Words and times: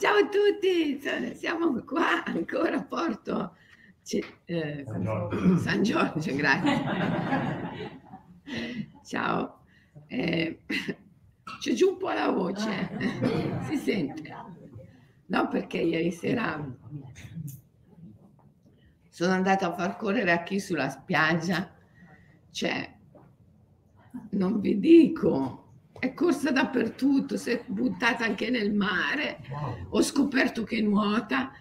Ciao 0.00 0.16
a 0.16 0.28
tutti, 0.28 0.98
siamo 1.34 1.84
qua 1.84 2.24
ancora 2.24 2.76
a 2.76 2.82
Porto 2.82 3.54
eh, 4.46 4.84
San 4.86 5.02
Giorgio. 5.04 5.56
San 5.58 5.82
Giorgio, 5.82 6.34
grazie. 6.36 6.82
Ciao. 9.04 9.60
Eh, 10.06 10.60
c'è 11.60 11.74
giù 11.74 11.90
un 11.90 11.96
po' 11.98 12.12
la 12.12 12.30
voce, 12.30 12.88
si 13.68 13.76
sente. 13.76 14.34
No, 15.26 15.48
perché 15.48 15.80
ieri 15.80 16.12
sera 16.12 16.66
sono 19.10 19.32
andata 19.32 19.66
a 19.66 19.74
far 19.74 19.96
correre 19.96 20.32
a 20.32 20.42
chi 20.42 20.60
sulla 20.60 20.88
spiaggia. 20.88 21.70
Cioè, 22.50 22.96
non 24.30 24.60
vi 24.60 24.80
dico, 24.80 25.59
è 25.98 26.14
corsa 26.14 26.50
dappertutto, 26.50 27.36
si 27.36 27.50
è 27.50 27.62
buttata 27.66 28.24
anche 28.24 28.48
nel 28.50 28.72
mare, 28.72 29.40
ho 29.88 30.02
scoperto 30.02 30.64
che 30.64 30.80
nuota. 30.80 31.52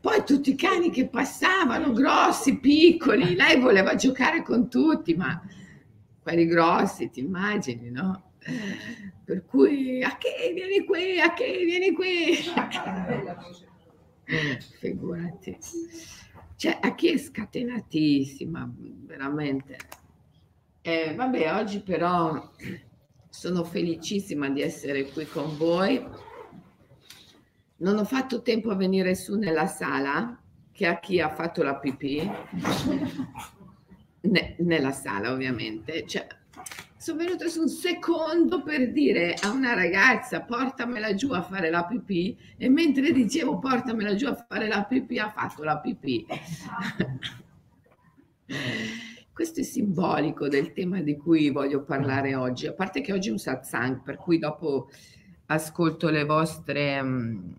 Poi 0.00 0.24
tutti 0.24 0.50
i 0.50 0.56
cani 0.56 0.90
che 0.90 1.08
passavano, 1.08 1.92
grossi, 1.92 2.58
piccoli, 2.58 3.34
lei 3.34 3.58
voleva 3.58 3.94
giocare 3.94 4.42
con 4.42 4.68
tutti, 4.68 5.14
ma 5.14 5.40
quelli 6.20 6.46
grossi, 6.46 7.10
ti 7.10 7.20
immagini, 7.20 7.90
no? 7.90 8.32
Per 9.24 9.44
cui, 9.46 10.02
a 10.02 10.18
che 10.18 10.52
vieni 10.52 10.84
qui, 10.84 11.18
a 11.20 11.32
che 11.32 11.64
vieni 11.64 11.92
qui? 11.92 12.36
Figurati. 14.78 15.56
Cioè, 16.56 16.78
a 16.80 16.94
chi 16.94 17.08
è 17.08 17.16
scatenatissima, 17.16 18.70
veramente. 19.06 19.78
Eh, 20.86 21.14
vabbè, 21.14 21.54
oggi 21.54 21.80
però 21.80 22.50
sono 23.30 23.64
felicissima 23.64 24.50
di 24.50 24.60
essere 24.60 25.10
qui 25.10 25.24
con 25.24 25.56
voi. 25.56 26.06
Non 27.76 27.96
ho 27.96 28.04
fatto 28.04 28.42
tempo 28.42 28.70
a 28.70 28.74
venire 28.74 29.14
su 29.14 29.38
nella 29.38 29.66
sala, 29.66 30.38
che 30.72 30.86
a 30.86 31.00
chi 31.00 31.20
ha 31.20 31.30
fatto 31.30 31.62
la 31.62 31.76
pipì, 31.76 32.30
ne, 34.20 34.56
nella 34.58 34.92
sala 34.92 35.32
ovviamente. 35.32 36.06
Cioè, 36.06 36.26
sono 36.98 37.16
venuta 37.16 37.48
su 37.48 37.62
un 37.62 37.68
secondo 37.70 38.62
per 38.62 38.92
dire 38.92 39.36
a 39.40 39.52
una 39.52 39.72
ragazza 39.72 40.42
portamela 40.42 41.14
giù 41.14 41.30
a 41.32 41.40
fare 41.40 41.70
la 41.70 41.86
pipì 41.86 42.36
e 42.58 42.68
mentre 42.68 43.10
dicevo 43.10 43.58
portamela 43.58 44.14
giù 44.14 44.26
a 44.26 44.34
fare 44.46 44.68
la 44.68 44.84
pipì 44.84 45.18
ha 45.18 45.30
fatto 45.30 45.64
la 45.64 45.78
pipì. 45.78 46.26
Questo 49.34 49.58
è 49.58 49.62
simbolico 49.64 50.46
del 50.46 50.72
tema 50.72 51.00
di 51.00 51.16
cui 51.16 51.50
voglio 51.50 51.82
parlare 51.82 52.36
oggi, 52.36 52.68
a 52.68 52.72
parte 52.72 53.00
che 53.00 53.12
oggi 53.12 53.30
è 53.30 53.32
un 53.32 53.38
satsang, 53.38 54.00
per 54.00 54.14
cui 54.14 54.38
dopo 54.38 54.88
ascolto 55.46 56.08
le 56.08 56.24
vostre, 56.24 57.00
um, 57.00 57.56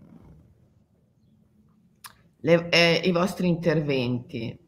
le, 2.40 2.68
eh, 2.70 3.02
i 3.04 3.12
vostri 3.12 3.48
interventi. 3.48 4.58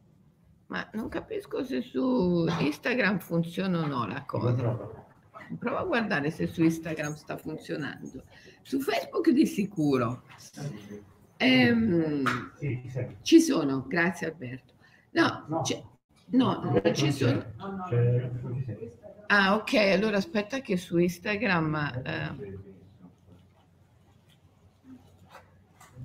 Ma 0.66 0.86
non 0.92 1.08
capisco 1.08 1.64
se 1.64 1.80
su 1.80 2.46
Instagram 2.60 3.20
funziona 3.20 3.78
o 3.78 3.86
no 3.86 4.06
la 4.06 4.26
cosa. 4.26 5.06
Prova 5.58 5.78
a 5.78 5.84
guardare 5.84 6.30
se 6.30 6.46
su 6.46 6.62
Instagram 6.62 7.14
sta 7.14 7.38
funzionando. 7.38 8.24
Su 8.60 8.80
Facebook 8.80 9.30
di 9.30 9.46
sicuro. 9.46 10.24
Ehm, 11.38 12.52
ci 13.22 13.40
sono, 13.40 13.86
grazie 13.88 14.26
Alberto. 14.26 14.74
No, 15.12 15.46
no. 15.48 15.62
No, 16.30 16.60
non 16.62 16.94
ci 16.94 17.10
sono. 17.10 17.42
Ah, 19.28 19.54
ok, 19.54 19.74
allora 19.74 20.16
aspetta 20.18 20.60
che 20.60 20.76
su 20.76 20.98
Instagram 20.98 22.02
eh, 22.04 22.58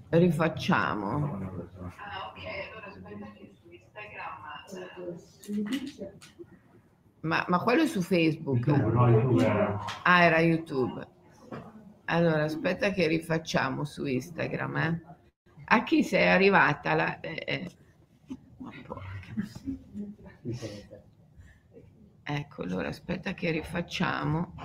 rifacciamo. 0.10 1.16
Ah, 1.98 2.32
ok, 2.32 2.44
allora 2.72 2.88
aspetta 2.88 3.32
che 3.34 3.52
su 5.40 5.52
Instagram. 5.52 6.02
Eh, 6.02 6.12
ma, 7.22 7.46
ma 7.48 7.60
quello 7.60 7.84
è 7.84 7.88
su 7.88 8.02
Facebook? 8.02 8.68
Ah, 10.04 10.24
era 10.24 10.40
YouTube. 10.40 11.08
Allora, 12.06 12.44
aspetta 12.44 12.92
che 12.92 13.08
rifacciamo 13.08 13.86
su 13.86 14.06
Instagram. 14.06 14.76
Eh. 14.78 15.02
A 15.66 15.84
chi 15.84 16.04
sei 16.04 16.28
arrivata? 16.28 16.94
La, 16.94 17.20
eh, 17.22 17.44
eh. 17.46 17.72
Ma 18.58 18.72
porca. 18.86 19.12
Ecco, 22.26 22.64
allora 22.64 22.90
aspetta 22.90 23.34
che 23.34 23.52
rifacciamo. 23.52 24.56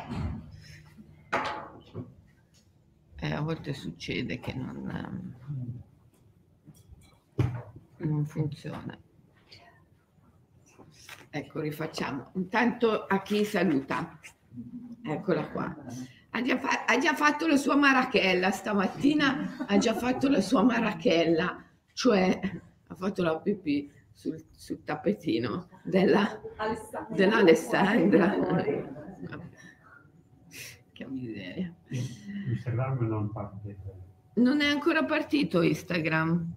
Eh, 3.21 3.33
a 3.33 3.41
volte 3.41 3.72
succede 3.75 4.41
che 4.41 4.55
non, 4.55 5.37
non 7.99 8.25
funziona. 8.27 8.99
Ecco, 11.31 11.61
rifacciamo. 11.61 12.31
Intanto 12.34 13.05
a 13.05 13.22
chi 13.22 13.44
saluta. 13.44 14.19
Eccola 15.05 15.49
qua. 15.49 15.77
Ha 16.31 16.43
già, 16.43 16.59
fa- 16.59 16.84
ha 16.87 16.99
già, 16.99 17.15
fatto 17.15 17.47
la 17.47 17.56
sua 17.56 17.77
marachella 17.77 18.50
stamattina, 18.50 19.67
ha 19.67 19.78
già 19.78 19.94
fatto 19.94 20.28
la 20.28 20.41
sua 20.41 20.62
marachella, 20.62 21.65
cioè 21.93 22.38
ha 22.87 22.94
fatto 22.94 23.22
la 23.22 23.38
pipì 23.38 23.91
sul, 24.19 24.45
sul 24.51 24.83
tappetino 24.83 25.69
della, 25.84 26.41
Alessandra. 26.56 27.15
dell'Alessandra. 27.15 28.34
che 30.93 31.06
miseria. 31.06 31.73
Instagram 31.87 33.06
non 33.06 33.31
parte. 33.31 33.77
Non 34.34 34.61
è 34.61 34.67
ancora 34.67 35.05
partito 35.05 35.62
Instagram. 35.62 36.53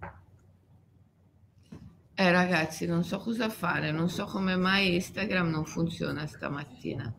Eh 2.14 2.30
ragazzi, 2.32 2.84
non 2.84 3.04
so 3.04 3.18
cosa 3.18 3.48
fare, 3.48 3.92
non 3.92 4.08
so 4.08 4.24
come 4.24 4.56
mai 4.56 4.94
Instagram 4.94 5.48
non 5.48 5.64
funziona 5.64 6.26
stamattina. 6.26 7.14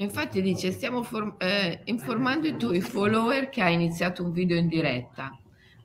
Infatti 0.00 0.40
dice, 0.40 0.70
stiamo 0.70 1.06
eh, 1.36 1.82
informando 1.84 2.46
i 2.46 2.56
tuoi 2.56 2.80
follower 2.80 3.50
che 3.50 3.60
ha 3.60 3.68
iniziato 3.68 4.24
un 4.24 4.32
video 4.32 4.56
in 4.56 4.68
diretta. 4.68 5.38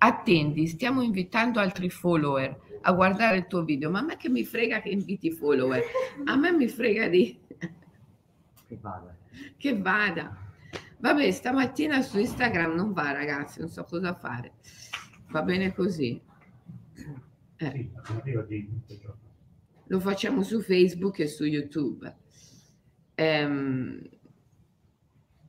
Attendi, 0.05 0.67
stiamo 0.67 1.01
invitando 1.01 1.61
altri 1.61 1.89
follower 1.89 2.59
a 2.81 2.91
guardare 2.91 3.37
il 3.37 3.47
tuo 3.47 3.63
video. 3.63 3.89
Ma 3.89 3.99
a 3.99 4.03
me 4.03 4.17
che 4.17 4.27
mi 4.27 4.43
frega 4.43 4.81
che 4.81 4.89
inviti 4.89 5.31
follower? 5.31 5.81
A 6.25 6.35
me 6.35 6.51
mi 6.51 6.67
frega 6.67 7.07
di... 7.07 7.39
Che 8.67 8.77
vada. 8.81 9.15
Che 9.55 9.77
vada. 9.77 10.37
Vabbè, 10.97 11.31
stamattina 11.31 12.01
su 12.01 12.19
Instagram 12.19 12.73
non 12.73 12.91
va, 12.91 13.13
ragazzi, 13.13 13.61
non 13.61 13.69
so 13.69 13.85
cosa 13.85 14.13
fare. 14.13 14.55
Va 15.29 15.41
bene 15.41 15.73
così. 15.73 16.19
Eh. 17.55 17.89
Lo 19.85 19.99
facciamo 20.01 20.43
su 20.43 20.61
Facebook 20.61 21.19
e 21.19 21.27
su 21.27 21.45
YouTube. 21.45 22.13
Ehm, 23.15 24.01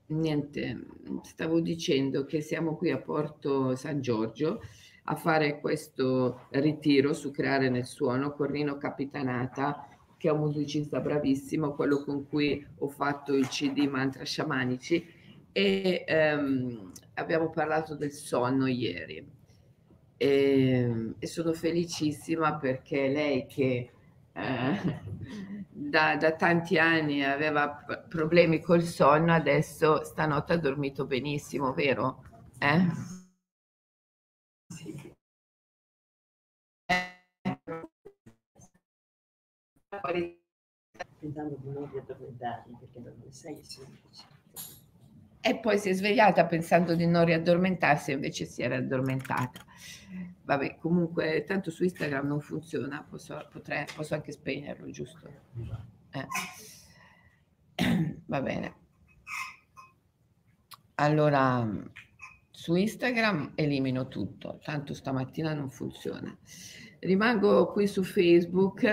niente, 0.06 0.84
stavo 1.22 1.60
dicendo 1.60 2.25
che 2.25 2.41
siamo 2.41 2.76
qui 2.76 2.91
a 2.91 2.98
Porto 2.98 3.75
San 3.76 4.00
Giorgio 4.00 4.60
a 5.04 5.16
fare 5.16 5.60
questo 5.60 6.47
ritiro 6.50 7.12
su 7.12 7.31
Creare 7.31 7.69
nel 7.69 7.84
Suono 7.84 8.32
con 8.32 8.47
Rino 8.47 8.76
Capitanata, 8.78 9.88
che 10.16 10.28
è 10.28 10.32
un 10.32 10.41
musicista 10.41 11.00
bravissimo, 11.00 11.75
quello 11.75 12.03
con 12.03 12.26
cui 12.26 12.66
ho 12.78 12.88
fatto 12.88 13.34
il 13.34 13.48
CD 13.48 13.87
Mantra 13.87 14.25
Sciamanici 14.25 15.06
e 15.53 16.04
ehm, 16.06 16.92
abbiamo 17.15 17.50
parlato 17.50 17.94
del 17.94 18.12
sonno 18.12 18.66
ieri. 18.66 19.32
E, 20.16 21.15
e 21.19 21.26
sono 21.26 21.53
felicissima 21.53 22.56
perché 22.56 23.09
lei 23.09 23.47
che 23.47 23.91
eh, 24.32 25.00
da, 25.94 26.16
da, 26.16 26.32
tanti 26.32 26.77
anni 26.77 27.22
aveva 27.22 27.69
problemi 28.09 28.60
col 28.60 28.82
sonno, 28.82 29.32
adesso 29.32 30.03
stanotte 30.03 30.54
ha 30.54 30.57
dormito 30.57 31.07
benissimo, 31.07 31.72
vero? 31.72 32.24
Eh? 32.59 32.84
Sì. 34.74 35.13
Pensando 41.21 41.57
di 41.63 41.71
non 41.71 41.89
riaddormentarmi 41.92 42.77
perché 42.80 42.98
non 42.98 43.15
le 43.22 43.33
sei 43.33 43.63
semplice. 43.63 44.24
E 45.41 45.59
poi 45.59 45.78
si 45.78 45.91
è 45.91 45.92
svegliata 45.92 46.45
pensando 46.47 46.97
di 46.97 47.07
non 47.07 47.24
riaddormentarsi, 47.24 48.10
invece 48.10 48.47
si 48.47 48.63
era 48.63 48.77
addormentata. 48.77 49.65
Vabbè, 50.42 50.77
comunque, 50.77 51.45
tanto 51.45 51.71
su 51.71 51.84
Instagram 51.84 52.27
non 52.27 52.41
funziona, 52.41 53.07
posso, 53.09 53.47
potrei, 53.53 53.84
posso 53.95 54.15
anche 54.15 54.33
spegnerlo, 54.33 54.91
giusto? 54.91 55.30
Eh. 56.15 56.27
Va 58.27 58.41
bene. 58.41 58.75
Allora, 60.97 61.69
su 62.51 62.77
Instagram 62.77 63.53
elimino 63.57 64.07
tutto, 64.07 64.61
tanto 64.63 64.95
stamattina 64.95 65.53
non 65.53 65.71
funziona. 65.71 66.37
Rimango 67.01 67.72
qui 67.72 67.89
su 67.89 68.05
Facebook 68.05 68.84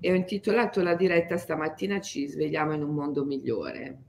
e 0.00 0.10
ho 0.12 0.14
intitolato 0.14 0.82
la 0.82 0.94
diretta 0.94 1.36
stamattina 1.36 2.00
Ci 2.00 2.28
svegliamo 2.28 2.74
in 2.74 2.82
un 2.84 2.94
mondo 2.94 3.24
migliore. 3.24 4.02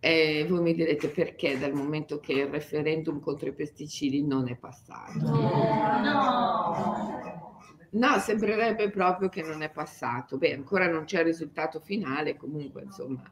E 0.00 0.44
voi 0.48 0.60
mi 0.60 0.74
direte 0.74 1.08
perché 1.08 1.58
dal 1.58 1.72
momento 1.72 2.18
che 2.18 2.32
il 2.32 2.46
referendum 2.46 3.20
contro 3.20 3.48
i 3.48 3.54
pesticidi 3.54 4.24
non 4.24 4.48
è 4.48 4.56
passato. 4.56 5.18
No, 5.18 6.00
no. 6.02 7.47
No 7.90 8.18
sembrerebbe 8.18 8.90
proprio 8.90 9.28
che 9.28 9.42
non 9.42 9.62
è 9.62 9.70
passato. 9.70 10.36
Beh, 10.38 10.54
ancora 10.54 10.88
non 10.88 11.04
c'è 11.04 11.20
il 11.20 11.26
risultato 11.26 11.80
finale, 11.80 12.36
comunque 12.36 12.82
insomma 12.82 13.22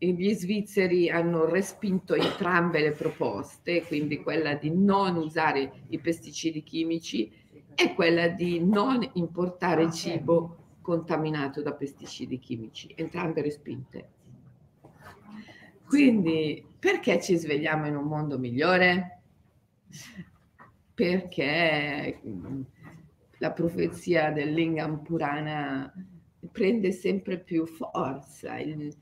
gli 0.00 0.32
svizzeri 0.32 1.10
hanno 1.10 1.44
respinto 1.44 2.14
entrambe 2.14 2.80
le 2.80 2.92
proposte, 2.92 3.82
quindi 3.82 4.22
quella 4.22 4.54
di 4.54 4.70
non 4.70 5.16
usare 5.16 5.82
i 5.88 5.98
pesticidi 5.98 6.62
chimici 6.62 7.32
e 7.74 7.94
quella 7.94 8.28
di 8.28 8.64
non 8.64 9.08
importare 9.14 9.90
cibo 9.90 10.76
contaminato 10.80 11.62
da 11.62 11.72
pesticidi 11.72 12.38
chimici, 12.38 12.92
entrambe 12.94 13.42
respinte. 13.42 14.10
Quindi 15.84 16.64
perché 16.78 17.20
ci 17.20 17.34
svegliamo 17.36 17.86
in 17.86 17.96
un 17.96 18.04
mondo 18.04 18.38
migliore? 18.38 19.22
Perché 20.94 22.20
la 23.38 23.52
profezia 23.52 24.30
del 24.30 24.52
Lingam 24.52 25.02
Purana 25.02 25.92
prende 26.52 26.92
sempre 26.92 27.38
più 27.38 27.66
forza. 27.66 28.58
Il, 28.58 28.94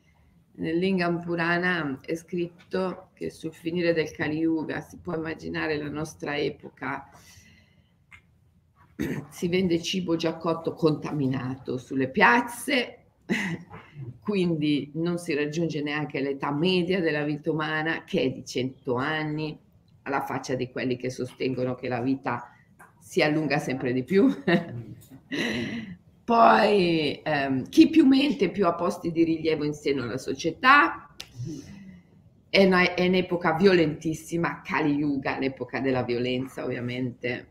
nel 0.53 0.79
Lingam 0.79 1.21
Purana 1.21 2.01
è 2.01 2.15
scritto 2.15 3.11
che 3.15 3.31
sul 3.31 3.53
finire 3.53 3.93
del 3.93 4.11
Kali 4.11 4.39
Yuga 4.39 4.81
si 4.81 4.99
può 4.99 5.15
immaginare 5.15 5.77
la 5.77 5.91
nostra 5.91 6.37
epoca 6.37 7.11
si 9.29 9.49
vende 9.49 9.83
cibo 9.83 10.17
già 10.17 10.37
cotto 10.37 10.73
contaminato 10.73 11.77
sulle 11.77 12.09
piazze, 12.09 13.05
quindi 14.21 14.91
non 14.95 15.19
si 15.19 15.35
raggiunge 15.35 15.83
neanche 15.83 16.21
l'età 16.21 16.51
media 16.51 17.01
della 17.01 17.25
vita 17.25 17.51
umana 17.51 18.05
che 18.05 18.23
è 18.23 18.31
di 18.31 18.45
100 18.45 18.95
anni, 18.95 19.59
alla 20.03 20.23
faccia 20.23 20.55
di 20.55 20.71
quelli 20.71 20.97
che 20.97 21.11
sostengono 21.11 21.75
che 21.75 21.89
la 21.89 22.01
vita 22.01 22.56
si 23.07 23.23
allunga 23.23 23.61
sempre 23.61 23.93
di 23.93 24.03
più. 24.03 24.27
Poi 26.25 27.23
ehm, 27.23 27.69
chi 27.69 27.89
più 27.89 28.05
mente 28.05 28.51
più 28.51 28.67
ha 28.67 28.75
posti 28.75 29.13
di 29.13 29.23
rilievo 29.23 29.63
in 29.63 29.75
seno 29.75 30.03
alla 30.03 30.19
società. 30.19 31.15
È, 32.49 32.65
una, 32.65 32.95
è 32.95 33.07
un'epoca 33.07 33.55
violentissima, 33.55 34.61
Kali 34.61 34.95
Yuga, 34.95 35.39
l'epoca 35.39 35.79
della 35.79 36.03
violenza 36.03 36.65
ovviamente. 36.65 37.51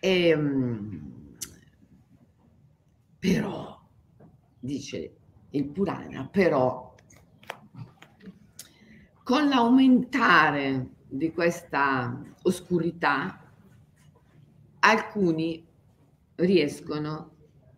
E, 0.00 0.28
ehm, 0.28 1.36
però, 3.18 3.78
dice 4.58 5.12
il 5.50 5.64
Purana, 5.66 6.26
però 6.26 6.94
con 9.22 9.46
l'aumentare 9.46 10.86
di 11.06 11.30
questa 11.32 12.18
oscurità, 12.44 13.41
alcuni 14.84 15.64
riescono 16.36 17.30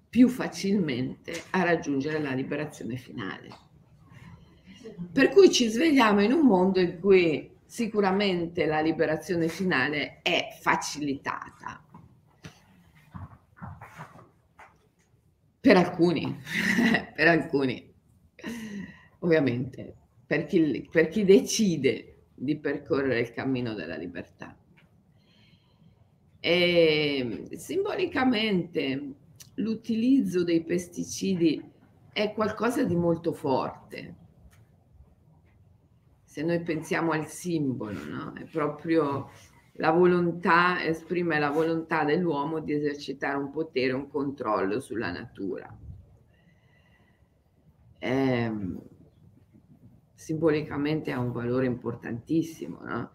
più 0.08 0.28
facilmente 0.28 1.44
a 1.50 1.64
raggiungere 1.64 2.20
la 2.20 2.32
liberazione 2.32 2.96
finale. 2.96 3.48
Per 5.12 5.30
cui 5.30 5.50
ci 5.50 5.66
svegliamo 5.66 6.22
in 6.22 6.32
un 6.32 6.46
mondo 6.46 6.80
in 6.80 7.00
cui 7.00 7.50
sicuramente 7.64 8.66
la 8.66 8.80
liberazione 8.80 9.48
finale 9.48 10.20
è 10.22 10.56
facilitata. 10.60 11.82
Per 15.60 15.76
alcuni, 15.76 16.38
per 17.14 17.26
alcuni, 17.26 17.92
ovviamente, 19.20 19.96
per 20.26 20.46
chi, 20.46 20.88
per 20.90 21.08
chi 21.08 21.24
decide 21.24 22.26
di 22.34 22.56
percorrere 22.56 23.20
il 23.20 23.32
cammino 23.32 23.74
della 23.74 23.96
libertà. 23.96 24.56
E 26.46 27.48
simbolicamente 27.56 29.14
l'utilizzo 29.54 30.44
dei 30.44 30.62
pesticidi 30.62 31.58
è 32.12 32.34
qualcosa 32.34 32.84
di 32.84 32.94
molto 32.94 33.32
forte. 33.32 34.14
Se 36.22 36.42
noi 36.42 36.60
pensiamo 36.60 37.12
al 37.12 37.28
simbolo, 37.28 38.04
no? 38.04 38.34
è 38.34 38.44
proprio 38.44 39.30
la 39.76 39.90
volontà, 39.90 40.84
esprime 40.84 41.38
la 41.38 41.48
volontà 41.48 42.04
dell'uomo 42.04 42.60
di 42.60 42.74
esercitare 42.74 43.38
un 43.38 43.50
potere, 43.50 43.94
un 43.94 44.10
controllo 44.10 44.80
sulla 44.80 45.10
natura. 45.10 45.74
Eh, 48.00 48.52
simbolicamente 50.12 51.10
ha 51.10 51.18
un 51.18 51.32
valore 51.32 51.64
importantissimo, 51.64 52.80
no? 52.82 53.12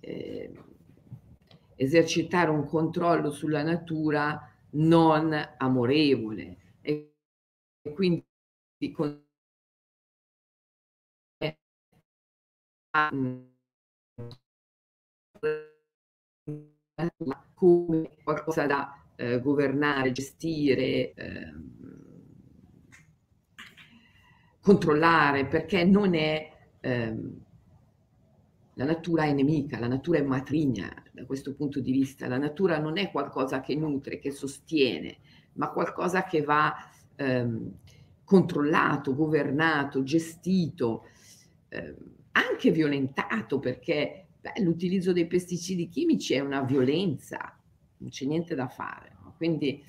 eh, 0.00 0.50
esercitare 1.76 2.50
un 2.50 2.66
controllo 2.66 3.30
sulla 3.30 3.62
natura 3.62 4.40
non 4.70 5.32
amorevole. 5.58 6.56
E 6.80 7.14
quindi 7.94 8.24
con 8.92 9.22
come 17.54 18.10
qualcosa 18.22 18.66
da 18.66 19.04
eh, 19.16 19.40
governare, 19.40 20.12
gestire, 20.12 21.12
eh, 21.14 21.52
controllare, 24.60 25.46
perché 25.46 25.84
non 25.84 26.14
è 26.14 26.50
eh, 26.80 27.14
la 28.74 28.84
natura 28.84 29.24
è 29.24 29.32
nemica, 29.32 29.78
la 29.78 29.86
natura 29.86 30.18
è 30.18 30.22
matrigna 30.22 30.92
da 31.12 31.24
questo 31.24 31.54
punto 31.54 31.80
di 31.80 31.92
vista. 31.92 32.26
La 32.26 32.38
natura 32.38 32.78
non 32.78 32.98
è 32.98 33.10
qualcosa 33.10 33.60
che 33.60 33.74
nutre, 33.76 34.18
che 34.18 34.30
sostiene, 34.30 35.18
ma 35.54 35.70
qualcosa 35.70 36.24
che 36.24 36.42
va 36.42 36.74
ehm, 37.14 37.72
controllato, 38.24 39.14
governato, 39.14 40.02
gestito, 40.02 41.04
ehm, 41.68 41.94
anche 42.32 42.70
violentato, 42.72 43.60
perché 43.60 44.26
beh, 44.40 44.62
l'utilizzo 44.62 45.12
dei 45.12 45.26
pesticidi 45.26 45.88
chimici 45.88 46.34
è 46.34 46.40
una 46.40 46.62
violenza, 46.62 47.56
non 47.98 48.10
c'è 48.10 48.26
niente 48.26 48.56
da 48.56 48.66
fare. 48.66 49.16
No? 49.22 49.34
Quindi 49.36 49.82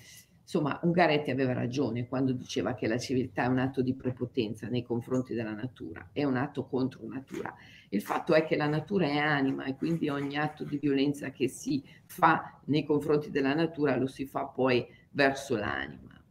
Insomma, 0.45 0.80
Ungaretti 0.83 1.31
aveva 1.31 1.53
ragione 1.53 2.07
quando 2.07 2.31
diceva 2.31 2.75
che 2.75 2.86
la 2.86 3.00
civiltà 3.00 3.45
è 3.45 3.47
un 3.47 3.57
atto 3.57 3.81
di 3.81 3.95
prepotenza 3.95 4.68
nei 4.68 4.83
confronti 4.83 5.33
della 5.33 5.56
natura, 5.56 6.09
è 6.13 6.24
un 6.24 6.38
atto 6.38 6.68
contro 6.68 7.02
natura. 7.07 7.52
Il 7.90 8.04
fatto 8.04 8.35
è 8.35 8.45
che 8.45 8.56
la 8.56 8.68
natura 8.68 9.07
è 9.07 9.18
anima 9.18 9.66
e 9.66 9.75
quindi 9.75 10.07
ogni 10.07 10.37
atto 10.37 10.64
di 10.64 10.78
violenza 10.78 11.31
che 11.31 11.47
si 11.47 11.83
fa 12.06 12.59
nei 12.66 12.85
confronti 12.85 13.31
della 13.31 13.56
natura 13.56 13.97
lo 13.97 14.06
si 14.06 14.28
fa 14.28 14.45
poi 14.45 14.85
verso 15.09 15.57
l'anima. 15.57 16.23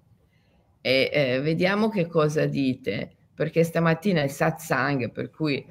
E 0.81 1.11
eh, 1.13 1.41
vediamo 1.41 1.89
che 1.89 2.07
cosa 2.07 2.47
dite, 2.47 3.17
perché 3.35 3.65
stamattina 3.65 4.23
è 4.23 4.29
satsang, 4.29 5.11
per 5.11 5.31
cui 5.31 5.67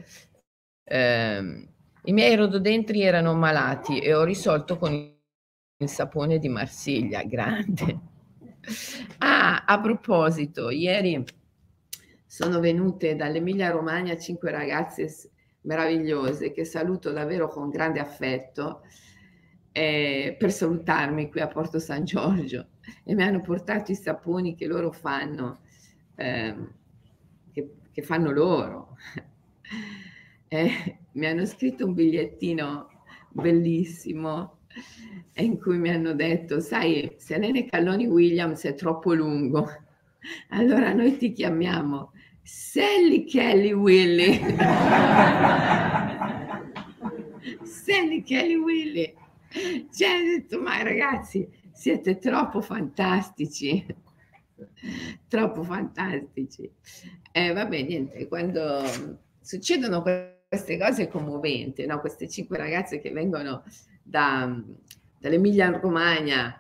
eh, 0.84 1.68
i 2.04 2.12
miei 2.12 2.36
rododendri 2.36 3.04
erano 3.04 3.34
malati 3.36 4.00
e 4.00 4.14
ho 4.14 4.26
risolto 4.26 4.78
con 4.78 4.92
il 4.92 5.88
sapone 5.88 6.40
di 6.40 6.50
Marsiglia, 6.50 7.24
grande. 7.24 8.12
Ah, 9.18 9.66
a 9.66 9.80
proposito, 9.82 10.70
ieri 10.70 11.24
sono 12.26 12.60
venute 12.60 13.16
dall'Emilia 13.16 13.70
Romagna 13.72 14.18
cinque 14.18 14.52
ragazze 14.52 15.32
meravigliose 15.62 16.52
che 16.52 16.66
saluto 16.66 17.12
davvero 17.12 17.48
con 17.48 17.70
grande 17.70 18.00
affetto 18.00 18.82
eh, 19.72 20.36
per 20.38 20.52
salutarmi 20.52 21.30
qui 21.30 21.42
a 21.42 21.48
Porto 21.48 21.80
San 21.80 22.06
Giorgio 22.06 22.68
e 23.04 23.14
mi 23.16 23.24
hanno 23.24 23.42
portato 23.42 23.92
i 23.92 23.96
saponi 23.96 24.56
che 24.56 24.66
loro 24.66 24.92
fanno, 24.92 25.62
eh, 26.16 26.56
che, 27.52 27.76
che, 27.92 28.02
fanno 28.02 28.32
loro. 28.32 28.98
Eh, 30.54 31.00
mi 31.14 31.26
hanno 31.26 31.48
scritto 31.48 31.84
un 31.84 31.96
bigliettino 31.96 32.88
bellissimo 33.32 34.60
in 35.36 35.60
cui 35.60 35.78
mi 35.78 35.90
hanno 35.90 36.14
detto, 36.14 36.60
sai, 36.60 37.16
se 37.18 37.38
Nene 37.38 37.66
Calloni 37.66 38.08
Williams 38.08 38.64
è 38.64 38.76
troppo 38.76 39.14
lungo, 39.14 39.68
allora 40.50 40.94
noi 40.94 41.18
ti 41.18 41.32
chiamiamo 41.32 42.12
Sally 42.42 43.24
Kelly 43.26 43.72
Willy. 43.72 44.40
Sally 47.64 48.22
Kelly 48.24 48.56
Willy. 48.56 49.14
Cioè, 49.94 50.10
ho 50.10 50.24
detto, 50.24 50.60
ma 50.62 50.82
ragazzi, 50.82 51.48
siete 51.72 52.18
troppo 52.18 52.62
fantastici, 52.62 53.86
troppo 55.28 55.64
fantastici. 55.64 56.70
E 57.32 57.48
eh, 57.48 57.54
vabbè, 57.54 57.82
niente, 57.84 58.28
quando 58.28 58.84
succedono 59.42 60.02
queste 60.02 60.78
cose 60.78 61.08
commoventi, 61.08 61.86
no? 61.86 62.00
queste 62.00 62.28
cinque 62.30 62.58
ragazze 62.58 63.00
che 63.00 63.12
vengono 63.12 63.64
da, 64.04 64.62
dall'Emilia 65.18 65.70
Romagna, 65.80 66.58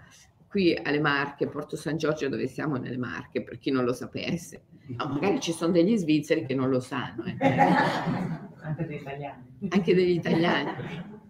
qui 0.47 0.73
alle 0.75 0.99
Marche, 0.99 1.47
Porto 1.47 1.75
San 1.75 1.97
Giorgio 1.97 2.29
dove 2.29 2.47
siamo 2.47 2.77
nelle 2.77 2.97
Marche, 2.97 3.43
per 3.43 3.59
chi 3.59 3.69
non 3.71 3.83
lo 3.83 3.93
sapesse. 3.93 4.63
No, 4.87 5.07
magari 5.07 5.39
ci 5.39 5.51
sono 5.51 5.71
degli 5.71 5.95
svizzeri 5.95 6.45
che 6.45 6.55
non 6.55 6.69
lo 6.69 6.79
sanno. 6.79 7.23
Eh. 7.25 7.37
Anche 8.63 8.85
degli 8.85 8.99
italiani. 9.01 9.43
Anche 9.69 9.95
degli 9.95 10.15
italiani. 10.17 11.11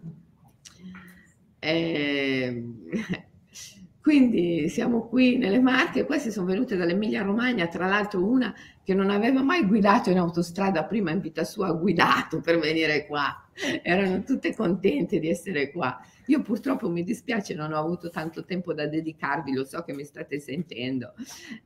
Eh, 1.64 2.62
quindi 4.04 4.68
siamo 4.68 5.08
qui 5.08 5.38
nelle 5.38 5.60
Marche, 5.60 6.04
queste 6.04 6.30
sono 6.30 6.44
venute 6.44 6.76
dall'Emilia 6.76 7.22
Romagna, 7.22 7.68
tra 7.68 7.86
l'altro 7.86 8.22
una 8.22 8.54
che 8.82 8.92
non 8.92 9.08
aveva 9.08 9.42
mai 9.42 9.64
guidato 9.64 10.10
in 10.10 10.18
autostrada 10.18 10.84
prima 10.84 11.10
in 11.10 11.20
vita 11.20 11.42
sua, 11.42 11.68
ha 11.68 11.72
guidato 11.72 12.42
per 12.42 12.58
venire 12.58 13.06
qua. 13.06 13.48
Erano 13.82 14.22
tutte 14.22 14.54
contente 14.54 15.18
di 15.18 15.30
essere 15.30 15.70
qua. 15.70 15.98
Io 16.26 16.42
purtroppo 16.42 16.90
mi 16.90 17.02
dispiace, 17.02 17.54
non 17.54 17.72
ho 17.72 17.78
avuto 17.78 18.10
tanto 18.10 18.44
tempo 18.44 18.74
da 18.74 18.86
dedicarvi, 18.86 19.54
lo 19.54 19.64
so 19.64 19.82
che 19.84 19.94
mi 19.94 20.04
state 20.04 20.38
sentendo, 20.38 21.14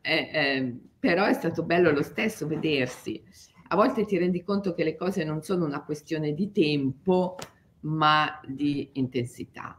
eh, 0.00 0.30
eh, 0.32 0.76
però 0.96 1.24
è 1.24 1.32
stato 1.32 1.64
bello 1.64 1.90
lo 1.90 2.04
stesso 2.04 2.46
vedersi. 2.46 3.20
A 3.66 3.74
volte 3.74 4.04
ti 4.04 4.16
rendi 4.16 4.44
conto 4.44 4.74
che 4.74 4.84
le 4.84 4.94
cose 4.94 5.24
non 5.24 5.42
sono 5.42 5.64
una 5.64 5.82
questione 5.82 6.34
di 6.34 6.52
tempo, 6.52 7.36
ma 7.80 8.40
di 8.46 8.90
intensità, 8.92 9.76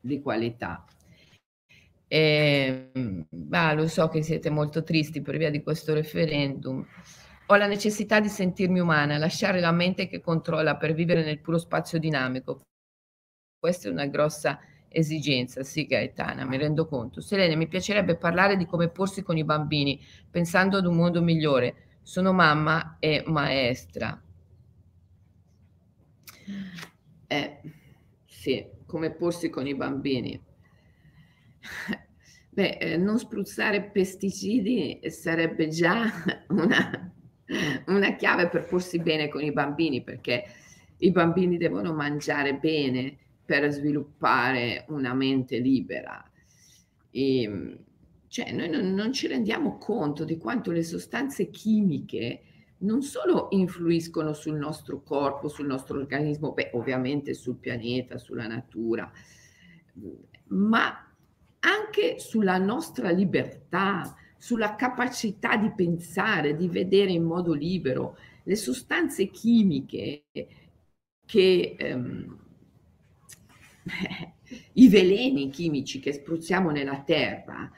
di 0.00 0.22
qualità. 0.22 0.84
E, 2.12 2.90
ah, 3.50 3.72
lo 3.72 3.86
so 3.86 4.08
che 4.08 4.20
siete 4.24 4.50
molto 4.50 4.82
tristi 4.82 5.22
per 5.22 5.36
via 5.36 5.48
di 5.48 5.62
questo 5.62 5.94
referendum. 5.94 6.84
Ho 7.46 7.54
la 7.54 7.68
necessità 7.68 8.18
di 8.18 8.28
sentirmi 8.28 8.80
umana, 8.80 9.16
lasciare 9.16 9.60
la 9.60 9.70
mente 9.70 10.08
che 10.08 10.20
controlla 10.20 10.76
per 10.76 10.92
vivere 10.92 11.22
nel 11.22 11.38
puro 11.38 11.56
spazio 11.56 12.00
dinamico. 12.00 12.62
Questa 13.60 13.88
è 13.88 13.92
una 13.92 14.06
grossa 14.06 14.58
esigenza, 14.88 15.62
sì 15.62 15.86
Gaetana, 15.86 16.44
mi 16.44 16.56
rendo 16.56 16.86
conto. 16.86 17.20
Selene, 17.20 17.54
mi 17.54 17.68
piacerebbe 17.68 18.16
parlare 18.16 18.56
di 18.56 18.66
come 18.66 18.88
porsi 18.88 19.22
con 19.22 19.36
i 19.36 19.44
bambini, 19.44 20.00
pensando 20.28 20.78
ad 20.78 20.86
un 20.86 20.96
mondo 20.96 21.22
migliore. 21.22 22.00
Sono 22.02 22.32
mamma 22.32 22.96
e 22.98 23.22
maestra. 23.24 24.20
Eh, 27.28 27.60
sì, 28.26 28.66
come 28.84 29.12
porsi 29.12 29.48
con 29.48 29.68
i 29.68 29.76
bambini. 29.76 30.48
Beh, 32.52 32.78
eh, 32.78 32.96
non 32.96 33.18
spruzzare 33.18 33.90
pesticidi 33.90 35.00
sarebbe 35.04 35.68
già 35.68 36.10
una, 36.50 37.12
una 37.86 38.16
chiave 38.16 38.48
per 38.48 38.66
porsi 38.66 38.98
bene 38.98 39.28
con 39.28 39.42
i 39.42 39.52
bambini, 39.52 40.02
perché 40.02 40.44
i 40.98 41.10
bambini 41.12 41.56
devono 41.56 41.92
mangiare 41.92 42.54
bene 42.54 43.16
per 43.44 43.70
sviluppare 43.70 44.84
una 44.88 45.14
mente 45.14 45.58
libera. 45.58 46.28
E, 47.10 47.78
cioè, 48.26 48.52
noi 48.52 48.68
non, 48.68 48.94
non 48.94 49.12
ci 49.12 49.26
rendiamo 49.26 49.78
conto 49.78 50.24
di 50.24 50.36
quanto 50.36 50.72
le 50.72 50.82
sostanze 50.82 51.50
chimiche 51.50 52.42
non 52.80 53.02
solo 53.02 53.48
influiscono 53.50 54.32
sul 54.32 54.56
nostro 54.56 55.02
corpo, 55.02 55.48
sul 55.48 55.66
nostro 55.66 55.98
organismo, 55.98 56.52
beh, 56.52 56.70
ovviamente 56.74 57.34
sul 57.34 57.56
pianeta, 57.56 58.16
sulla 58.18 58.46
natura, 58.46 59.10
ma 60.48 61.09
anche 61.60 62.18
sulla 62.18 62.58
nostra 62.58 63.10
libertà, 63.10 64.14
sulla 64.36 64.74
capacità 64.74 65.56
di 65.56 65.70
pensare, 65.72 66.56
di 66.56 66.68
vedere 66.68 67.12
in 67.12 67.24
modo 67.24 67.52
libero. 67.52 68.16
Le 68.44 68.56
sostanze 68.56 69.28
chimiche 69.30 70.24
che 71.26 71.76
ehm, 71.78 72.38
i 74.72 74.88
veleni 74.88 75.50
chimici 75.50 76.00
che 76.00 76.12
spruzziamo 76.12 76.70
nella 76.70 77.02
terra 77.02 77.70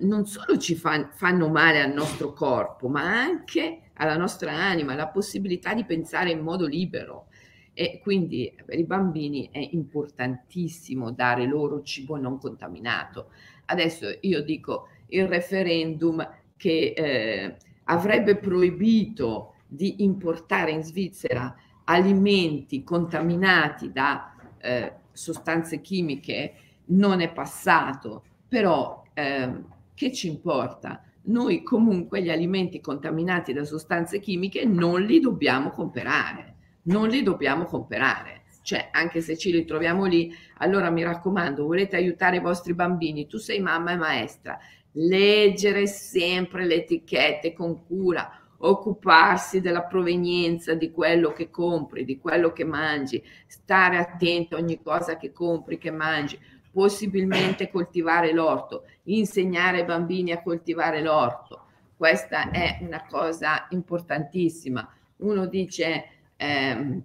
non 0.00 0.26
solo 0.26 0.56
ci 0.58 0.74
fa, 0.74 1.10
fanno 1.12 1.48
male 1.48 1.80
al 1.80 1.92
nostro 1.92 2.32
corpo, 2.32 2.88
ma 2.88 3.02
anche 3.02 3.90
alla 3.94 4.16
nostra 4.16 4.52
anima, 4.52 4.94
la 4.94 5.08
possibilità 5.08 5.74
di 5.74 5.84
pensare 5.84 6.30
in 6.30 6.40
modo 6.40 6.66
libero. 6.66 7.26
E 7.72 8.00
quindi 8.02 8.52
per 8.64 8.78
i 8.78 8.84
bambini 8.84 9.48
è 9.50 9.68
importantissimo 9.72 11.12
dare 11.12 11.46
loro 11.46 11.82
cibo 11.82 12.16
non 12.16 12.38
contaminato. 12.38 13.30
Adesso 13.66 14.18
io 14.20 14.42
dico 14.42 14.88
il 15.08 15.26
referendum 15.26 16.26
che 16.56 16.92
eh, 16.96 17.56
avrebbe 17.84 18.36
proibito 18.36 19.54
di 19.66 20.02
importare 20.02 20.72
in 20.72 20.82
Svizzera 20.82 21.54
alimenti 21.84 22.82
contaminati 22.82 23.92
da 23.92 24.34
eh, 24.58 24.92
sostanze 25.12 25.80
chimiche 25.80 26.54
non 26.86 27.20
è 27.20 27.32
passato, 27.32 28.24
però 28.48 29.02
eh, 29.14 29.62
che 29.94 30.12
ci 30.12 30.28
importa? 30.28 31.02
Noi 31.22 31.62
comunque 31.62 32.22
gli 32.22 32.30
alimenti 32.30 32.80
contaminati 32.80 33.52
da 33.52 33.64
sostanze 33.64 34.18
chimiche 34.18 34.64
non 34.64 35.02
li 35.02 35.20
dobbiamo 35.20 35.70
comprare 35.70 36.49
non 36.84 37.08
li 37.08 37.22
dobbiamo 37.22 37.64
comprare. 37.64 38.42
Cioè, 38.62 38.88
anche 38.92 39.20
se 39.20 39.36
ci 39.36 39.50
ritroviamo 39.50 40.04
lì, 40.04 40.32
allora 40.58 40.90
mi 40.90 41.02
raccomando, 41.02 41.64
volete 41.64 41.96
aiutare 41.96 42.36
i 42.36 42.40
vostri 42.40 42.74
bambini, 42.74 43.26
tu 43.26 43.38
sei 43.38 43.58
mamma 43.58 43.92
e 43.92 43.96
maestra, 43.96 44.58
leggere 44.92 45.86
sempre 45.86 46.66
le 46.66 46.76
etichette 46.76 47.52
con 47.52 47.84
cura, 47.84 48.40
occuparsi 48.58 49.60
della 49.60 49.84
provenienza 49.84 50.74
di 50.74 50.90
quello 50.90 51.32
che 51.32 51.48
compri, 51.48 52.04
di 52.04 52.18
quello 52.18 52.52
che 52.52 52.64
mangi, 52.64 53.22
stare 53.46 53.96
attento 53.96 54.56
a 54.56 54.58
ogni 54.58 54.80
cosa 54.82 55.16
che 55.16 55.32
compri, 55.32 55.78
che 55.78 55.90
mangi, 55.90 56.38
possibilmente 56.70 57.70
coltivare 57.70 58.32
l'orto, 58.32 58.84
insegnare 59.04 59.78
ai 59.78 59.84
bambini 59.84 60.32
a 60.32 60.42
coltivare 60.42 61.02
l'orto. 61.02 61.64
Questa 61.96 62.50
è 62.50 62.78
una 62.82 63.04
cosa 63.08 63.66
importantissima. 63.70 64.88
Uno 65.16 65.46
dice 65.46 66.19
eh, 66.40 67.02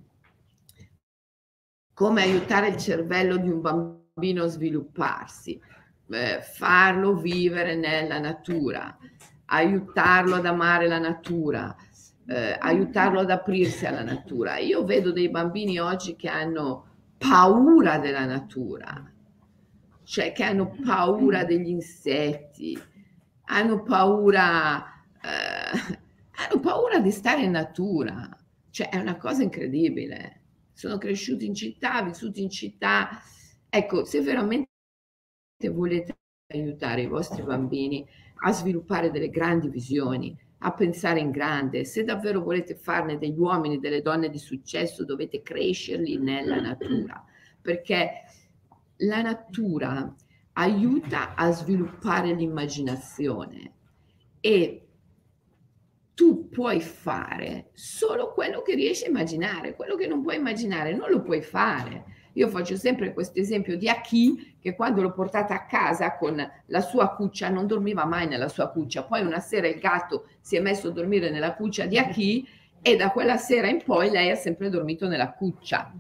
come 1.94 2.22
aiutare 2.22 2.70
il 2.70 2.78
cervello 2.78 3.36
di 3.36 3.50
un 3.50 3.60
bambino 3.60 4.44
a 4.44 4.48
svilupparsi, 4.48 5.60
eh, 6.10 6.40
farlo 6.42 7.16
vivere 7.16 7.76
nella 7.76 8.20
natura, 8.20 8.98
aiutarlo 9.48 10.36
ad 10.36 10.46
amare 10.46 10.88
la 10.88 11.00
natura, 11.00 11.76
eh, 12.28 12.56
aiutarlo 12.58 13.20
ad 13.20 13.30
aprirsi 13.30 13.86
alla 13.86 14.04
natura. 14.04 14.58
Io 14.58 14.86
vedo 14.86 15.12
dei 15.12 15.30
bambini 15.30 15.80
oggi 15.80 16.16
che 16.16 16.30
hanno 16.30 16.86
paura 17.18 17.98
della 17.98 18.26
natura, 18.26 19.12
cioè 20.04 20.32
che 20.32 20.44
hanno 20.44 20.78
paura 20.82 21.44
degli 21.44 21.70
insetti, 21.70 22.82
hanno 23.48 23.84
paura, 23.84 24.82
eh, 25.22 25.98
hanno 26.38 26.60
paura 26.62 27.00
di 27.00 27.12
stare 27.12 27.42
in 27.42 27.52
natura. 27.52 28.30
Cioè 28.76 28.90
è 28.90 28.98
una 28.98 29.16
cosa 29.16 29.42
incredibile. 29.42 30.42
Sono 30.74 30.98
cresciuti 30.98 31.46
in 31.46 31.56
città, 31.56 32.04
vissuti 32.04 32.42
in 32.42 32.50
città. 32.50 33.22
Ecco, 33.70 34.04
se 34.04 34.20
veramente 34.20 34.68
volete 35.72 36.18
aiutare 36.54 37.04
i 37.04 37.08
vostri 37.08 37.42
bambini 37.42 38.06
a 38.44 38.52
sviluppare 38.52 39.12
delle 39.12 39.30
grandi 39.30 39.70
visioni, 39.70 40.38
a 40.58 40.74
pensare 40.74 41.22
in 41.22 41.32
grande, 41.32 41.86
se 41.86 42.04
davvero 42.04 42.42
volete 42.44 42.76
farne 42.76 43.18
degli 43.18 43.40
uomini, 43.40 43.80
delle 43.80 44.02
donne 44.02 44.30
di 44.30 44.40
successo, 44.40 45.06
dovete 45.06 45.42
crescerli 45.42 46.18
nella 46.18 46.60
natura, 46.60 47.24
perché 47.62 48.24
la 48.98 49.22
natura 49.22 50.14
aiuta 50.52 51.34
a 51.36 51.50
sviluppare 51.54 52.34
l'immaginazione 52.34 53.72
e 54.42 54.85
tu 56.16 56.48
puoi 56.50 56.80
fare 56.80 57.70
solo 57.74 58.32
quello 58.34 58.62
che 58.62 58.74
riesci 58.74 59.04
a 59.04 59.10
immaginare, 59.10 59.76
quello 59.76 59.96
che 59.96 60.08
non 60.08 60.24
puoi 60.24 60.38
immaginare 60.38 60.96
non 60.96 61.12
lo 61.12 61.22
puoi 61.22 61.42
fare. 61.42 62.06
Io 62.34 62.48
faccio 62.48 62.76
sempre 62.78 63.14
questo 63.14 63.40
esempio 63.40 63.78
di 63.78 63.88
Aki 63.88 64.58
che 64.60 64.76
quando 64.76 65.02
l'ho 65.02 65.14
portata 65.14 65.54
a 65.54 65.66
casa 65.66 66.16
con 66.18 66.36
la 66.66 66.82
sua 66.82 67.14
cuccia 67.16 67.50
non 67.50 67.68
dormiva 67.68 68.06
mai 68.06 68.28
nella 68.28 68.48
sua 68.48 68.70
cuccia, 68.70 69.04
poi 69.04 69.22
una 69.22 69.40
sera 69.40 69.68
il 69.68 69.80
gatto 69.80 70.28
si 70.40 70.56
è 70.56 70.62
messo 70.62 70.88
a 70.88 70.92
dormire 70.92 71.30
nella 71.30 71.54
cuccia 71.54 71.86
di 71.86 71.98
Aki 71.98 72.48
e 72.82 72.96
da 72.96 73.12
quella 73.12 73.38
sera 73.38 73.68
in 73.68 73.82
poi 73.84 74.10
lei 74.10 74.32
ha 74.32 74.36
sempre 74.36 74.70
dormito 74.70 75.08
nella 75.08 75.32
cuccia. 75.34 75.94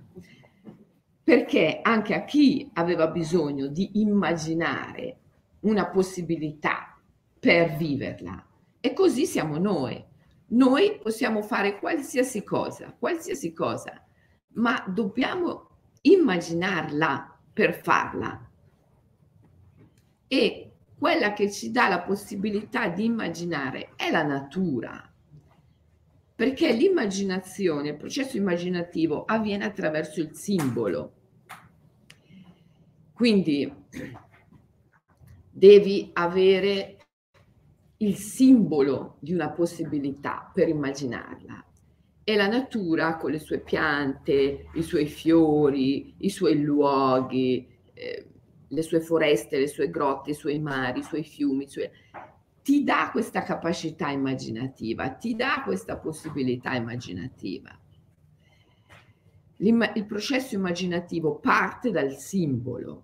Perché 1.23 1.79
anche 1.81 2.13
Aki 2.13 2.71
aveva 2.73 3.07
bisogno 3.07 3.67
di 3.67 3.99
immaginare 3.99 5.17
una 5.61 5.87
possibilità 5.87 6.97
per 7.39 7.75
viverla 7.75 8.45
e 8.85 8.93
così 8.93 9.25
siamo 9.25 9.57
noi. 9.57 10.04
Noi 10.47 10.99
possiamo 11.01 11.41
fare 11.41 11.79
qualsiasi 11.79 12.43
cosa, 12.43 12.95
qualsiasi 12.97 13.51
cosa, 13.53 14.05
ma 14.53 14.83
dobbiamo 14.87 15.69
immaginarla 16.01 17.39
per 17.51 17.73
farla. 17.81 18.49
E 20.27 20.71
quella 20.97 21.33
che 21.33 21.51
ci 21.51 21.71
dà 21.71 21.87
la 21.87 22.01
possibilità 22.01 22.87
di 22.89 23.05
immaginare 23.05 23.93
è 23.95 24.11
la 24.11 24.23
natura. 24.23 25.11
Perché 26.35 26.73
l'immaginazione, 26.73 27.89
il 27.89 27.97
processo 27.97 28.37
immaginativo 28.37 29.25
avviene 29.25 29.65
attraverso 29.65 30.19
il 30.19 30.35
simbolo. 30.35 31.13
Quindi 33.13 33.73
devi 35.49 36.09
avere 36.13 37.04
il 38.05 38.15
simbolo 38.15 39.17
di 39.19 39.33
una 39.33 39.49
possibilità 39.49 40.49
per 40.53 40.67
immaginarla. 40.67 41.63
E 42.23 42.35
la 42.35 42.47
natura 42.47 43.17
con 43.17 43.31
le 43.31 43.39
sue 43.39 43.59
piante, 43.59 44.67
i 44.73 44.81
suoi 44.81 45.07
fiori, 45.07 46.15
i 46.19 46.29
suoi 46.29 46.61
luoghi, 46.61 47.67
eh, 47.93 48.29
le 48.67 48.81
sue 48.81 48.99
foreste, 48.99 49.59
le 49.59 49.67
sue 49.67 49.89
grotte, 49.89 50.31
i 50.31 50.35
suoi 50.35 50.59
mari, 50.59 50.99
i 50.99 51.03
suoi 51.03 51.23
fiumi, 51.23 51.67
suoi... 51.67 51.89
ti 52.63 52.83
dà 52.83 53.09
questa 53.11 53.43
capacità 53.43 54.09
immaginativa, 54.09 55.09
ti 55.09 55.35
dà 55.35 55.61
questa 55.63 55.97
possibilità 55.97 56.73
immaginativa. 56.73 57.79
il 59.57 60.05
processo 60.07 60.55
immaginativo 60.55 61.35
parte 61.35 61.91
dal 61.91 62.15
simbolo. 62.17 63.03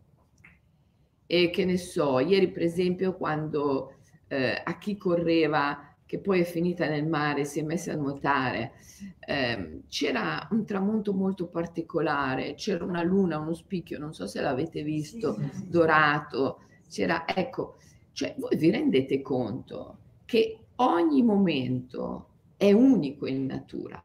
E 1.27 1.49
che 1.49 1.63
ne 1.63 1.77
so, 1.77 2.19
ieri 2.19 2.51
per 2.51 2.63
esempio 2.63 3.15
quando 3.15 4.00
eh, 4.31 4.61
a 4.63 4.77
chi 4.77 4.95
correva 4.95 5.93
che 6.05 6.19
poi 6.19 6.41
è 6.41 6.43
finita 6.43 6.87
nel 6.87 7.05
mare, 7.05 7.43
si 7.43 7.59
è 7.59 7.63
messa 7.63 7.91
a 7.91 7.95
nuotare. 7.95 8.73
Eh, 9.19 9.81
c'era 9.89 10.47
un 10.51 10.65
tramonto 10.65 11.13
molto 11.13 11.47
particolare, 11.47 12.55
c'era 12.55 12.85
una 12.85 13.03
luna, 13.03 13.39
uno 13.39 13.53
spicchio, 13.53 13.99
non 13.99 14.13
so 14.13 14.27
se 14.27 14.41
l'avete 14.41 14.83
visto, 14.83 15.33
sì, 15.33 15.49
sì. 15.51 15.69
dorato. 15.69 16.61
C'era, 16.89 17.25
ecco, 17.27 17.75
cioè 18.13 18.35
voi 18.37 18.57
vi 18.57 18.71
rendete 18.71 19.21
conto 19.21 19.97
che 20.25 20.59
ogni 20.75 21.23
momento 21.23 22.27
è 22.55 22.71
unico 22.71 23.27
in 23.27 23.45
natura. 23.45 24.01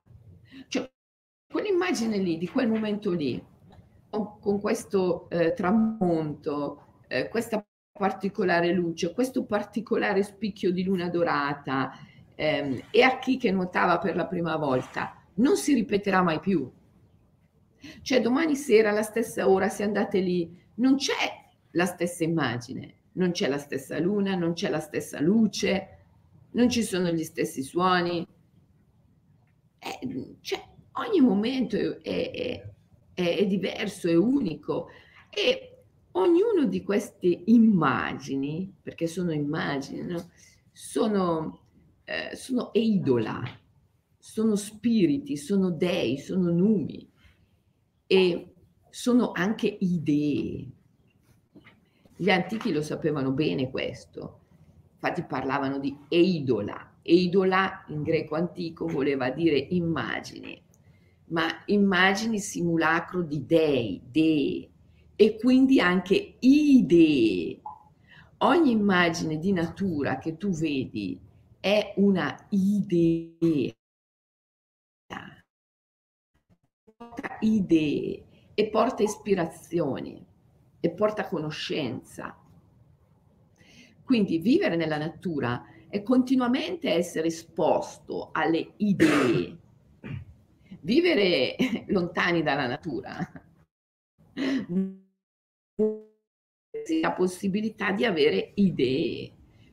Cioè, 0.69 0.91
quell'immagine 1.53 2.19
lì, 2.19 2.37
di 2.37 2.49
quel 2.49 2.69
momento 2.69 3.13
lì, 3.13 3.41
con, 4.11 4.61
questo 4.61 5.29
eh, 5.31 5.53
tramonto, 5.55 6.85
eh, 7.09 7.29
questa 7.29 7.65
particolare 7.97 8.73
luce, 8.73 9.13
questo 9.13 9.45
particolare 9.45 10.23
spicchio 10.23 10.71
di 10.71 10.85
luna 10.85 11.09
dorata 11.09 11.93
ehm, 12.35 12.83
e 12.91 13.03
a 13.03 13.19
chi 13.19 13.37
che 13.37 13.51
nuotava 13.51 13.99
per 13.99 14.15
la 14.17 14.27
prima 14.27 14.57
volta 14.57 15.23
non 15.35 15.57
si 15.57 15.75
ripeterà 15.75 16.23
mai 16.23 16.41
più. 16.41 16.71
Cioè 18.03 18.21
domani 18.21 18.57
sera 18.57 18.91
alla 18.91 19.03
stessa 19.03 19.49
ora 19.49 19.69
se 19.69 19.83
andate 19.83 20.21
lì 20.21 20.57
non 20.77 20.97
c'è 20.97 21.45
la 21.73 21.87
stessa 21.87 22.25
immagine, 22.25 22.95
non 23.13 23.33
c'è 23.33 23.49
la 23.49 23.59
stessa 23.59 23.99
luna, 23.99 24.35
non 24.35 24.53
c'è 24.55 24.69
la 24.69 24.81
stessa 24.81 25.21
luce, 25.21 25.99
non 26.53 26.69
ci 26.69 26.83
sono 26.83 27.11
gli 27.11 27.25
stessi 27.25 27.63
suoni. 27.63 28.27
Eh, 29.79 30.37
cioè, 30.41 30.63
ogni 30.93 31.21
momento 31.21 31.77
è, 31.77 32.31
è, 32.31 32.71
è, 33.15 33.37
è 33.39 33.47
diverso, 33.47 34.09
è 34.09 34.17
unico 34.17 34.89
e 35.31 35.76
Ognuno 36.17 36.65
di 36.65 36.83
queste 36.83 37.43
immagini, 37.45 38.75
perché 38.83 39.07
sono 39.07 39.33
immagini, 39.33 40.01
no? 40.01 40.31
sono, 40.73 41.61
eh, 42.05 42.35
sono 42.35 42.73
eidola, 42.73 43.43
sono 44.19 44.57
spiriti, 44.57 45.37
sono 45.37 45.71
dei, 45.71 46.17
sono 46.17 46.51
numi 46.51 47.07
e 48.07 48.55
sono 48.89 49.33
anche 49.33 49.77
idee. 49.79 50.67
Gli 52.17 52.31
antichi 52.31 52.73
lo 52.73 52.81
sapevano 52.81 53.33
bene 53.33 53.71
questo, 53.71 54.41
infatti 54.95 55.23
parlavano 55.23 55.79
di 55.79 55.95
eidola. 56.09 56.95
Eidola 57.03 57.85
in 57.89 58.03
greco 58.03 58.37
antico 58.37 58.87
voleva 58.87 59.29
dire 59.29 59.59
immagini, 59.59 60.59
ma 61.27 61.45
immagini 61.67 62.39
simulacro 62.39 63.21
di 63.21 63.45
dei, 63.45 64.01
dee 64.11 64.71
e 65.17 65.37
quindi 65.37 65.81
anche 65.81 66.37
idee. 66.39 67.61
Ogni 68.39 68.71
immagine 68.71 69.39
di 69.39 69.51
natura 69.53 70.19
che 70.19 70.37
tu 70.37 70.51
vedi 70.51 71.19
è 71.59 71.95
una 71.97 72.47
idea. 72.51 73.75
Porta 76.97 77.39
idee 77.41 78.25
e 78.55 78.69
porta 78.69 79.03
ispirazioni 79.03 80.25
e 80.81 80.91
porta 80.91 81.27
conoscenza. 81.27 82.39
Quindi 84.05 84.39
vivere 84.39 84.77
nella 84.77 84.99
natura 84.99 85.65
è 85.89 86.03
continuamente 86.03 86.93
essere 86.93 87.29
esposto 87.29 88.29
alle 88.33 88.75
idee. 88.77 89.59
Vivere 90.81 91.57
lontani 91.89 92.43
dalla 92.43 92.67
natura 92.67 93.19
la 97.01 97.13
possibilità 97.13 97.93
di 97.93 98.05
avere 98.05 98.53
idee. 98.55 99.33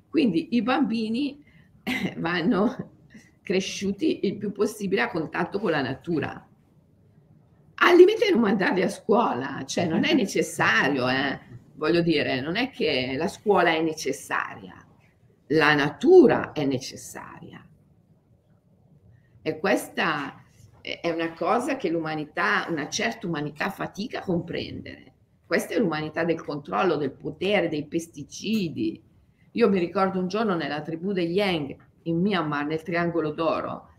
Quindi 0.10 0.56
i 0.56 0.62
bambini 0.62 1.44
eh, 1.84 2.16
vanno 2.18 2.92
cresciuti 3.42 4.26
il 4.26 4.38
più 4.38 4.52
possibile 4.52 5.02
a 5.02 5.10
contatto 5.10 5.60
con 5.60 5.72
la 5.72 5.82
natura. 5.82 6.48
Al 7.76 7.96
limite 7.96 8.30
non 8.32 8.42
mandarli 8.42 8.82
a 8.82 8.90
scuola, 8.90 9.64
cioè 9.66 9.86
non 9.86 10.04
è 10.04 10.14
necessario, 10.16 11.10
eh? 11.10 11.40
voglio 11.76 12.02
dire, 12.02 12.40
non 12.42 12.56
è 12.56 12.70
che 12.70 13.16
la 13.18 13.28
scuola 13.28 13.72
è 13.72 13.82
necessaria, 13.82 14.86
la 15.48 15.74
natura 15.74 16.52
è 16.52 16.66
necessaria. 16.66 17.66
E 19.46 19.60
questa 19.60 20.42
è 20.80 21.10
una 21.10 21.34
cosa 21.34 21.76
che 21.76 21.90
l'umanità, 21.90 22.66
una 22.70 22.88
certa 22.88 23.28
umanità 23.28 23.70
fatica 23.70 24.20
a 24.20 24.24
comprendere 24.24 25.13
questa 25.54 25.76
è 25.76 25.78
l'umanità 25.78 26.24
del 26.24 26.44
controllo, 26.44 26.96
del 26.96 27.12
potere, 27.12 27.70
dei 27.70 27.86
pesticidi. 27.86 29.00
Io 29.52 29.70
mi 29.70 29.78
ricordo 29.78 30.18
un 30.18 30.28
giorno 30.28 30.56
nella 30.56 30.82
tribù 30.82 31.12
degli 31.12 31.36
Yang 31.36 31.76
in 32.04 32.20
Myanmar, 32.22 32.66
nel 32.66 32.82
Triangolo 32.82 33.30
d'Oro, 33.34 33.90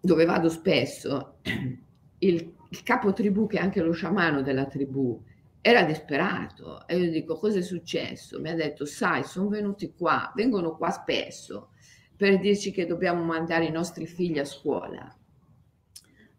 dove 0.00 0.24
vado 0.24 0.48
spesso, 0.48 1.34
il, 1.44 2.54
il 2.70 2.82
capo 2.84 3.12
tribù, 3.12 3.46
che 3.46 3.58
è 3.58 3.60
anche 3.60 3.82
lo 3.82 3.92
sciamano 3.92 4.40
della 4.40 4.64
tribù, 4.64 5.22
era 5.60 5.82
disperato 5.82 6.88
e 6.88 6.96
io 6.96 7.10
dico 7.10 7.36
cosa 7.36 7.58
è 7.58 7.62
successo? 7.62 8.40
Mi 8.40 8.48
ha 8.48 8.54
detto 8.54 8.86
sai 8.86 9.24
sono 9.24 9.48
venuti 9.48 9.92
qua, 9.94 10.32
vengono 10.34 10.74
qua 10.74 10.88
spesso 10.88 11.72
per 12.16 12.38
dirci 12.40 12.70
che 12.70 12.86
dobbiamo 12.86 13.22
mandare 13.22 13.66
i 13.66 13.70
nostri 13.70 14.06
figli 14.06 14.38
a 14.38 14.44
scuola 14.46 15.14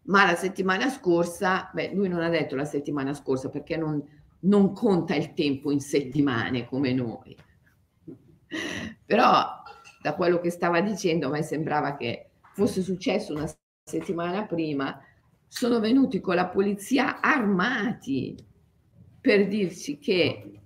ma 0.08 0.24
la 0.24 0.34
settimana 0.34 0.88
scorsa, 0.88 1.70
beh, 1.72 1.92
lui 1.94 2.08
non 2.08 2.22
ha 2.22 2.28
detto 2.28 2.56
la 2.56 2.64
settimana 2.64 3.14
scorsa 3.14 3.50
perché 3.50 3.76
non, 3.76 4.02
non 4.40 4.72
conta 4.72 5.14
il 5.14 5.34
tempo 5.34 5.70
in 5.70 5.80
settimane 5.80 6.66
come 6.66 6.92
noi. 6.92 7.36
Però 9.04 9.62
da 10.00 10.14
quello 10.14 10.40
che 10.40 10.50
stava 10.50 10.80
dicendo 10.80 11.26
a 11.26 11.30
me 11.30 11.42
sembrava 11.42 11.96
che 11.96 12.30
fosse 12.54 12.82
successo 12.82 13.34
una 13.34 13.50
settimana 13.84 14.46
prima, 14.46 14.98
sono 15.46 15.80
venuti 15.80 16.20
con 16.20 16.34
la 16.34 16.46
polizia 16.46 17.20
armati 17.20 18.36
per 19.20 19.46
dirci 19.46 19.98
che 19.98 20.60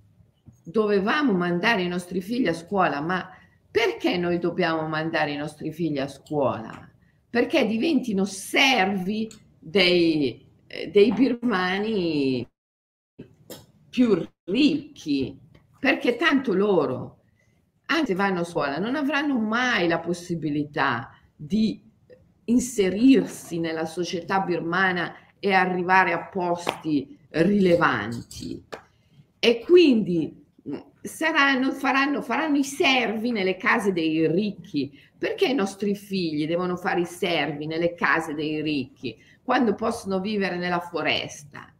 dovevamo 0.65 1.33
mandare 1.33 1.83
i 1.83 1.89
nostri 1.89 2.21
figli 2.21 2.47
a 2.47 2.53
scuola, 2.53 3.01
ma 3.01 3.29
perché 3.71 4.17
noi 4.17 4.39
dobbiamo 4.39 4.87
mandare 4.87 5.33
i 5.33 5.37
nostri 5.37 5.73
figli 5.73 5.99
a 5.99 6.07
scuola? 6.07 6.92
Perché 7.33 7.67
diventino 7.67 8.27
servi 8.27 9.27
dei, 9.59 10.47
eh, 10.67 10.89
dei 10.89 11.13
birmani 11.15 12.47
più 13.89 14.23
ricchi, 14.45 15.41
perché 15.81 16.17
tanto 16.17 16.53
loro, 16.53 17.23
anche 17.87 18.09
se 18.09 18.15
vanno 18.15 18.41
a 18.41 18.45
scuola, 18.45 18.77
non 18.77 18.97
avranno 18.97 19.39
mai 19.39 19.89
la 19.89 19.99
possibilità 19.99 21.11
di 21.35 21.83
inserirsi 22.45 23.59
nella 23.61 23.87
società 23.87 24.41
birmana 24.41 25.15
e 25.39 25.55
arrivare 25.55 26.13
a 26.13 26.27
posti 26.27 27.17
rilevanti. 27.31 28.63
E 29.39 29.61
quindi 29.61 30.39
saranno, 31.01 31.73
faranno, 31.73 32.21
faranno 32.21 32.59
i 32.59 32.65
servi 32.65 33.31
nelle 33.33 33.57
case 33.57 33.93
dei 33.93 34.27
ricchi. 34.29 34.93
Perché 35.23 35.47
i 35.47 35.55
nostri 35.55 35.95
figli 35.95 36.49
devono 36.49 36.77
fare 36.77 37.03
i 37.03 37.07
servi 37.07 37.67
nelle 37.67 37.95
case 37.95 38.35
dei 38.35 38.61
ricchi 38.61 39.17
quando 39.41 39.77
possono 39.77 40.19
vivere 40.19 40.57
nella 40.57 40.81
foresta? 40.81 41.73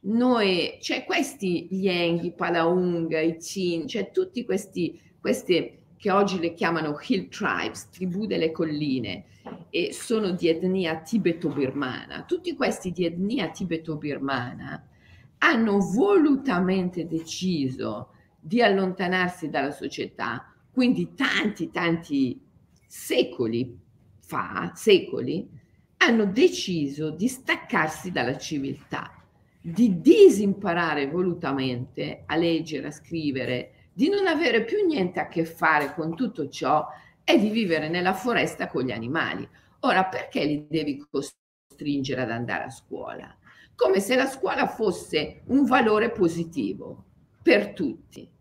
Noi, 0.00 0.78
cioè 0.80 1.04
questi 1.04 1.66
gli 1.68 1.86
Enghi, 1.86 2.32
Palaunga, 2.32 3.20
i 3.20 3.36
Chin, 3.36 3.86
cioè 3.86 4.12
tutti 4.12 4.46
questi, 4.46 4.98
queste 5.20 5.80
che 5.98 6.10
oggi 6.10 6.38
le 6.38 6.54
chiamano 6.54 6.98
Hill 7.06 7.28
Tribes, 7.28 7.90
tribù 7.90 8.24
delle 8.24 8.50
colline, 8.50 9.26
e 9.68 9.92
sono 9.92 10.30
di 10.30 10.48
etnia 10.48 11.02
tibeto-birmana. 11.02 12.22
Tutti 12.22 12.56
questi 12.56 12.92
di 12.92 13.04
etnia 13.04 13.50
tibeto-birmana 13.50 14.88
hanno 15.36 15.78
volutamente 15.80 17.06
deciso 17.06 18.12
di 18.40 18.62
allontanarsi 18.62 19.50
dalla 19.50 19.70
società, 19.70 20.55
quindi 20.76 21.14
tanti, 21.14 21.70
tanti 21.70 22.38
secoli 22.86 23.80
fa, 24.20 24.72
secoli, 24.74 25.48
hanno 25.96 26.26
deciso 26.26 27.08
di 27.08 27.28
staccarsi 27.28 28.12
dalla 28.12 28.36
civiltà, 28.36 29.10
di 29.58 30.02
disimparare 30.02 31.08
volutamente 31.08 32.24
a 32.26 32.36
leggere, 32.36 32.88
a 32.88 32.90
scrivere, 32.90 33.88
di 33.94 34.10
non 34.10 34.26
avere 34.26 34.64
più 34.64 34.84
niente 34.84 35.18
a 35.18 35.28
che 35.28 35.46
fare 35.46 35.94
con 35.94 36.14
tutto 36.14 36.50
ciò 36.50 36.86
e 37.24 37.38
di 37.38 37.48
vivere 37.48 37.88
nella 37.88 38.12
foresta 38.12 38.68
con 38.68 38.84
gli 38.84 38.92
animali. 38.92 39.48
Ora, 39.80 40.04
perché 40.04 40.44
li 40.44 40.66
devi 40.68 41.02
costringere 41.10 42.20
ad 42.20 42.30
andare 42.30 42.64
a 42.64 42.70
scuola? 42.70 43.34
Come 43.74 44.00
se 44.00 44.14
la 44.14 44.26
scuola 44.26 44.66
fosse 44.66 45.40
un 45.46 45.64
valore 45.64 46.10
positivo 46.10 47.02
per 47.42 47.72
tutti. 47.72 48.34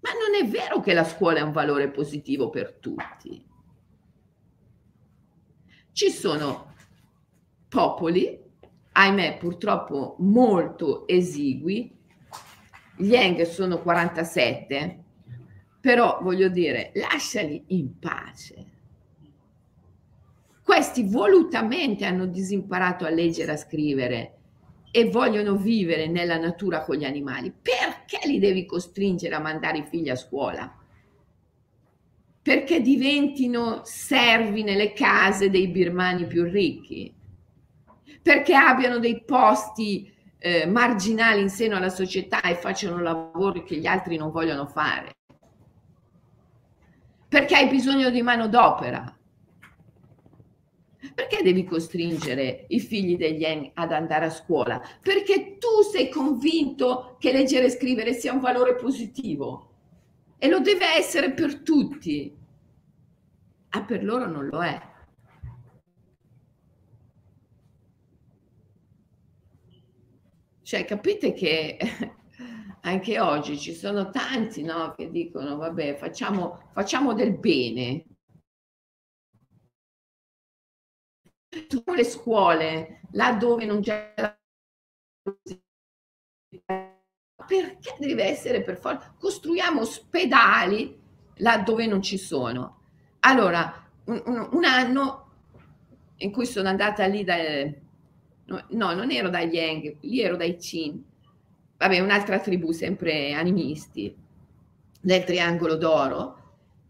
Ma 0.00 0.10
non 0.12 0.34
è 0.40 0.48
vero 0.48 0.80
che 0.80 0.94
la 0.94 1.04
scuola 1.04 1.38
è 1.38 1.42
un 1.42 1.52
valore 1.52 1.90
positivo 1.90 2.50
per 2.50 2.74
tutti. 2.74 3.46
Ci 5.92 6.10
sono 6.10 6.74
popoli 7.68 8.48
ahimè 8.92 9.38
purtroppo 9.38 10.16
molto 10.18 11.06
esigui, 11.06 11.96
gli 12.96 13.14
Eng 13.14 13.42
sono 13.42 13.80
47, 13.80 15.04
però 15.80 16.18
voglio 16.20 16.48
dire, 16.48 16.92
lasciali 16.94 17.64
in 17.68 17.98
pace. 17.98 18.66
Questi 20.62 21.08
volutamente 21.08 22.04
hanno 22.04 22.26
disimparato 22.26 23.04
a 23.04 23.10
leggere 23.10 23.52
e 23.52 23.54
a 23.54 23.58
scrivere 23.58 24.38
e 24.90 25.08
vogliono 25.08 25.56
vivere 25.56 26.06
nella 26.06 26.38
natura 26.38 26.82
con 26.84 26.96
gli 26.96 27.04
animali. 27.04 27.52
Perché 27.52 28.26
li 28.26 28.38
devi 28.38 28.66
costringere 28.66 29.34
a 29.34 29.40
mandare 29.40 29.78
i 29.78 29.86
figli 29.88 30.08
a 30.08 30.16
scuola? 30.16 30.74
Perché 32.42 32.80
diventino 32.80 33.82
servi 33.84 34.62
nelle 34.62 34.92
case 34.92 35.50
dei 35.50 35.68
birmani 35.68 36.26
più 36.26 36.44
ricchi? 36.44 37.18
perché 38.22 38.54
abbiano 38.54 38.98
dei 38.98 39.22
posti 39.24 40.12
eh, 40.38 40.66
marginali 40.66 41.40
in 41.40 41.48
seno 41.48 41.76
alla 41.76 41.88
società 41.88 42.40
e 42.42 42.54
facciano 42.54 43.00
lavori 43.00 43.62
che 43.64 43.76
gli 43.76 43.86
altri 43.86 44.16
non 44.16 44.30
vogliono 44.30 44.66
fare. 44.66 45.12
Perché 47.28 47.56
hai 47.56 47.68
bisogno 47.68 48.10
di 48.10 48.22
manodopera. 48.22 49.16
Perché 51.14 51.42
devi 51.42 51.64
costringere 51.64 52.66
i 52.68 52.80
figli 52.80 53.16
degli 53.16 53.42
Eni 53.42 53.70
ad 53.74 53.92
andare 53.92 54.26
a 54.26 54.30
scuola? 54.30 54.82
Perché 55.00 55.56
tu 55.58 55.82
sei 55.90 56.10
convinto 56.10 57.16
che 57.18 57.32
leggere 57.32 57.66
e 57.66 57.70
scrivere 57.70 58.12
sia 58.12 58.32
un 58.32 58.40
valore 58.40 58.74
positivo 58.76 59.68
e 60.38 60.48
lo 60.48 60.60
deve 60.60 60.94
essere 60.96 61.32
per 61.32 61.60
tutti. 61.60 62.36
Ah, 63.70 63.84
per 63.84 64.04
loro 64.04 64.26
non 64.26 64.46
lo 64.46 64.62
è. 64.62 64.88
Cioè, 70.62 70.84
capite 70.84 71.32
che 71.32 71.76
anche 72.82 73.18
oggi 73.20 73.58
ci 73.58 73.74
sono 73.74 74.10
tanti 74.10 74.62
no, 74.62 74.94
che 74.96 75.10
dicono, 75.10 75.56
vabbè, 75.56 75.96
facciamo, 75.96 76.70
facciamo 76.72 77.12
del 77.12 77.36
bene. 77.36 78.04
Tutte 81.68 81.94
le 81.96 82.04
scuole, 82.04 83.00
laddove 83.12 83.64
non 83.64 83.80
c'è 83.80 84.14
la 84.16 84.38
perché 87.46 87.96
deve 87.98 88.24
essere 88.24 88.62
per 88.62 88.76
forza? 88.76 89.12
Costruiamo 89.18 89.80
ospedali 89.80 90.96
laddove 91.36 91.86
non 91.86 92.02
ci 92.02 92.18
sono. 92.18 92.82
Allora, 93.20 93.88
un, 94.04 94.22
un, 94.26 94.48
un 94.52 94.64
anno 94.64 95.26
in 96.18 96.30
cui 96.30 96.46
sono 96.46 96.68
andata 96.68 97.06
lì 97.06 97.24
da, 97.24 97.36
no, 98.44 98.92
non 98.92 99.10
ero 99.10 99.28
dagli 99.28 99.56
Eng, 99.56 99.96
lì 100.00 100.20
ero 100.20 100.36
dai 100.36 100.56
Chin, 100.56 101.02
vabbè, 101.76 101.98
un'altra 101.98 102.38
tribù 102.38 102.72
sempre 102.72 103.32
animisti 103.32 104.14
del 105.00 105.24
Triangolo 105.24 105.76
d'Oro 105.76 106.38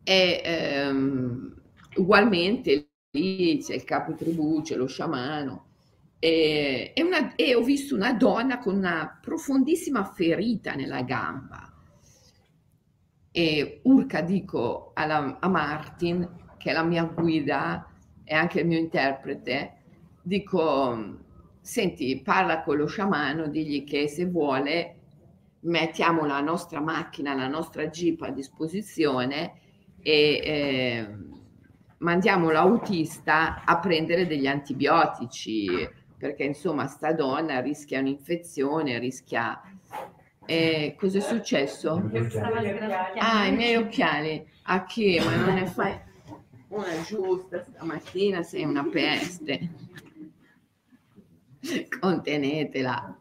e 0.02 0.40
ehm, 0.44 1.62
ugualmente 1.96 2.89
lì 3.12 3.58
c'è 3.58 3.74
il 3.74 3.84
capo 3.84 4.14
tribù, 4.14 4.62
c'è 4.62 4.76
lo 4.76 4.86
sciamano. 4.86 5.66
E, 6.18 6.92
e, 6.94 7.02
una, 7.02 7.34
e 7.34 7.54
ho 7.54 7.62
visto 7.62 7.94
una 7.94 8.12
donna 8.12 8.58
con 8.58 8.76
una 8.76 9.18
profondissima 9.20 10.04
ferita 10.04 10.74
nella 10.74 11.02
gamba. 11.02 11.72
E 13.32 13.80
urca 13.84 14.20
dico 14.20 14.90
alla, 14.94 15.38
a 15.40 15.48
Martin 15.48 16.28
che 16.58 16.70
è 16.70 16.72
la 16.72 16.82
mia 16.82 17.04
guida 17.04 17.86
e 18.24 18.34
anche 18.34 18.60
il 18.60 18.66
mio 18.66 18.78
interprete. 18.78 19.76
Dico 20.22 21.18
senti, 21.60 22.20
parla 22.22 22.62
con 22.62 22.76
lo 22.76 22.86
sciamano, 22.86 23.48
digli 23.48 23.84
che 23.84 24.08
se 24.08 24.26
vuole 24.26 24.96
mettiamo 25.60 26.24
la 26.24 26.40
nostra 26.40 26.80
macchina, 26.80 27.34
la 27.34 27.48
nostra 27.48 27.88
jeep 27.88 28.22
a 28.22 28.30
disposizione 28.30 29.52
e 30.02 30.40
eh, 30.42 31.16
mandiamo 32.00 32.50
l'autista 32.50 33.64
a 33.64 33.78
prendere 33.78 34.26
degli 34.26 34.46
antibiotici 34.46 35.88
perché 36.16 36.44
insomma 36.44 36.86
sta 36.86 37.12
donna 37.12 37.60
rischia 37.60 38.00
un'infezione, 38.00 38.98
rischia... 38.98 39.60
Eh, 40.44 40.96
cosa 40.98 41.18
è 41.18 41.20
successo? 41.20 42.10
Ah, 43.18 43.46
i 43.46 43.54
miei 43.54 43.76
occhiali. 43.76 44.44
A 44.64 44.84
che? 44.84 45.22
Ma 45.24 45.36
non 45.36 45.54
ne 45.54 45.66
fai 45.66 45.96
una 46.68 47.00
giusta 47.06 47.62
stamattina, 47.62 48.42
sei 48.42 48.64
una 48.64 48.84
peste. 48.84 49.70
Contenetela. 52.00 53.16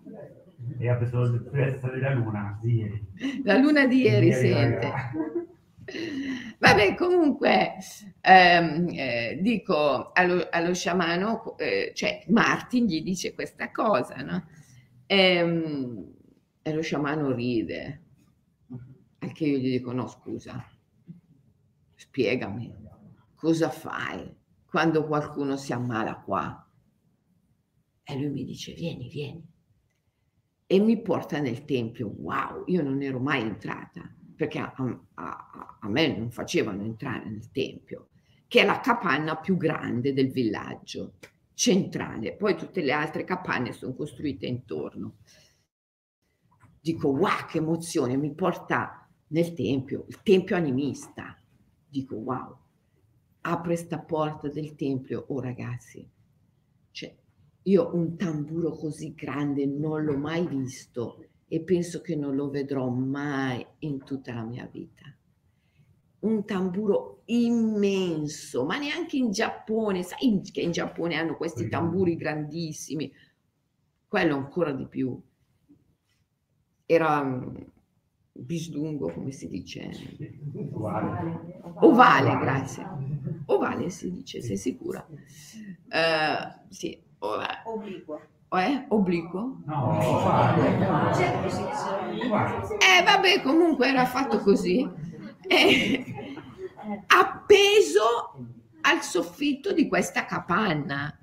E 0.79 0.89
ha 0.89 0.95
preso 0.95 1.27
della 1.27 2.13
luna 2.13 2.57
di 2.61 2.73
ieri. 2.73 3.05
La 3.43 3.57
luna 3.57 3.85
di 3.85 4.01
ieri, 4.01 4.27
ieri 4.27 4.33
sente. 4.33 4.91
Vabbè, 6.59 6.95
comunque 6.95 7.75
ehm, 8.21 8.87
eh, 8.89 9.39
dico 9.41 10.11
allo, 10.11 10.47
allo 10.49 10.73
sciamano, 10.73 11.57
eh, 11.57 11.91
cioè 11.95 12.23
Martin 12.27 12.85
gli 12.85 13.01
dice 13.01 13.33
questa 13.33 13.71
cosa, 13.71 14.15
no? 14.17 14.47
E, 15.05 15.17
ehm, 15.17 16.13
e 16.61 16.73
lo 16.73 16.81
sciamano 16.81 17.31
ride, 17.31 18.01
al 19.19 19.31
che 19.31 19.45
io 19.45 19.57
gli 19.57 19.71
dico 19.71 19.91
no 19.91 20.07
scusa, 20.07 20.63
spiegami, 21.95 22.75
cosa 23.35 23.69
fai 23.69 24.35
quando 24.65 25.05
qualcuno 25.05 25.57
si 25.57 25.73
ammala 25.73 26.15
qua? 26.15 26.69
E 28.03 28.15
lui 28.15 28.29
mi 28.29 28.43
dice, 28.43 28.73
vieni, 28.73 29.07
vieni. 29.07 29.47
E 30.65 30.79
mi 30.79 31.01
porta 31.01 31.39
nel 31.39 31.65
tempio. 31.65 32.07
Wow, 32.07 32.63
io 32.67 32.81
non 32.83 33.01
ero 33.01 33.19
mai 33.19 33.41
entrata, 33.41 34.15
perché 34.39 34.59
a, 34.59 34.73
a, 35.15 35.77
a 35.81 35.89
me 35.89 36.15
non 36.15 36.31
facevano 36.31 36.81
entrare 36.83 37.29
nel 37.29 37.51
tempio, 37.51 38.07
che 38.47 38.61
è 38.61 38.65
la 38.65 38.79
capanna 38.79 39.35
più 39.35 39.57
grande 39.57 40.13
del 40.13 40.31
villaggio, 40.31 41.15
centrale. 41.53 42.37
Poi 42.37 42.55
tutte 42.55 42.81
le 42.81 42.93
altre 42.93 43.25
capanne 43.25 43.73
sono 43.73 43.93
costruite 43.93 44.45
intorno. 44.45 45.17
Dico, 46.79 47.09
wow, 47.09 47.47
che 47.49 47.57
emozione, 47.57 48.15
mi 48.15 48.33
porta 48.33 49.05
nel 49.27 49.53
tempio, 49.53 50.05
il 50.07 50.21
tempio 50.23 50.55
animista. 50.55 51.37
Dico, 51.85 52.15
wow, 52.15 52.57
apre 53.41 53.75
sta 53.75 53.99
porta 53.99 54.47
del 54.47 54.73
tempio. 54.75 55.25
Oh 55.27 55.41
ragazzi, 55.41 56.09
cioè, 56.91 57.13
io 57.63 57.93
un 57.93 58.15
tamburo 58.15 58.71
così 58.71 59.13
grande 59.13 59.65
non 59.65 60.01
l'ho 60.05 60.15
mai 60.15 60.47
visto 60.47 61.25
e 61.49 61.61
penso 61.61 61.99
che 62.01 62.15
non 62.15 62.35
lo 62.35 62.49
vedrò 62.49 62.87
mai 62.87 63.65
in 63.79 64.03
tutta 64.03 64.33
la 64.33 64.43
mia 64.43 64.69
vita. 64.71 65.03
Un 66.19 66.45
tamburo 66.45 67.23
immenso, 67.25 68.65
ma 68.65 68.77
neanche 68.77 69.17
in 69.17 69.31
Giappone, 69.31 70.03
sai 70.03 70.41
che 70.51 70.61
in 70.61 70.71
Giappone 70.71 71.15
hanno 71.15 71.35
questi 71.35 71.67
tamburi 71.67 72.15
grandissimi, 72.15 73.11
quello 74.07 74.35
ancora 74.35 74.71
di 74.71 74.85
più. 74.85 75.19
Era 76.85 77.23
mm, 77.23 77.55
bislungo, 78.31 79.11
come 79.11 79.31
si 79.31 79.47
dice? 79.47 79.89
Ovale. 80.71 81.61
Ovale, 81.81 82.37
grazie. 82.37 82.85
Ovale 83.45 83.89
si 83.89 84.11
dice, 84.11 84.41
sei 84.41 84.57
sicura? 84.57 85.05
Uh, 85.09 86.65
sì, 86.69 87.01
Obliquo. 87.19 88.21
Eh? 88.51 88.85
Obliquo? 88.87 89.61
No, 89.65 89.99
Eh 92.79 93.03
vabbè, 93.03 93.41
comunque 93.43 93.87
era 93.87 94.05
fatto 94.05 94.39
così. 94.39 94.87
Eh, 95.47 96.35
appeso 97.07 98.35
al 98.81 99.01
soffitto 99.03 99.71
di 99.71 99.87
questa 99.87 100.25
capanna. 100.25 101.15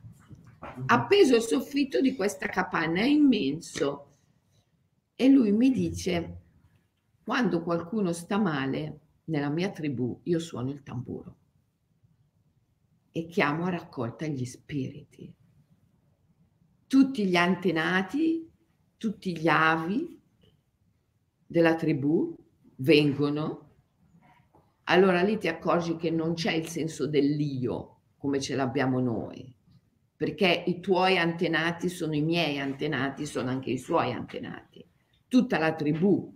Appeso 0.87 1.35
al 1.35 1.43
soffitto 1.43 2.01
di 2.01 2.15
questa 2.15 2.47
capanna, 2.47 3.01
è 3.01 3.07
immenso. 3.07 4.12
E 5.17 5.29
lui 5.29 5.51
mi 5.51 5.73
dice, 5.73 6.37
quando 7.25 7.62
qualcuno 7.62 8.12
sta 8.12 8.39
male 8.39 9.01
nella 9.25 9.49
mia 9.49 9.71
tribù, 9.71 10.21
io 10.25 10.39
suono 10.39 10.71
il 10.71 10.85
tamburo 10.85 11.35
e 13.11 13.27
chiamo 13.27 13.65
a 13.65 13.71
raccolta 13.71 14.27
gli 14.27 14.45
spiriti 14.45 15.36
tutti 16.87 17.27
gli 17.27 17.37
antenati 17.37 18.46
tutti 18.96 19.37
gli 19.37 19.49
avi 19.49 20.20
della 21.46 21.75
tribù 21.75 22.35
vengono, 22.77 23.75
allora 24.85 25.22
lì 25.22 25.38
ti 25.38 25.49
accorgi 25.49 25.96
che 25.96 26.11
non 26.11 26.35
c'è 26.35 26.53
il 26.53 26.66
senso 26.66 27.07
dell'io 27.07 28.01
come 28.16 28.40
ce 28.40 28.57
l'abbiamo 28.57 29.01
noi, 29.01 29.55
perché 30.16 30.64
i 30.66 30.81
tuoi 30.81 31.18
antenati 31.18 31.88
sono 31.88 32.14
i 32.14 32.22
miei 32.22 32.59
antenati, 32.59 33.27
sono 33.27 33.51
anche 33.51 33.70
i 33.70 33.79
suoi 33.79 34.12
antenati. 34.12 34.85
Tutta 35.29 35.59
la 35.59 35.75
tribù 35.75 36.35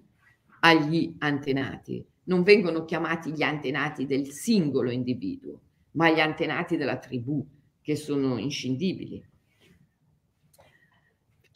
ha 0.60 0.74
gli 0.74 1.14
antenati, 1.18 2.04
non 2.24 2.42
vengono 2.42 2.84
chiamati 2.84 3.32
gli 3.32 3.42
antenati 3.42 4.04
del 4.04 4.28
singolo 4.30 4.90
individuo, 4.90 5.60
ma 5.92 6.10
gli 6.10 6.20
antenati 6.20 6.76
della 6.76 6.98
tribù, 6.98 7.44
che 7.80 7.96
sono 7.96 8.36
inscindibili. 8.36 9.26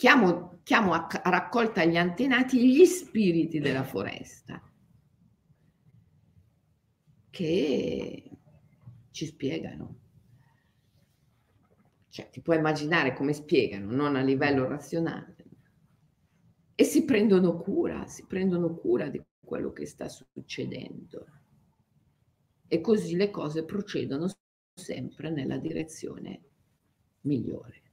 Chiamo, 0.05 0.61
chiamo 0.65 0.93
a, 0.93 1.07
a 1.07 1.31
raccolta 1.31 1.83
gli 1.87 1.97
antenati 1.97 2.71
gli 2.71 2.85
spiriti 2.85 3.59
della 3.59 3.85
foresta, 3.85 4.63
che 7.31 8.31
ci 9.13 9.25
spiegano 9.25 10.01
cioè, 12.11 12.29
ti 12.29 12.43
puoi 12.43 12.59
immaginare 12.59 13.15
come 13.15 13.33
spiegano, 13.33 13.91
non 13.93 14.15
a 14.15 14.21
livello 14.21 14.69
razionale. 14.69 15.37
E 16.75 16.85
si 16.85 17.07
prendono 17.07 17.57
cura, 17.57 18.07
si 18.07 18.27
prendono 18.27 18.75
cura 18.75 19.09
di 19.09 19.23
quello 19.41 19.73
che 19.73 19.87
sta 19.87 20.07
succedendo. 20.11 21.27
E 22.69 22.81
così 22.83 23.17
le 23.17 23.31
cose 23.31 23.65
procedono 23.65 24.29
sempre 24.75 25.31
nella 25.31 25.57
direzione 25.57 26.43
migliore. 27.23 27.84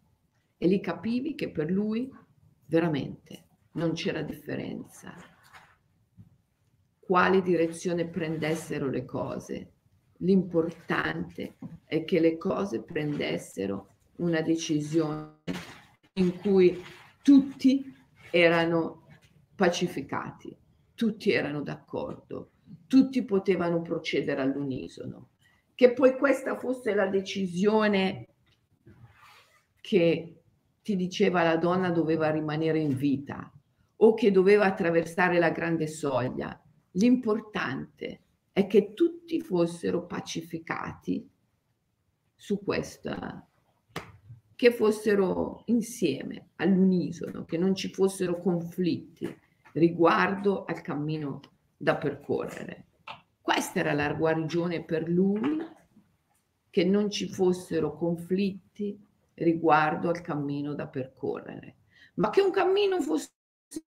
E 0.63 0.67
lì 0.67 0.79
capivi 0.79 1.33
che 1.33 1.49
per 1.49 1.71
lui 1.71 2.07
veramente 2.67 3.47
non 3.71 3.93
c'era 3.93 4.21
differenza. 4.21 5.11
Quale 6.99 7.41
direzione 7.41 8.07
prendessero 8.07 8.87
le 8.87 9.03
cose, 9.03 9.71
l'importante 10.17 11.55
è 11.83 12.03
che 12.03 12.19
le 12.19 12.37
cose 12.37 12.83
prendessero 12.83 13.95
una 14.17 14.41
decisione 14.41 15.39
in 16.13 16.37
cui 16.37 16.79
tutti 17.23 17.91
erano 18.29 19.07
pacificati, 19.55 20.55
tutti 20.93 21.31
erano 21.31 21.63
d'accordo, 21.63 22.51
tutti 22.85 23.25
potevano 23.25 23.81
procedere 23.81 24.43
all'unisono. 24.43 25.29
Che 25.73 25.93
poi 25.93 26.15
questa 26.15 26.55
fosse 26.55 26.93
la 26.93 27.07
decisione 27.07 28.27
che 29.81 30.35
ti 30.81 30.95
diceva 30.95 31.43
la 31.43 31.57
donna 31.57 31.89
doveva 31.89 32.29
rimanere 32.29 32.79
in 32.79 32.95
vita 32.95 33.51
o 33.97 34.13
che 34.13 34.31
doveva 34.31 34.65
attraversare 34.65 35.37
la 35.37 35.51
grande 35.51 35.87
soglia. 35.87 36.59
L'importante 36.91 38.21
è 38.51 38.67
che 38.67 38.93
tutti 38.93 39.39
fossero 39.41 40.05
pacificati 40.05 41.29
su 42.35 42.63
questa 42.63 43.45
che 44.61 44.71
fossero 44.71 45.63
insieme, 45.65 46.49
all'unisono, 46.57 47.45
che 47.45 47.57
non 47.57 47.73
ci 47.73 47.89
fossero 47.89 48.39
conflitti 48.39 49.27
riguardo 49.73 50.65
al 50.65 50.81
cammino 50.81 51.39
da 51.75 51.95
percorrere. 51.95 52.85
Questa 53.41 53.79
era 53.79 53.93
la 53.93 54.13
guarigione 54.13 54.83
per 54.83 55.09
lui, 55.09 55.57
che 56.69 56.83
non 56.85 57.09
ci 57.09 57.27
fossero 57.27 57.97
conflitti 57.97 59.03
riguardo 59.43 60.09
al 60.09 60.21
cammino 60.21 60.73
da 60.73 60.87
percorrere, 60.87 61.77
ma 62.15 62.29
che 62.29 62.41
un 62.41 62.51
cammino 62.51 63.01
fosse 63.01 63.31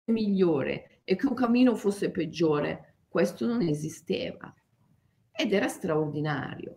migliore 0.05 1.01
e 1.03 1.15
che 1.15 1.27
un 1.27 1.33
cammino 1.33 1.75
fosse 1.75 2.11
peggiore, 2.11 2.95
questo 3.07 3.45
non 3.45 3.61
esisteva. 3.61 4.53
Ed 5.31 5.53
era 5.53 5.67
straordinario, 5.67 6.75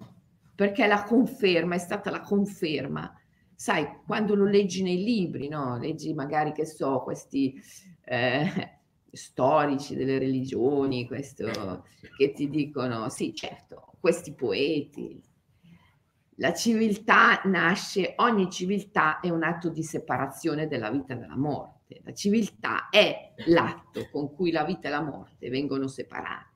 perché 0.54 0.86
la 0.86 1.02
conferma 1.04 1.74
è 1.74 1.78
stata 1.78 2.10
la 2.10 2.20
conferma 2.20 3.12
sai, 3.54 4.00
quando 4.04 4.34
lo 4.34 4.44
leggi 4.44 4.82
nei 4.82 5.02
libri, 5.02 5.48
no? 5.48 5.78
leggi 5.78 6.12
magari, 6.12 6.52
che 6.52 6.66
so, 6.66 7.00
questi 7.00 7.54
eh, 8.04 8.78
storici 9.10 9.94
delle 9.94 10.18
religioni, 10.18 11.06
questo, 11.06 11.84
che 12.16 12.32
ti 12.32 12.48
dicono, 12.48 13.08
sì, 13.08 13.34
certo, 13.34 13.92
questi 14.00 14.34
poeti. 14.34 15.22
La 16.38 16.52
civiltà 16.52 17.40
nasce, 17.44 18.14
ogni 18.16 18.50
civiltà 18.50 19.20
è 19.20 19.30
un 19.30 19.44
atto 19.44 19.68
di 19.68 19.84
separazione 19.84 20.66
della 20.66 20.90
vita 20.90 21.14
dalla 21.14 21.36
morte. 21.36 22.00
La 22.02 22.12
civiltà 22.12 22.88
è 22.88 23.34
l'atto 23.46 24.08
con 24.10 24.34
cui 24.34 24.50
la 24.50 24.64
vita 24.64 24.88
e 24.88 24.90
la 24.90 25.02
morte 25.02 25.48
vengono 25.48 25.86
separate. 25.86 26.52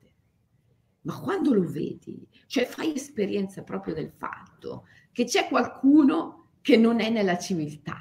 Ma 1.01 1.17
quando 1.17 1.53
lo 1.53 1.65
vedi, 1.65 2.27
cioè 2.47 2.65
fai 2.65 2.93
esperienza 2.93 3.63
proprio 3.63 3.93
del 3.93 4.11
fatto 4.11 4.85
che 5.13 5.23
c'è 5.23 5.47
qualcuno 5.47 6.49
che 6.61 6.75
non 6.75 6.99
è 6.99 7.09
nella 7.09 7.37
civiltà, 7.37 7.99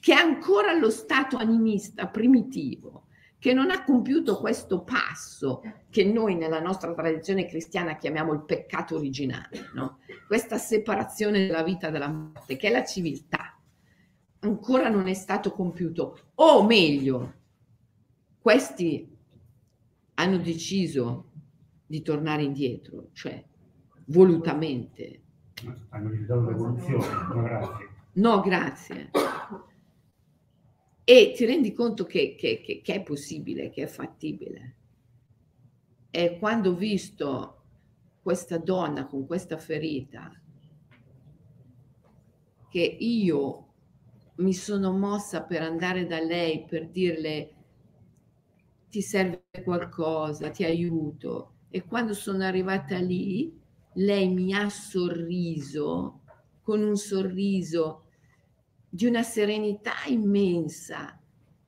che 0.00 0.12
è 0.12 0.16
ancora 0.16 0.70
allo 0.70 0.90
stato 0.90 1.36
animista 1.36 2.06
primitivo, 2.06 3.07
che 3.38 3.52
non 3.52 3.70
ha 3.70 3.84
compiuto 3.84 4.38
questo 4.38 4.82
passo 4.82 5.62
che 5.90 6.04
noi 6.04 6.34
nella 6.34 6.60
nostra 6.60 6.92
tradizione 6.92 7.46
cristiana 7.46 7.96
chiamiamo 7.96 8.32
il 8.32 8.44
peccato 8.44 8.96
originale, 8.96 9.70
no? 9.74 9.98
questa 10.26 10.58
separazione 10.58 11.46
della 11.46 11.62
vita 11.62 11.90
dalla 11.90 12.08
morte, 12.08 12.56
che 12.56 12.68
è 12.68 12.72
la 12.72 12.84
civiltà, 12.84 13.56
ancora 14.40 14.88
non 14.88 15.06
è 15.06 15.14
stato 15.14 15.52
compiuto. 15.52 16.32
O 16.34 16.64
meglio, 16.64 17.34
questi 18.40 19.16
hanno 20.14 20.38
deciso 20.38 21.30
di 21.86 22.02
tornare 22.02 22.42
indietro, 22.42 23.10
cioè 23.12 23.42
volutamente 24.06 25.22
hanno 25.90 26.10
rifiutato 26.10 26.48
l'evoluzione, 26.48 27.06
no 27.32 27.42
grazie. 27.42 27.88
No 28.12 28.40
grazie. 28.40 29.10
E 31.10 31.32
ti 31.34 31.46
rendi 31.46 31.72
conto 31.72 32.04
che, 32.04 32.34
che, 32.34 32.60
che, 32.60 32.82
che 32.82 32.94
è 32.96 33.02
possibile, 33.02 33.70
che 33.70 33.84
è 33.84 33.86
fattibile. 33.86 34.74
E 36.10 36.36
quando 36.38 36.72
ho 36.72 36.74
visto 36.74 37.62
questa 38.20 38.58
donna 38.58 39.06
con 39.06 39.26
questa 39.26 39.56
ferita, 39.56 40.30
che 42.68 42.96
io 43.00 43.68
mi 44.34 44.52
sono 44.52 44.92
mossa 44.92 45.44
per 45.44 45.62
andare 45.62 46.06
da 46.06 46.20
lei 46.20 46.66
per 46.66 46.90
dirle 46.90 47.54
ti 48.90 49.00
serve 49.00 49.44
qualcosa, 49.64 50.50
ti 50.50 50.64
aiuto. 50.64 51.54
E 51.70 51.86
quando 51.86 52.12
sono 52.12 52.44
arrivata 52.44 52.98
lì, 52.98 53.58
lei 53.94 54.28
mi 54.28 54.52
ha 54.52 54.68
sorriso 54.68 56.20
con 56.60 56.82
un 56.82 56.96
sorriso 56.96 58.07
di 58.88 59.06
una 59.06 59.22
serenità 59.22 59.92
immensa 60.06 61.18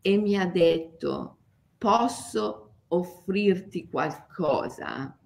e 0.01 0.17
mi 0.17 0.39
ha 0.39 0.47
detto 0.47 1.37
posso 1.77 2.73
offrirti 2.89 3.89
qualcosa? 3.89 5.17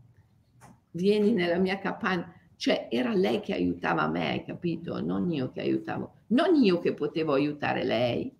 Vieni 0.90 1.32
nella 1.32 1.58
mia 1.58 1.78
capanna. 1.78 2.32
Cioè 2.56 2.88
era 2.90 3.12
lei 3.12 3.40
che 3.40 3.52
aiutava 3.52 4.08
me, 4.08 4.44
capito? 4.46 5.00
Non 5.00 5.30
io 5.30 5.50
che 5.50 5.60
aiutavo, 5.60 6.12
non 6.28 6.54
io 6.54 6.78
che 6.78 6.94
potevo 6.94 7.32
aiutare 7.32 7.84
lei, 7.84 8.32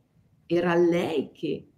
era 0.47 0.75
lei 0.75 1.31
che 1.33 1.69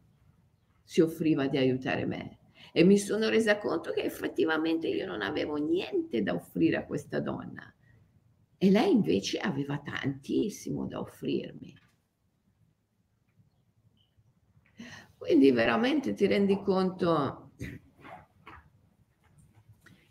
si 0.85 1.01
offriva 1.01 1.47
di 1.49 1.57
aiutare 1.57 2.05
me 2.05 2.39
e 2.73 2.85
mi 2.85 2.99
sono 2.99 3.29
resa 3.29 3.59
conto 3.59 3.91
che 3.91 4.03
effettivamente 4.03 4.87
io 4.87 5.07
non 5.07 5.23
avevo 5.23 5.57
niente 5.57 6.23
da 6.23 6.35
offrire 6.35 6.77
a 6.77 6.85
questa 6.85 7.21
donna 7.21 7.75
e 8.67 8.71
lei 8.71 8.91
invece 8.91 9.39
aveva 9.39 9.79
tantissimo 9.79 10.87
da 10.87 10.99
offrirmi. 10.99 11.73
Quindi 15.17 15.53
veramente 15.53 16.15
ti 16.15 16.27
rendi 16.27 16.61
conto 16.63 17.53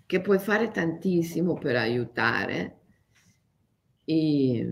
che 0.05 0.21
puoi 0.21 0.39
fare 0.39 0.71
tantissimo 0.71 1.55
per 1.55 1.75
aiutare 1.75 2.79
i, 4.05 4.65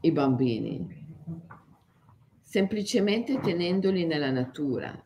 i 0.00 0.12
bambini, 0.12 1.06
semplicemente 2.40 3.38
tenendoli 3.38 4.06
nella 4.06 4.30
natura 4.30 5.02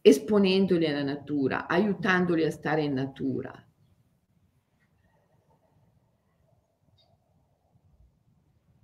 esponendoli 0.00 0.86
alla 0.86 1.02
natura, 1.02 1.66
aiutandoli 1.66 2.44
a 2.44 2.50
stare 2.52 2.84
in 2.84 2.92
natura. 2.92 3.65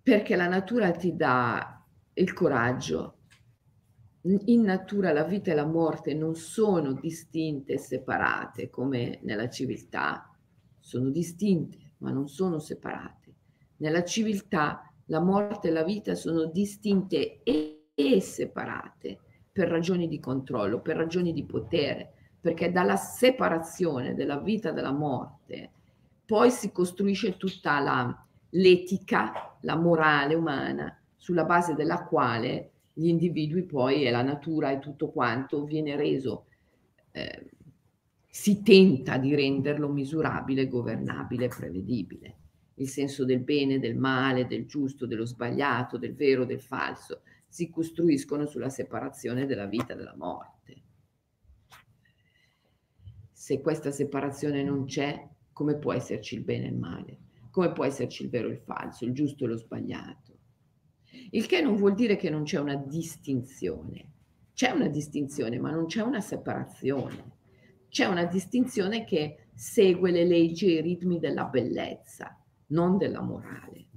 Perché 0.03 0.35
la 0.35 0.49
natura 0.49 0.91
ti 0.91 1.15
dà 1.15 1.81
il 2.15 2.33
coraggio. 2.33 3.19
In 4.23 4.63
natura 4.63 5.13
la 5.13 5.25
vita 5.25 5.53
e 5.53 5.55
la 5.55 5.67
morte 5.67 6.15
non 6.15 6.35
sono 6.35 6.93
distinte 6.93 7.75
e 7.75 7.79
separate 7.79 8.69
come 8.69 9.19
nella 9.23 9.49
civiltà, 9.49 10.29
sono 10.79 11.11
distinte 11.11 11.95
ma 11.99 12.11
non 12.11 12.29
sono 12.29 12.59
separate. 12.59 13.35
Nella 13.79 14.05
civiltà 14.05 14.93
la 15.07 15.21
morte 15.21 15.69
e 15.69 15.73
la 15.73 15.85
vita 15.85 16.15
sono 16.15 16.47
distinte 16.47 17.43
e 17.43 18.21
separate 18.21 19.19
per 19.51 19.69
ragioni 19.69 20.09
di 20.09 20.19
controllo, 20.19 20.81
per 20.81 20.97
ragioni 20.97 21.33
di 21.33 21.45
potere, 21.45 22.13
perché 22.41 22.73
dalla 22.73 22.97
separazione 22.97 24.15
della 24.15 24.39
vita 24.39 24.71
e 24.71 24.73
della 24.73 24.93
morte 24.93 25.71
poi 26.25 26.51
si 26.51 26.73
costruisce 26.73 27.37
tutta 27.37 27.79
la, 27.81 28.27
l'etica, 28.55 29.57
la 29.61 29.77
morale 29.77 30.35
umana, 30.35 31.01
sulla 31.17 31.45
base 31.45 31.75
della 31.75 32.05
quale 32.05 32.71
gli 32.93 33.07
individui 33.07 33.65
poi 33.65 34.05
e 34.05 34.11
la 34.11 34.23
natura 34.23 34.71
e 34.71 34.79
tutto 34.79 35.11
quanto 35.11 35.65
viene 35.65 35.97
reso, 35.97 36.47
eh, 37.13 37.51
si 38.29 38.63
tenta 38.63 39.19
di 39.19 39.35
renderlo 39.35 39.89
misurabile, 39.89 40.67
governabile, 40.67 41.49
prevedibile. 41.49 42.37
Il 42.77 42.89
senso 42.89 43.25
del 43.25 43.41
bene, 43.41 43.79
del 43.79 43.97
male, 43.97 44.47
del 44.47 44.67
giusto, 44.67 45.07
dello 45.07 45.27
sbagliato, 45.27 45.99
del 45.99 46.15
vero, 46.15 46.45
del 46.45 46.61
falso, 46.61 47.21
si 47.47 47.71
costruiscono 47.71 48.47
sulla 48.47 48.71
separazione 48.71 49.47
della 49.47 49.67
vita 49.67 49.93
e 49.93 49.97
della 49.97 50.17
morte. 50.17 50.81
Se 53.31 53.61
questa 53.61 53.91
separazione 53.91 54.63
non 54.63 54.87
c'è, 54.87 55.29
come 55.53 55.77
può 55.77 55.93
esserci 55.93 56.37
il 56.37 56.43
bene 56.43 56.65
e 56.65 56.69
il 56.71 56.79
male? 56.79 57.19
Come 57.53 57.71
può 57.73 57.85
esserci 57.85 58.25
il 58.25 58.31
vero 58.31 58.49
e 58.49 58.53
il 58.53 58.59
falso, 58.59 59.05
il 59.05 59.13
giusto 59.13 59.45
e 59.45 59.49
lo 59.49 59.57
sbagliato? 59.57 60.39
Il 61.31 61.47
che 61.47 61.61
non 61.61 61.77
vuol 61.77 61.95
dire 61.95 62.17
che 62.17 62.31
non 62.31 62.45
c'è 62.45 62.59
una 62.59 62.75
distinzione. 62.75 64.11
C'è 64.55 64.71
una 64.71 64.89
distinzione, 64.89 65.61
ma 65.61 65.71
non 65.71 65.87
c'è 65.87 66.01
una 66.01 66.21
separazione. 66.21 67.37
C'è 67.89 68.07
una 68.07 68.25
distinzione 68.25 69.05
che 69.05 69.49
segue 69.55 70.11
le 70.11 70.25
leggi 70.25 70.67
e 70.67 70.79
i 70.79 70.81
ritmi 70.81 71.19
della 71.19 71.45
bellezza, 71.45 72.43
non 72.69 72.97
della 72.97 73.21
morale. 73.21 73.89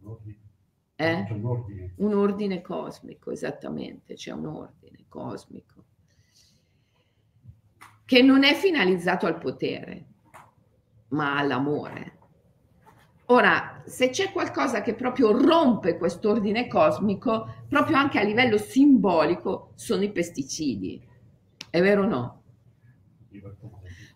Eh? 0.97 1.27
Un, 1.31 1.45
ordine. 1.45 1.93
un 1.97 2.13
ordine 2.13 2.61
cosmico, 2.61 3.31
esattamente, 3.31 4.15
c'è 4.15 4.31
un 4.31 4.47
ordine 4.47 5.05
cosmico 5.07 5.85
che 8.05 8.21
non 8.21 8.43
è 8.43 8.53
finalizzato 8.53 9.25
al 9.25 9.39
potere, 9.39 10.05
ma 11.09 11.37
all'amore. 11.37 12.14
Ora, 13.27 13.81
se 13.85 14.09
c'è 14.09 14.31
qualcosa 14.31 14.81
che 14.81 14.93
proprio 14.93 15.31
rompe 15.31 15.97
quest'ordine 15.97 16.67
cosmico, 16.67 17.63
proprio 17.67 17.97
anche 17.97 18.19
a 18.19 18.23
livello 18.23 18.57
simbolico, 18.57 19.71
sono 19.75 20.03
i 20.03 20.11
pesticidi. 20.11 21.01
È 21.69 21.81
vero 21.81 22.03
o 22.03 22.07
no? 22.07 22.41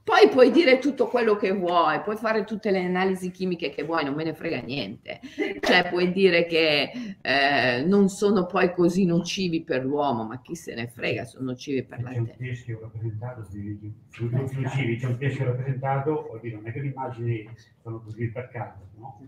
Poi 0.10 0.28
puoi 0.30 0.50
dire 0.50 0.80
tutto 0.80 1.06
quello 1.06 1.36
che 1.36 1.52
vuoi, 1.52 2.02
puoi 2.02 2.16
fare 2.16 2.44
tutte 2.44 2.72
le 2.72 2.84
analisi 2.84 3.30
chimiche 3.30 3.70
che 3.70 3.84
vuoi, 3.84 4.04
non 4.04 4.16
me 4.16 4.24
ne 4.24 4.34
frega 4.34 4.60
niente. 4.60 5.20
Cioè 5.60 5.88
puoi 5.88 6.12
dire 6.12 6.48
che 6.48 6.92
eh, 7.22 7.84
non 7.86 8.10
sono 8.10 8.48
poi 8.48 8.74
così 8.74 9.06
nocivi 9.06 9.62
per 9.62 9.86
l'uomo, 9.86 10.24
ma 10.24 10.42
chi 10.42 10.56
se 10.56 10.74
ne 10.74 10.88
frega, 10.88 11.26
sono 11.26 11.52
nocivi 11.52 11.84
per 11.84 12.02
la 12.02 12.10
terra. 12.10 12.24
C'è 12.24 12.32
un 12.32 12.38
teschio 12.38 12.80
rappresentato, 12.82 13.44
sono 13.44 14.30
nocivi, 14.32 14.98
c'è 14.98 15.06
un 15.06 15.18
teschio 15.20 15.46
rappresentato, 15.46 16.26
vuol 16.28 16.40
dire, 16.40 16.56
non 16.56 16.66
è 16.66 16.72
che 16.72 16.80
le 16.80 16.88
immagini 16.88 17.50
sono 17.84 18.02
così 18.02 18.32
per 18.32 18.50
caso, 18.50 18.80
no? 18.98 19.28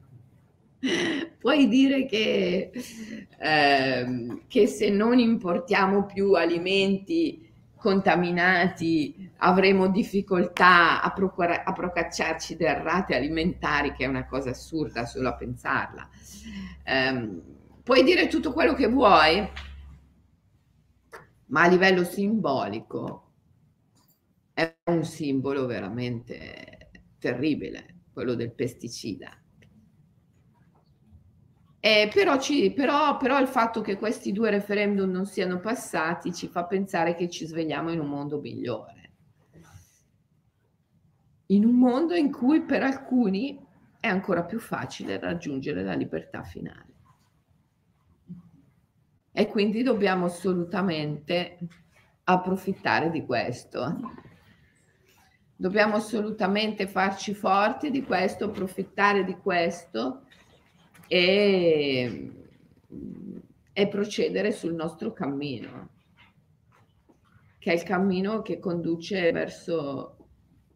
Puoi 1.37 1.67
dire 1.67 2.07
che, 2.07 2.71
eh, 3.37 4.41
che 4.47 4.65
se 4.65 4.89
non 4.89 5.19
importiamo 5.19 6.07
più 6.07 6.33
alimenti 6.33 7.49
contaminati 7.81 9.31
avremo 9.37 9.89
difficoltà 9.89 11.01
a, 11.01 11.11
procura- 11.11 11.63
a 11.63 11.73
procacciarci 11.73 12.55
derrate 12.55 13.15
alimentari, 13.15 13.91
che 13.91 14.05
è 14.05 14.07
una 14.07 14.27
cosa 14.27 14.51
assurda 14.51 15.05
solo 15.07 15.29
a 15.29 15.35
pensarla. 15.35 16.07
Um, 16.85 17.41
puoi 17.83 18.03
dire 18.03 18.27
tutto 18.27 18.53
quello 18.53 18.75
che 18.75 18.87
vuoi, 18.87 19.49
ma 21.47 21.63
a 21.63 21.67
livello 21.67 22.03
simbolico 22.03 23.31
è 24.53 24.77
un 24.85 25.03
simbolo 25.03 25.65
veramente 25.65 26.91
terribile, 27.17 28.03
quello 28.13 28.35
del 28.35 28.53
pesticida. 28.53 29.40
Eh, 31.83 32.11
però, 32.13 32.39
ci, 32.39 32.71
però, 32.73 33.17
però, 33.17 33.39
il 33.39 33.47
fatto 33.47 33.81
che 33.81 33.97
questi 33.97 34.31
due 34.31 34.51
referendum 34.51 35.09
non 35.09 35.25
siano 35.25 35.59
passati 35.59 36.31
ci 36.31 36.47
fa 36.47 36.65
pensare 36.65 37.15
che 37.15 37.27
ci 37.27 37.47
svegliamo 37.47 37.89
in 37.89 37.99
un 37.99 38.07
mondo 38.07 38.39
migliore. 38.39 39.13
In 41.47 41.65
un 41.65 41.73
mondo 41.73 42.13
in 42.13 42.31
cui 42.31 42.61
per 42.61 42.83
alcuni 42.83 43.59
è 43.99 44.07
ancora 44.07 44.43
più 44.43 44.59
facile 44.59 45.19
raggiungere 45.19 45.83
la 45.83 45.95
libertà 45.95 46.43
finale. 46.43 46.93
E 49.31 49.47
quindi 49.47 49.81
dobbiamo 49.81 50.25
assolutamente 50.25 51.57
approfittare 52.25 53.09
di 53.09 53.25
questo. 53.25 53.99
Dobbiamo 55.55 55.95
assolutamente 55.95 56.87
farci 56.87 57.33
forti 57.33 57.89
di 57.89 58.03
questo, 58.03 58.45
approfittare 58.45 59.23
di 59.23 59.35
questo 59.37 60.25
e, 61.13 62.31
e 63.73 63.87
procedere 63.89 64.53
sul 64.53 64.73
nostro 64.73 65.11
cammino, 65.11 65.89
che 67.59 67.71
è 67.71 67.73
il 67.73 67.83
cammino 67.83 68.41
che 68.41 68.59
conduce 68.59 69.29
verso 69.33 70.15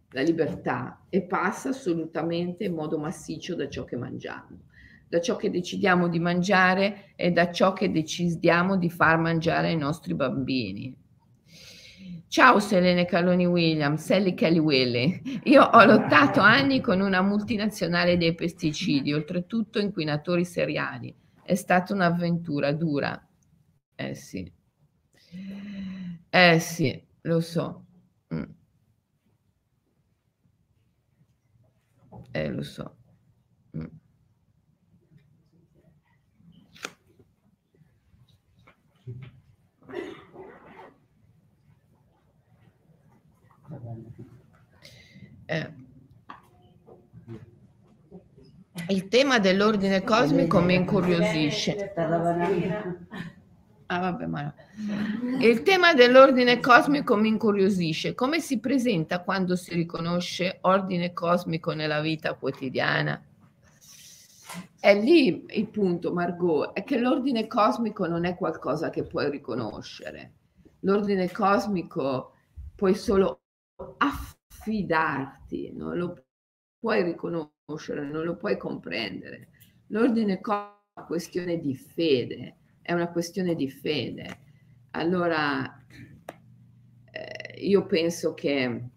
la 0.09 0.21
libertà 0.21 1.05
e 1.07 1.21
passa 1.21 1.69
assolutamente 1.69 2.65
in 2.65 2.73
modo 2.73 2.97
massiccio 2.97 3.55
da 3.55 3.69
ciò 3.69 3.85
che 3.85 3.95
mangiamo, 3.95 4.63
da 5.07 5.21
ciò 5.21 5.37
che 5.37 5.49
decidiamo 5.49 6.09
di 6.09 6.19
mangiare 6.19 7.13
e 7.15 7.31
da 7.31 7.49
ciò 7.53 7.71
che 7.71 7.89
decidiamo 7.89 8.75
di 8.75 8.89
far 8.89 9.17
mangiare 9.17 9.69
ai 9.69 9.77
nostri 9.77 10.15
bambini. 10.15 10.93
Ciao 12.27 12.59
Selene 12.59 13.05
Caloni 13.05 13.45
Williams, 13.45 14.03
Sally 14.03 14.33
Kelly 14.33 14.57
Willy. 14.59 15.21
Io 15.45 15.63
ho 15.63 15.85
lottato 15.85 16.41
anni 16.41 16.81
con 16.81 16.99
una 16.99 17.21
multinazionale 17.21 18.17
dei 18.17 18.35
pesticidi, 18.35 19.13
oltretutto 19.13 19.79
inquinatori 19.79 20.43
seriali. 20.43 21.15
È 21.43 21.55
stata 21.55 21.93
un'avventura 21.93 22.73
dura. 22.73 23.25
Eh 23.95 24.15
sì. 24.15 24.51
Eh 26.31 26.59
sì, 26.59 27.01
lo 27.21 27.39
so. 27.39 27.85
Mm. 28.33 28.43
Eh 32.33 32.49
lo 32.51 32.63
so. 32.63 32.95
Eh. 45.45 45.83
Il 48.89 49.07
tema 49.07 49.39
dell'ordine 49.39 50.03
cosmico 50.03 50.59
mi 50.61 50.75
incuriosisce. 50.75 51.93
Ah, 53.87 53.99
vabbè, 53.99 54.25
ma... 54.25 54.53
Il 55.39 55.61
tema 55.63 55.93
dell'ordine 55.93 56.59
cosmico 56.59 57.15
mi 57.15 57.29
incuriosisce. 57.29 58.15
Come 58.15 58.39
si 58.39 58.59
presenta 58.59 59.19
quando 59.19 59.55
si 59.55 59.73
riconosce 59.73 60.57
ordine 60.61 61.13
cosmico 61.13 61.71
nella 61.73 62.01
vita 62.01 62.33
quotidiana? 62.33 63.23
È 64.79 64.99
lì 64.99 65.45
il 65.49 65.67
punto, 65.67 66.11
Margot, 66.11 66.73
è 66.73 66.83
che 66.83 66.97
l'ordine 66.97 67.47
cosmico 67.47 68.07
non 68.07 68.25
è 68.25 68.35
qualcosa 68.35 68.89
che 68.89 69.03
puoi 69.03 69.29
riconoscere. 69.29 70.33
L'ordine 70.81 71.31
cosmico 71.31 72.33
puoi 72.75 72.93
solo 72.93 73.39
affrontare 73.97 74.43
fidarti, 74.65 75.71
non 75.73 75.95
lo 75.95 76.25
puoi 76.79 77.03
riconoscere, 77.03 78.03
non 78.03 78.23
lo 78.23 78.35
puoi 78.35 78.57
comprendere. 78.57 79.49
L'ordine 79.89 80.39
è 80.39 80.41
una 80.47 81.05
questione 81.05 81.59
di 81.59 81.75
fede, 81.75 82.57
è 82.81 82.91
una 82.91 83.11
questione 83.11 83.53
di 83.53 83.69
fede. 83.69 84.39
Allora, 84.91 85.85
eh, 87.11 87.59
io 87.59 87.85
penso 87.85 88.33
che 88.33 88.89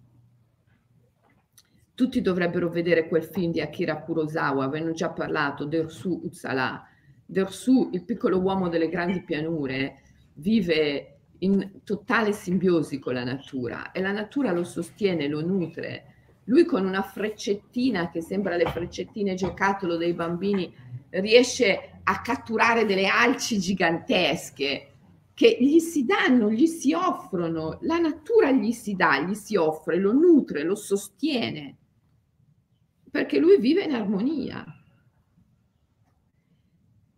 tutti 1.94 2.22
dovrebbero 2.22 2.70
vedere 2.70 3.06
quel 3.06 3.24
film 3.24 3.52
di 3.52 3.60
Akira 3.60 4.00
Kurosawa, 4.00 4.64
avevano 4.64 4.92
già 4.92 5.10
parlato, 5.10 5.66
Dersu 5.66 6.22
Utsala. 6.24 6.82
Dersu, 7.26 7.90
il 7.92 8.04
piccolo 8.04 8.40
uomo 8.40 8.68
delle 8.68 8.88
grandi 8.88 9.22
pianure, 9.22 10.00
vive 10.34 11.17
in 11.40 11.80
totale 11.84 12.32
simbiosi 12.32 12.98
con 12.98 13.14
la 13.14 13.24
natura 13.24 13.92
e 13.92 14.00
la 14.00 14.12
natura 14.12 14.52
lo 14.52 14.64
sostiene, 14.64 15.28
lo 15.28 15.44
nutre. 15.44 16.14
Lui 16.44 16.64
con 16.64 16.86
una 16.86 17.02
freccettina 17.02 18.10
che 18.10 18.22
sembra 18.22 18.56
le 18.56 18.66
freccettine 18.66 19.34
giocattolo 19.34 19.96
dei 19.96 20.14
bambini 20.14 20.74
riesce 21.10 22.00
a 22.02 22.20
catturare 22.20 22.86
delle 22.86 23.06
alci 23.06 23.58
gigantesche 23.58 24.92
che 25.34 25.56
gli 25.60 25.78
si 25.78 26.04
danno, 26.04 26.50
gli 26.50 26.66
si 26.66 26.92
offrono, 26.92 27.78
la 27.82 27.98
natura 27.98 28.50
gli 28.50 28.72
si 28.72 28.96
dà, 28.96 29.20
gli 29.20 29.34
si 29.34 29.54
offre, 29.54 29.96
lo 29.96 30.12
nutre, 30.12 30.64
lo 30.64 30.74
sostiene, 30.74 31.76
perché 33.08 33.38
lui 33.38 33.60
vive 33.60 33.84
in 33.84 33.94
armonia. 33.94 34.64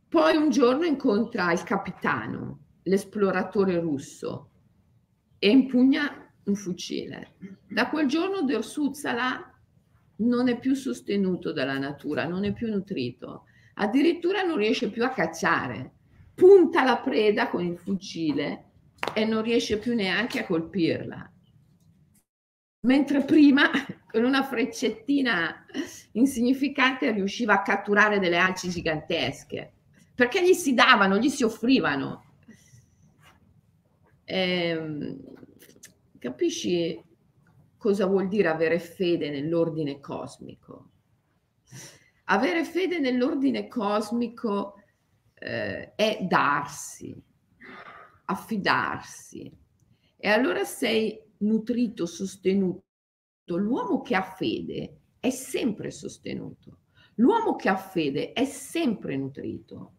Poi 0.06 0.36
un 0.36 0.50
giorno 0.50 0.84
incontra 0.84 1.50
il 1.52 1.62
capitano, 1.62 2.58
l'esploratore 2.90 3.78
russo 3.78 4.50
e 5.38 5.48
impugna 5.48 6.28
un 6.44 6.54
fucile. 6.56 7.34
Da 7.68 7.88
quel 7.88 8.08
giorno 8.08 8.42
Dersuzzala 8.42 9.54
non 10.16 10.48
è 10.48 10.58
più 10.58 10.74
sostenuto 10.74 11.52
dalla 11.52 11.78
natura, 11.78 12.26
non 12.26 12.44
è 12.44 12.52
più 12.52 12.68
nutrito, 12.68 13.44
addirittura 13.74 14.42
non 14.42 14.56
riesce 14.56 14.90
più 14.90 15.04
a 15.04 15.10
cacciare, 15.10 15.92
punta 16.34 16.82
la 16.82 16.98
preda 16.98 17.48
con 17.48 17.64
il 17.64 17.78
fucile 17.78 18.64
e 19.14 19.24
non 19.24 19.42
riesce 19.42 19.78
più 19.78 19.94
neanche 19.94 20.40
a 20.40 20.46
colpirla. 20.46 21.32
Mentre 22.86 23.24
prima 23.24 23.70
con 24.10 24.24
una 24.24 24.42
freccettina 24.42 25.64
insignificante 26.12 27.12
riusciva 27.12 27.54
a 27.54 27.62
catturare 27.62 28.18
delle 28.18 28.38
alci 28.38 28.68
gigantesche, 28.68 29.74
perché 30.12 30.42
gli 30.42 30.54
si 30.54 30.74
davano, 30.74 31.18
gli 31.18 31.28
si 31.28 31.44
offrivano. 31.44 32.24
Eh, 34.32 35.16
capisci 36.20 37.02
cosa 37.76 38.06
vuol 38.06 38.28
dire 38.28 38.46
avere 38.46 38.78
fede 38.78 39.28
nell'ordine 39.28 39.98
cosmico? 39.98 40.90
Avere 42.26 42.64
fede 42.64 43.00
nell'ordine 43.00 43.66
cosmico 43.66 44.74
eh, 45.34 45.96
è 45.96 46.18
darsi, 46.28 47.20
affidarsi. 48.26 49.50
E 50.16 50.28
allora 50.28 50.62
sei 50.62 51.20
nutrito, 51.38 52.06
sostenuto. 52.06 52.84
L'uomo 53.46 54.00
che 54.00 54.14
ha 54.14 54.22
fede 54.22 54.98
è 55.18 55.30
sempre 55.30 55.90
sostenuto. 55.90 56.82
L'uomo 57.16 57.56
che 57.56 57.68
ha 57.68 57.76
fede 57.76 58.32
è 58.32 58.44
sempre 58.44 59.16
nutrito. 59.16 59.94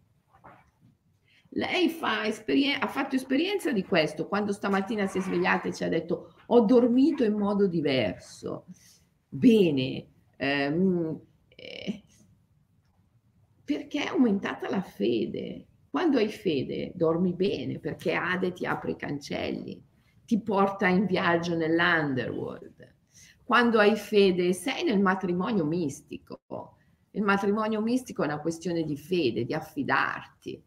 Lei 1.56 1.90
fa 1.90 2.22
ha 2.22 2.88
fatto 2.88 3.16
esperienza 3.16 3.74
di 3.74 3.84
questo 3.84 4.28
quando 4.28 4.54
stamattina 4.54 5.06
si 5.08 5.18
è 5.18 5.22
svegliata 5.22 5.68
e 5.68 5.74
ci 5.74 5.84
ha 5.84 5.90
detto 5.90 6.36
ho 6.46 6.62
dormito 6.62 7.26
in 7.26 7.34
modo 7.34 7.68
diverso. 7.68 8.68
Bene, 9.28 10.08
ehm, 10.38 11.20
eh, 11.50 12.04
perché 13.66 14.04
è 14.04 14.08
aumentata 14.08 14.70
la 14.70 14.82
fede. 14.82 15.66
Quando 15.90 16.20
hai 16.20 16.30
fede 16.30 16.94
dormi 16.96 17.34
bene 17.34 17.80
perché 17.80 18.14
Ade 18.14 18.54
ti 18.54 18.66
apre 18.66 18.92
i 18.92 18.96
cancelli, 18.96 19.84
ti 20.26 20.42
porta 20.42 20.88
in 20.88 21.06
viaggio 21.06 21.56
nell'underworld. 21.56 22.96
Quando 23.44 23.80
hai 23.80 23.98
fede 23.98 24.54
sei 24.54 24.86
nel 24.86 25.02
matrimonio 25.02 25.66
mistico. 25.66 26.44
Il 27.12 27.24
matrimonio 27.24 27.82
mistico 27.82 28.22
è 28.24 28.26
una 28.26 28.40
questione 28.40 28.84
di 28.84 28.96
fede, 28.96 29.44
di 29.44 29.54
affidarti. 29.54 30.64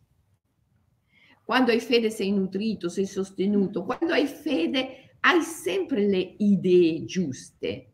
Quando 1.44 1.70
hai 1.70 1.80
fede 1.80 2.10
sei 2.10 2.32
nutrito, 2.32 2.88
sei 2.88 3.06
sostenuto. 3.06 3.84
Quando 3.84 4.12
hai 4.12 4.26
fede 4.26 5.16
hai 5.20 5.42
sempre 5.42 6.06
le 6.06 6.34
idee 6.38 7.04
giuste. 7.04 7.90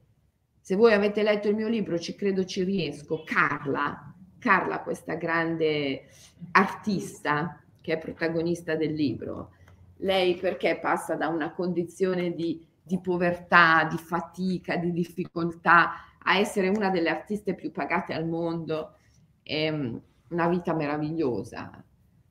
Se 0.60 0.76
voi 0.76 0.92
avete 0.92 1.22
letto 1.22 1.48
il 1.48 1.56
mio 1.56 1.68
libro, 1.68 1.98
ci 1.98 2.14
credo 2.14 2.44
ci 2.44 2.62
riesco, 2.62 3.24
Carla, 3.24 4.14
Carla, 4.38 4.80
questa 4.82 5.14
grande 5.14 6.08
artista 6.52 7.60
che 7.80 7.94
è 7.94 7.98
protagonista 7.98 8.76
del 8.76 8.92
libro, 8.92 9.52
lei 9.98 10.36
perché 10.36 10.78
passa 10.78 11.14
da 11.14 11.28
una 11.28 11.52
condizione 11.52 12.34
di, 12.34 12.64
di 12.82 13.00
povertà, 13.00 13.88
di 13.90 13.96
fatica, 13.96 14.76
di 14.76 14.92
difficoltà 14.92 15.92
a 16.22 16.38
essere 16.38 16.68
una 16.68 16.90
delle 16.90 17.08
artiste 17.08 17.54
più 17.54 17.72
pagate 17.72 18.12
al 18.12 18.26
mondo, 18.26 18.96
è 19.42 19.68
una 19.70 20.48
vita 20.48 20.74
meravigliosa. 20.74 21.82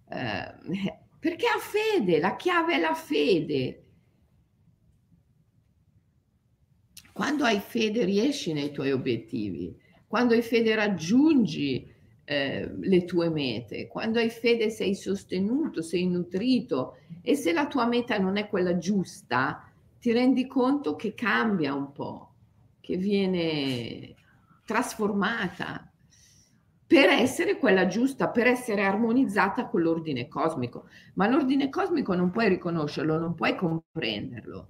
Eh, 0.07 1.07
perché 1.19 1.47
ha 1.47 1.59
fede, 1.59 2.19
la 2.19 2.35
chiave 2.35 2.75
è 2.75 2.79
la 2.79 2.93
fede. 2.93 3.83
Quando 7.11 7.43
hai 7.43 7.59
fede 7.59 8.05
riesci 8.05 8.53
nei 8.53 8.71
tuoi 8.71 8.93
obiettivi, 8.93 9.77
quando 10.07 10.33
hai 10.33 10.41
fede 10.41 10.73
raggiungi 10.75 11.93
eh, 12.23 12.71
le 12.79 13.05
tue 13.05 13.29
mete, 13.29 13.87
quando 13.87 14.19
hai 14.19 14.29
fede 14.29 14.69
sei 14.69 14.95
sostenuto, 14.95 15.81
sei 15.81 16.07
nutrito. 16.07 16.97
E 17.21 17.35
se 17.35 17.51
la 17.51 17.67
tua 17.67 17.85
meta 17.85 18.17
non 18.17 18.37
è 18.37 18.47
quella 18.47 18.77
giusta, 18.77 19.69
ti 19.99 20.13
rendi 20.13 20.47
conto 20.47 20.95
che 20.95 21.13
cambia 21.13 21.73
un 21.73 21.91
po', 21.91 22.33
che 22.79 22.95
viene 22.95 24.15
trasformata 24.63 25.78
per 26.89 27.09
essere 27.09 27.59
quella 27.59 27.85
giusta, 27.85 28.29
per 28.29 28.47
essere 28.47 28.83
armonizzata 28.83 29.67
con 29.67 29.81
l'ordine 29.81 30.27
cosmico. 30.27 30.87
Ma 31.13 31.27
l'ordine 31.27 31.69
cosmico 31.69 32.15
non 32.15 32.31
puoi 32.31 32.49
riconoscerlo, 32.49 33.19
non 33.19 33.35
puoi 33.35 33.55
comprenderlo 33.55 34.69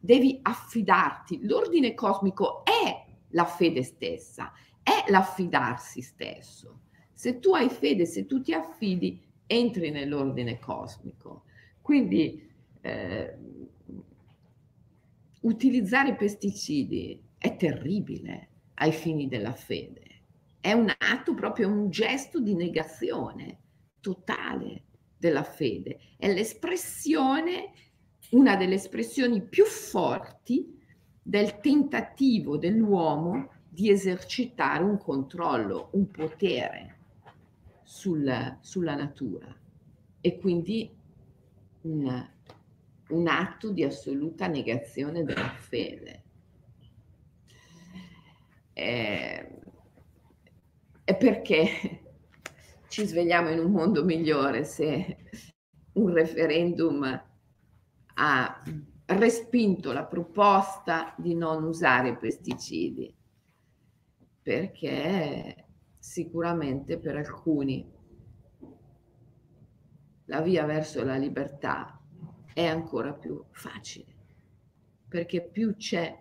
devi 0.00 0.38
affidarti. 0.42 1.40
L'ordine 1.42 1.94
cosmico 1.94 2.64
è 2.64 3.06
la 3.28 3.44
fede 3.44 3.82
stessa, 3.82 4.50
è 4.82 5.10
l'affidarsi 5.10 6.00
stesso. 6.00 6.80
Se 7.12 7.38
tu 7.38 7.54
hai 7.54 7.68
fede, 7.68 8.06
se 8.06 8.24
tu 8.24 8.40
ti 8.40 8.54
affidi, 8.54 9.22
entri 9.46 9.90
nell'ordine 9.90 10.58
cosmico. 10.58 11.44
Quindi 11.82 12.48
eh, 12.80 13.36
utilizzare 15.42 16.16
pesticidi 16.16 17.22
è 17.36 17.56
terribile 17.56 18.48
ai 18.74 18.92
fini 18.92 19.28
della 19.28 19.52
fede. 19.52 19.99
È 20.60 20.72
un 20.72 20.92
atto, 20.96 21.34
proprio 21.34 21.68
un 21.68 21.90
gesto 21.90 22.40
di 22.40 22.54
negazione 22.54 23.58
totale 24.00 24.84
della 25.16 25.42
fede. 25.42 25.98
È 26.16 26.32
l'espressione 26.32 27.72
una 28.30 28.56
delle 28.56 28.74
espressioni 28.74 29.42
più 29.42 29.64
forti 29.64 30.78
del 31.22 31.60
tentativo 31.60 32.56
dell'uomo 32.56 33.50
di 33.68 33.90
esercitare 33.90 34.82
un 34.82 34.98
controllo, 34.98 35.90
un 35.92 36.10
potere 36.10 36.98
sul, 37.82 38.58
sulla 38.60 38.94
natura 38.94 39.54
e 40.20 40.38
quindi 40.38 40.90
un, 41.82 42.28
un 43.08 43.28
atto 43.28 43.70
di 43.70 43.84
assoluta 43.84 44.46
negazione 44.46 45.24
della 45.24 45.54
fede. 45.56 46.22
E, 48.72 49.59
e 51.10 51.16
perché 51.16 52.02
ci 52.86 53.04
svegliamo 53.04 53.48
in 53.50 53.58
un 53.58 53.72
mondo 53.72 54.04
migliore 54.04 54.62
se 54.62 55.16
un 55.94 56.12
referendum 56.12 57.22
ha 58.14 58.62
respinto 59.06 59.92
la 59.92 60.04
proposta 60.04 61.12
di 61.18 61.34
non 61.34 61.64
usare 61.64 62.16
pesticidi? 62.16 63.12
Perché 64.40 65.66
sicuramente 65.98 66.96
per 66.98 67.16
alcuni 67.16 67.92
la 70.26 70.40
via 70.42 70.64
verso 70.64 71.02
la 71.02 71.16
libertà 71.16 72.00
è 72.54 72.64
ancora 72.64 73.12
più 73.12 73.42
facile 73.50 74.14
perché 75.08 75.42
più 75.42 75.74
c'è 75.74 76.16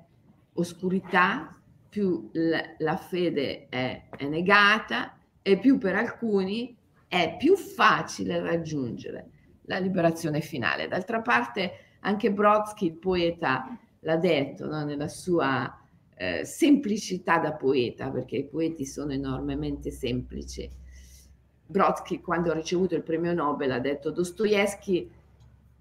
oscurità 0.53 1.58
più 1.89 2.29
la, 2.33 2.97
fede 2.97 3.67
è, 3.67 4.09
è 4.15 4.25
negata 4.27 5.17
e 5.41 5.57
più 5.57 5.77
per 5.77 5.95
alcuni 5.95 6.77
è 7.07 7.35
più 7.37 7.57
facile 7.57 8.39
raggiungere 8.39 9.31
la 9.63 9.79
liberazione 9.79 10.41
finale. 10.41 10.87
D'altra 10.87 11.21
parte, 11.21 11.71
anche 12.01 12.31
Brodsky, 12.31 12.85
il 12.85 12.97
poeta, 12.97 13.77
l'ha 14.01 14.17
detto 14.17 14.67
no? 14.67 14.83
nella 14.83 15.07
sua 15.07 15.79
eh, 16.15 16.45
semplicità 16.45 17.39
da 17.39 17.53
poeta, 17.53 18.09
perché 18.09 18.37
i 18.37 18.45
poeti 18.45 18.85
sono 18.85 19.11
enormemente 19.11 19.91
semplici. 19.91 20.69
Brodsky, 21.65 22.19
quando 22.19 22.51
ha 22.51 22.55
ricevuto 22.55 22.95
il 22.95 23.03
premio 23.03 23.33
Nobel, 23.33 23.71
ha 23.71 23.79
detto 23.79 24.11
Dostoevsky 24.11 25.09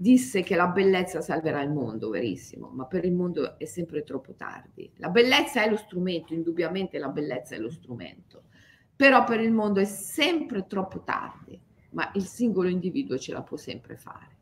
disse 0.00 0.42
che 0.42 0.54
la 0.54 0.68
bellezza 0.68 1.20
salverà 1.20 1.60
il 1.62 1.70
mondo, 1.70 2.08
verissimo, 2.08 2.68
ma 2.68 2.86
per 2.86 3.04
il 3.04 3.12
mondo 3.12 3.58
è 3.58 3.64
sempre 3.64 4.04
troppo 4.04 4.34
tardi. 4.34 4.90
La 4.96 5.10
bellezza 5.10 5.64
è 5.64 5.68
lo 5.68 5.76
strumento, 5.76 6.34
indubbiamente 6.34 6.98
la 6.98 7.08
bellezza 7.08 7.56
è 7.56 7.58
lo 7.58 7.70
strumento, 7.70 8.44
però 8.94 9.24
per 9.24 9.40
il 9.40 9.52
mondo 9.52 9.80
è 9.80 9.84
sempre 9.84 10.66
troppo 10.66 11.02
tardi, 11.02 11.60
ma 11.90 12.10
il 12.14 12.24
singolo 12.24 12.68
individuo 12.68 13.18
ce 13.18 13.32
la 13.32 13.42
può 13.42 13.56
sempre 13.56 13.96
fare 13.96 14.36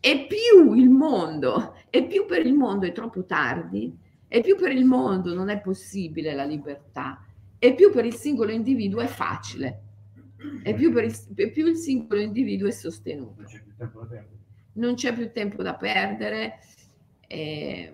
e 0.00 0.26
più 0.26 0.72
il 0.72 0.88
mondo, 0.88 1.74
e 1.90 2.06
più 2.06 2.24
per 2.24 2.44
il 2.46 2.54
mondo 2.54 2.86
è 2.86 2.92
troppo 2.92 3.26
tardi, 3.26 3.94
e 4.26 4.40
più 4.40 4.56
per 4.56 4.72
il 4.72 4.86
mondo 4.86 5.34
non 5.34 5.50
è 5.50 5.60
possibile 5.60 6.34
la 6.34 6.44
libertà, 6.44 7.22
e 7.58 7.74
più 7.74 7.92
per 7.92 8.06
il 8.06 8.14
singolo 8.14 8.50
individuo 8.50 9.00
è 9.00 9.06
facile, 9.06 9.82
e 10.62 10.74
più, 10.74 10.90
per 10.90 11.04
il, 11.04 11.50
più 11.52 11.66
il 11.66 11.76
singolo 11.76 12.20
individuo 12.22 12.66
è 12.66 12.70
sostenuto. 12.70 13.42
Non 13.42 13.50
c'è 13.50 13.62
più 13.62 13.74
tempo 13.76 14.00
da 14.00 14.06
perdere. 14.06 14.39
Non 14.74 14.94
c'è 14.94 15.14
più 15.14 15.30
tempo 15.32 15.62
da 15.62 15.74
perdere. 15.74 16.60
E, 17.26 17.92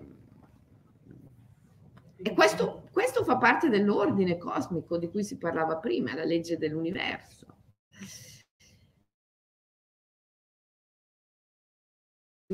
e 2.15 2.33
questo, 2.33 2.87
questo 2.91 3.23
fa 3.23 3.37
parte 3.37 3.69
dell'ordine 3.69 4.37
cosmico 4.37 4.97
di 4.97 5.09
cui 5.09 5.23
si 5.23 5.37
parlava 5.37 5.77
prima, 5.77 6.15
la 6.15 6.23
legge 6.23 6.57
dell'universo. 6.57 7.47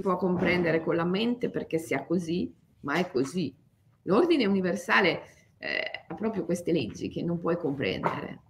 può 0.01 0.17
comprendere 0.17 0.81
con 0.81 0.95
la 0.95 1.05
mente 1.05 1.49
perché 1.49 1.77
sia 1.77 2.03
così, 2.03 2.53
ma 2.81 2.95
è 2.95 3.09
così. 3.11 3.55
L'ordine 4.03 4.45
universale 4.45 5.21
eh, 5.59 6.05
ha 6.07 6.15
proprio 6.15 6.45
queste 6.45 6.71
leggi 6.71 7.09
che 7.09 7.21
non 7.21 7.39
puoi 7.39 7.57
comprendere. 7.57 8.41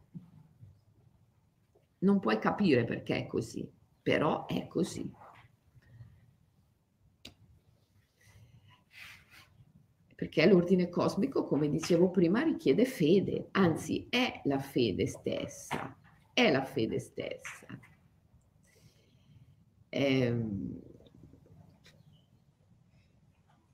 Non 2.00 2.20
puoi 2.20 2.40
capire 2.40 2.86
perché 2.86 3.18
è 3.18 3.28
così, 3.28 3.70
però 4.02 4.46
è 4.46 4.68
così. 4.68 5.12
Perché 10.34 10.50
l'ordine 10.50 10.90
cosmico, 10.90 11.46
come 11.46 11.70
dicevo 11.70 12.10
prima, 12.10 12.42
richiede 12.42 12.86
fede, 12.86 13.50
anzi 13.52 14.08
è 14.10 14.42
la 14.46 14.58
fede 14.58 15.06
stessa, 15.06 15.96
è 16.34 16.50
la 16.50 16.64
fede 16.64 16.98
stessa. 16.98 17.68
Ehm, 19.90 20.80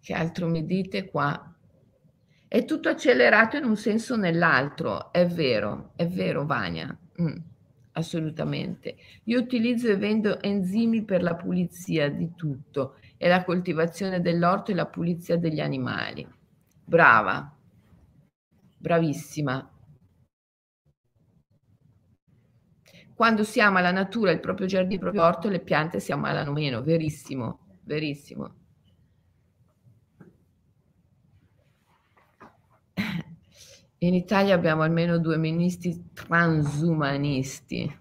che 0.01 0.14
altro 0.14 0.49
mi 0.49 0.66
dite 0.66 1.10
qua? 1.10 1.55
È 2.45 2.66
tutto 2.66 2.89
accelerato 2.89 3.55
in 3.55 3.64
un 3.64 3.78
senso 3.78 4.16
o 4.16 4.18
nell'altro, 4.18 5.14
è 5.14 5.26
vero, 5.28 5.93
è 5.95 6.07
vero 6.07 6.45
Vania, 6.45 6.93
mm, 7.22 7.38
assolutamente. 7.93 8.97
Io 9.24 9.39
utilizzo 9.39 9.88
e 9.88 9.95
vendo 9.95 10.41
enzimi 10.41 11.05
per 11.05 11.24
la 11.24 11.36
pulizia 11.36 12.10
di 12.10 12.36
tutto 12.36 12.97
e 13.16 13.30
la 13.30 13.45
coltivazione 13.45 14.20
dell'orto 14.20 14.72
e 14.72 14.76
la 14.76 14.88
pulizia 14.88 15.38
degli 15.38 15.62
animali. 15.62 16.39
Brava, 16.90 17.56
bravissima. 18.80 19.70
Quando 23.14 23.44
si 23.44 23.62
ama 23.62 23.80
la 23.80 23.92
natura, 23.92 24.32
il 24.32 24.40
proprio 24.40 24.66
giardino, 24.66 24.96
il 24.96 25.00
proprio 25.00 25.24
orto, 25.24 25.50
le 25.50 25.60
piante 25.60 26.00
si 26.00 26.12
ammalano 26.12 26.52
meno, 26.52 26.82
verissimo, 26.82 27.60
verissimo. 27.84 28.56
In 34.00 34.16
Italia 34.16 34.56
abbiamo 34.56 34.82
almeno 34.82 35.20
due 35.20 35.38
ministri 35.38 36.10
transumanisti. 36.12 37.98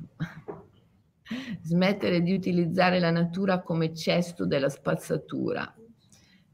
Smettere 1.60 2.22
di 2.22 2.32
utilizzare 2.32 2.98
la 3.00 3.10
natura 3.10 3.60
come 3.60 3.94
cesto 3.94 4.46
della 4.46 4.70
spazzatura. 4.70 5.74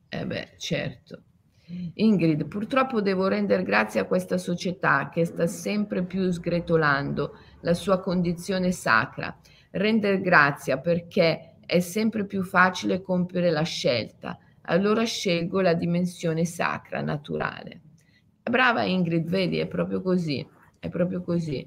Eh 0.08 0.26
beh, 0.26 0.54
certo. 0.56 1.22
Ingrid, 1.94 2.46
purtroppo 2.46 3.00
devo 3.00 3.26
rendere 3.26 3.62
grazie 3.62 4.00
a 4.00 4.04
questa 4.04 4.36
società 4.36 5.08
che 5.08 5.24
sta 5.24 5.46
sempre 5.46 6.04
più 6.04 6.30
sgretolando 6.30 7.38
la 7.60 7.72
sua 7.72 8.00
condizione 8.00 8.70
sacra. 8.70 9.34
Rendere 9.70 10.20
grazie 10.20 10.78
perché 10.78 11.54
è 11.64 11.80
sempre 11.80 12.26
più 12.26 12.42
facile 12.42 13.00
compiere 13.00 13.50
la 13.50 13.62
scelta. 13.62 14.38
Allora 14.66 15.04
scelgo 15.04 15.60
la 15.60 15.74
dimensione 15.74 16.44
sacra, 16.44 17.00
naturale. 17.00 17.80
Brava 18.42 18.84
Ingrid, 18.84 19.26
vedi, 19.26 19.58
è 19.58 19.66
proprio 19.66 20.02
così, 20.02 20.46
è 20.78 20.90
proprio 20.90 21.22
così. 21.22 21.66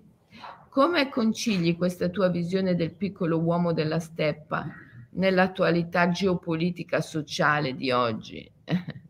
Come 0.70 1.10
concili 1.10 1.76
questa 1.76 2.10
tua 2.10 2.30
visione 2.30 2.76
del 2.76 2.94
piccolo 2.94 3.40
uomo 3.40 3.74
della 3.74 4.00
steppa 4.00 4.68
nell'attualità 5.12 6.10
geopolitica 6.10 7.02
sociale 7.02 7.74
di 7.74 7.90
oggi? 7.90 8.52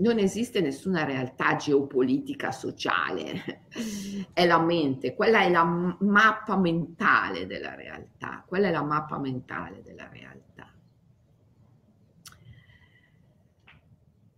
non 0.00 0.18
esiste 0.18 0.60
nessuna 0.60 1.04
realtà 1.04 1.56
geopolitica 1.56 2.52
sociale, 2.52 3.64
è 4.32 4.46
la 4.46 4.58
mente, 4.60 5.14
quella 5.14 5.42
è 5.42 5.50
la 5.50 5.64
mappa 5.64 6.56
mentale 6.56 7.46
della 7.46 7.74
realtà, 7.74 8.44
quella 8.46 8.68
è 8.68 8.70
la 8.70 8.82
mappa 8.82 9.18
mentale 9.18 9.82
della 9.82 10.08
realtà. 10.08 10.72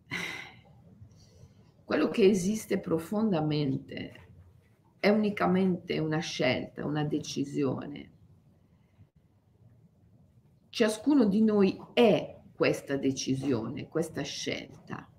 Quello 1.85 2.09
che 2.09 2.25
esiste 2.25 2.81
profondamente 2.81 4.21
è 4.99 5.09
unicamente 5.09 5.99
una 5.99 6.19
scelta, 6.19 6.85
una 6.85 7.05
decisione. 7.05 8.11
Ciascuno 10.71 11.27
di 11.27 11.43
noi 11.43 11.81
è 11.93 12.41
questa 12.55 12.97
decisione, 12.97 13.89
questa 13.89 14.23
scelta. 14.23 15.12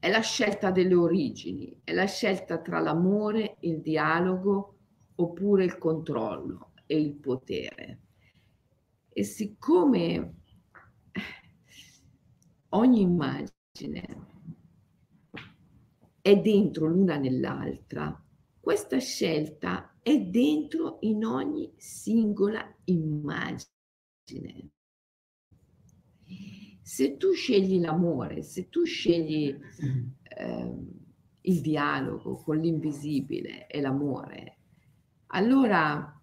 È 0.00 0.08
la 0.08 0.20
scelta 0.20 0.70
delle 0.70 0.94
origini, 0.94 1.80
è 1.82 1.92
la 1.92 2.06
scelta 2.06 2.60
tra 2.60 2.78
l'amore, 2.78 3.56
il 3.60 3.80
dialogo 3.80 4.76
oppure 5.16 5.64
il 5.64 5.76
controllo 5.76 6.72
e 6.86 7.00
il 7.00 7.14
potere. 7.14 8.02
E 9.08 9.24
siccome 9.24 10.34
ogni 12.70 13.00
immagine 13.00 14.26
è 16.20 16.36
dentro 16.40 16.86
l'una 16.86 17.16
nell'altra, 17.16 18.24
questa 18.60 18.98
scelta 18.98 19.96
è 20.00 20.20
dentro 20.20 20.98
in 21.00 21.24
ogni 21.24 21.72
singola 21.76 22.64
immagine. 22.84 23.66
Se 26.88 27.18
tu 27.18 27.34
scegli 27.34 27.78
l'amore, 27.80 28.42
se 28.42 28.70
tu 28.70 28.82
scegli 28.84 29.54
eh, 30.22 30.74
il 31.42 31.60
dialogo 31.60 32.36
con 32.36 32.56
l'invisibile 32.56 33.66
e 33.66 33.82
l'amore, 33.82 34.56
allora 35.26 36.18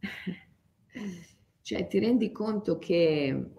cioè, 1.60 1.86
ti 1.86 1.98
rendi 1.98 2.32
conto 2.32 2.78
che 2.78 3.50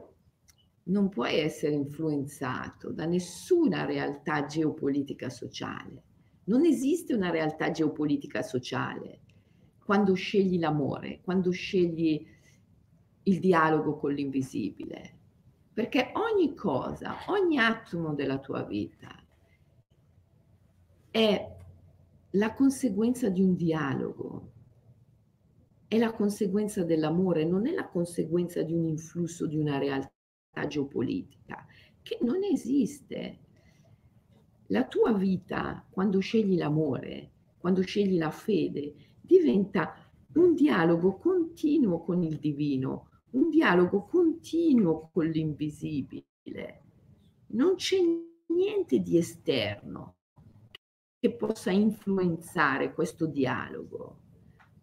non 0.85 1.07
puoi 1.07 1.35
essere 1.35 1.75
influenzato 1.75 2.91
da 2.91 3.05
nessuna 3.05 3.85
realtà 3.85 4.47
geopolitica 4.47 5.29
sociale. 5.29 6.03
Non 6.45 6.65
esiste 6.65 7.13
una 7.13 7.29
realtà 7.29 7.69
geopolitica 7.69 8.41
sociale 8.41 9.19
quando 9.85 10.15
scegli 10.15 10.57
l'amore, 10.57 11.19
quando 11.21 11.51
scegli 11.51 12.25
il 13.21 13.39
dialogo 13.39 13.97
con 13.97 14.11
l'invisibile, 14.13 15.17
perché 15.79 16.11
ogni 16.15 16.55
cosa, 16.55 17.15
ogni 17.27 17.57
atomo 17.57 18.13
della 18.13 18.37
tua 18.39 18.63
vita 18.63 19.15
è 21.09 21.55
la 22.31 22.53
conseguenza 22.53 23.29
di 23.29 23.41
un 23.41 23.55
dialogo, 23.55 24.51
è 25.87 25.97
la 25.97 26.11
conseguenza 26.11 26.83
dell'amore, 26.83 27.45
non 27.45 27.65
è 27.65 27.71
la 27.71 27.87
conseguenza 27.87 28.61
di 28.61 28.73
un 28.73 28.87
influsso 28.87 29.47
di 29.47 29.55
una 29.55 29.77
realtà 29.77 30.11
geopolitica, 30.67 31.65
che 32.01 32.17
non 32.23 32.43
esiste. 32.43 33.39
La 34.67 34.83
tua 34.83 35.13
vita, 35.13 35.87
quando 35.89 36.19
scegli 36.19 36.57
l'amore, 36.57 37.31
quando 37.57 37.83
scegli 37.83 38.17
la 38.17 38.31
fede, 38.31 38.95
diventa 39.21 39.93
un 40.33 40.55
dialogo 40.55 41.15
continuo 41.15 42.01
con 42.01 42.21
il 42.21 42.35
divino, 42.35 43.08
un 43.31 43.49
dialogo 43.49 44.05
continuo 44.05 45.09
con 45.11 45.25
l'invisibile. 45.25 46.83
Non 47.47 47.75
c'è 47.75 47.97
niente 48.47 48.99
di 48.99 49.17
esterno 49.17 50.15
che 51.19 51.35
possa 51.35 51.71
influenzare 51.71 52.93
questo 52.93 53.25
dialogo. 53.27 54.21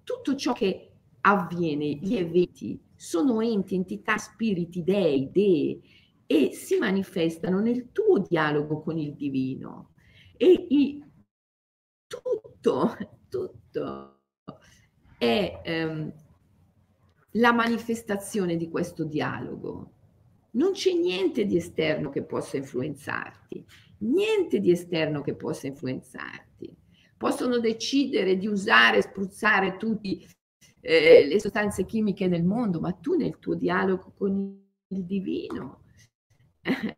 Tutto 0.03 0.34
ciò 0.36 0.53
che 0.53 0.92
avviene, 1.22 1.86
gli 1.97 2.14
eventi, 2.14 2.80
sono 2.94 3.40
enti, 3.40 3.74
entità, 3.74 4.16
spiriti, 4.16 4.84
dei, 4.84 5.30
dee 5.30 5.80
e 6.26 6.53
si 6.53 6.78
manifestano 6.78 7.61
nel 7.61 7.90
tuo 7.92 8.18
dialogo 8.18 8.82
con 8.82 8.99
il 8.99 9.14
divino. 9.14 9.94
E 10.36 10.66
i, 10.68 11.05
tutto, 12.07 12.97
tutto 13.28 14.20
è 15.18 15.61
ehm, 15.64 16.12
la 17.37 17.53
manifestazione 17.53 18.57
di 18.57 18.68
questo 18.68 19.05
dialogo. 19.05 19.93
Non 20.53 20.72
c'è 20.72 20.93
niente 20.93 21.45
di 21.45 21.57
esterno 21.57 22.11
che 22.11 22.22
possa 22.22 22.57
influenzarti, 22.57 23.64
niente 23.99 24.61
di 24.61 24.70
esterno 24.70 25.20
che 25.22 25.34
possa 25.34 25.66
influenzarti. 25.66 26.74
Possono 27.16 27.59
decidere 27.59 28.37
di 28.37 28.47
usare, 28.47 29.03
spruzzare 29.03 29.76
tutti 29.76 30.26
eh, 30.80 31.26
le 31.26 31.41
sostanze 31.41 31.84
chimiche 31.84 32.28
del 32.28 32.45
mondo, 32.45 32.80
ma 32.80 32.93
tu 32.93 33.16
nel 33.16 33.39
tuo 33.39 33.55
dialogo 33.55 34.12
con 34.16 34.64
il 34.89 35.05
divino 35.05 35.80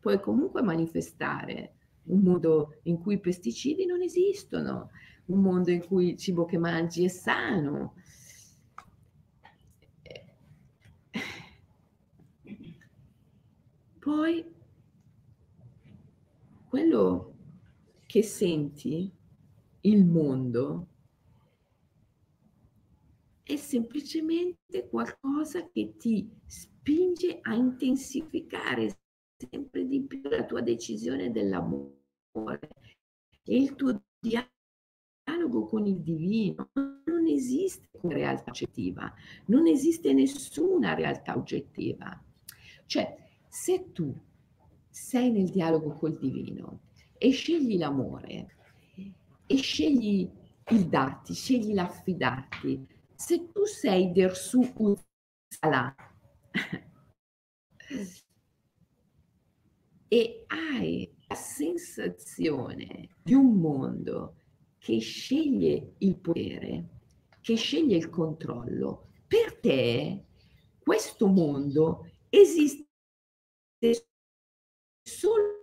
puoi 0.00 0.20
comunque 0.20 0.62
manifestare 0.62 1.74
un 2.04 2.20
mondo 2.22 2.80
in 2.84 2.98
cui 2.98 3.14
i 3.14 3.20
pesticidi 3.20 3.84
non 3.86 4.02
esistono, 4.02 4.90
un 5.26 5.40
mondo 5.40 5.70
in 5.70 5.84
cui 5.86 6.10
il 6.10 6.16
cibo 6.16 6.44
che 6.44 6.58
mangi 6.58 7.04
è 7.04 7.08
sano. 7.08 7.94
Poi 14.10 14.44
quello 16.68 17.34
che 18.06 18.24
senti, 18.24 19.08
il 19.82 20.04
mondo, 20.04 20.88
è 23.44 23.54
semplicemente 23.54 24.88
qualcosa 24.88 25.68
che 25.68 25.94
ti 25.96 26.28
spinge 26.44 27.38
a 27.40 27.54
intensificare 27.54 28.98
sempre 29.36 29.86
di 29.86 30.02
più 30.02 30.22
la 30.24 30.44
tua 30.44 30.60
decisione 30.60 31.30
dell'amore 31.30 32.00
e 33.44 33.56
il 33.56 33.76
tuo 33.76 34.02
dialogo 34.18 35.66
con 35.66 35.86
il 35.86 36.00
divino. 36.00 36.68
Non 36.74 37.28
esiste 37.28 37.86
una 38.00 38.14
realtà 38.14 38.50
oggettiva, 38.50 39.14
non 39.46 39.68
esiste 39.68 40.12
nessuna 40.12 40.94
realtà 40.94 41.36
oggettiva. 41.36 42.20
Cioè, 42.86 43.19
se 43.50 43.90
tu 43.92 44.14
sei 44.88 45.32
nel 45.32 45.50
dialogo 45.50 45.96
col 45.96 46.16
divino 46.16 46.82
e 47.18 47.30
scegli 47.32 47.76
l'amore 47.76 48.56
e 49.46 49.56
scegli 49.56 50.30
il 50.68 50.88
darti, 50.88 51.34
scegli 51.34 51.74
l'affidarti, 51.74 52.86
se 53.12 53.50
tu 53.52 53.64
sei 53.64 54.12
der 54.12 54.36
su 54.36 54.60
Uzala 54.60 55.94
e 60.06 60.44
hai 60.46 61.12
la 61.26 61.34
sensazione 61.34 63.16
di 63.22 63.34
un 63.34 63.54
mondo 63.54 64.36
che 64.78 65.00
sceglie 65.00 65.94
il 65.98 66.16
potere, 66.18 66.88
che 67.40 67.56
sceglie 67.56 67.96
il 67.96 68.08
controllo, 68.10 69.08
per 69.26 69.58
te 69.58 70.24
questo 70.78 71.26
mondo 71.26 72.08
esiste 72.28 72.89
solo 75.02 75.58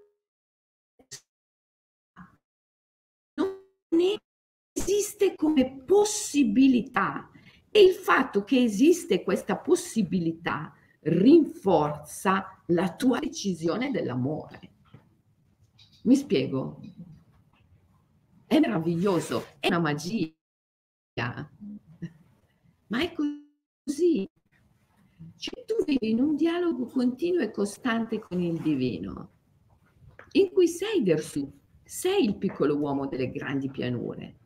non 3.35 3.59
esiste 4.73 5.35
come 5.35 5.83
possibilità 5.83 7.29
e 7.69 7.81
il 7.81 7.93
fatto 7.93 8.43
che 8.43 8.63
esiste 8.63 9.23
questa 9.23 9.57
possibilità 9.57 10.73
rinforza 11.01 12.63
la 12.67 12.95
tua 12.95 13.19
decisione 13.19 13.91
dell'amore. 13.91 14.71
Mi 16.03 16.15
spiego? 16.15 16.81
È 18.47 18.59
meraviglioso, 18.59 19.45
è 19.59 19.67
una 19.67 19.79
magia, 19.79 20.33
ma 22.87 23.01
è 23.01 23.13
così. 23.13 24.27
Cioè, 25.37 25.65
tu 25.65 25.83
vivi 25.85 26.09
in 26.09 26.19
un 26.19 26.35
dialogo 26.35 26.85
continuo 26.85 27.41
e 27.41 27.51
costante 27.51 28.19
con 28.19 28.41
il 28.41 28.59
divino, 28.59 29.31
in 30.31 30.51
cui 30.51 30.67
sei 30.67 31.03
Dersu, 31.03 31.51
sei 31.83 32.25
il 32.25 32.37
piccolo 32.37 32.75
uomo 32.75 33.05
delle 33.05 33.29
grandi 33.29 33.69
pianure. 33.69 34.39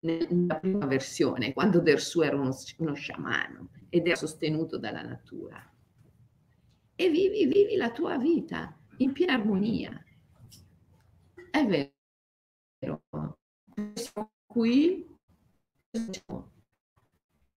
Nella 0.00 0.58
prima 0.60 0.84
versione, 0.86 1.54
quando 1.54 1.80
Dersu 1.80 2.20
era 2.20 2.36
uno, 2.36 2.54
uno 2.78 2.94
sciamano 2.94 3.70
ed 3.88 4.06
era 4.06 4.14
sostenuto 4.14 4.78
dalla 4.78 5.02
natura. 5.02 5.58
E 6.94 7.10
vivi, 7.10 7.46
vivi 7.46 7.76
la 7.76 7.90
tua 7.90 8.18
vita 8.18 8.78
in 8.98 9.12
piena 9.12 9.32
armonia. 9.32 10.04
È 11.50 11.66
vero. 11.66 11.92
Siamo 13.94 14.30
qui, 14.46 15.06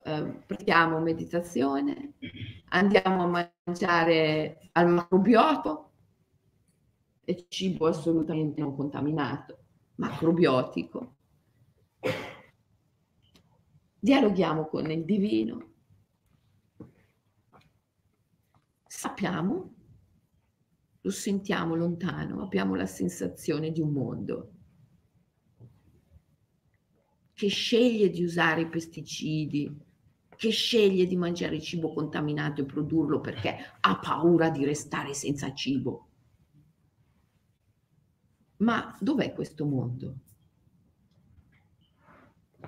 eh, 0.09 0.43
pratichiamo 0.45 0.99
meditazione, 0.99 2.13
andiamo 2.69 3.23
a 3.23 3.49
mangiare 3.65 4.69
al 4.71 4.89
macrobioto 4.89 5.91
e 7.23 7.45
cibo 7.47 7.87
assolutamente 7.87 8.59
non 8.59 8.75
contaminato, 8.75 9.65
macrobiotico. 9.95 11.15
Dialoghiamo 13.99 14.65
con 14.65 14.89
il 14.89 15.05
divino. 15.05 15.67
Sappiamo, 18.87 19.75
lo 21.01 21.11
sentiamo 21.11 21.75
lontano, 21.75 22.41
abbiamo 22.41 22.75
la 22.75 22.85
sensazione 22.85 23.71
di 23.71 23.81
un 23.81 23.91
mondo 23.91 24.53
che 27.39 27.47
sceglie 27.47 28.09
di 28.09 28.21
usare 28.21 28.61
i 28.63 28.67
pesticidi, 28.67 29.73
che 30.39 30.51
sceglie 30.51 31.05
di 31.05 31.17
mangiare 31.17 31.59
cibo 31.59 31.91
contaminato 31.91 32.61
e 32.61 32.65
produrlo 32.65 33.19
perché 33.19 33.57
ha 33.77 33.99
paura 33.99 34.49
di 34.49 34.63
restare 34.63 35.13
senza 35.13 35.53
cibo. 35.53 36.07
Ma 38.59 38.95
dov'è 39.01 39.33
questo 39.33 39.65
mondo? 39.65 40.15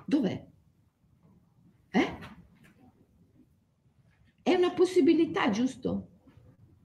Dov'è? 0.04 0.46
Eh? 1.92 2.18
È 4.42 4.52
una 4.52 4.74
possibilità, 4.74 5.48
giusto? 5.48 6.10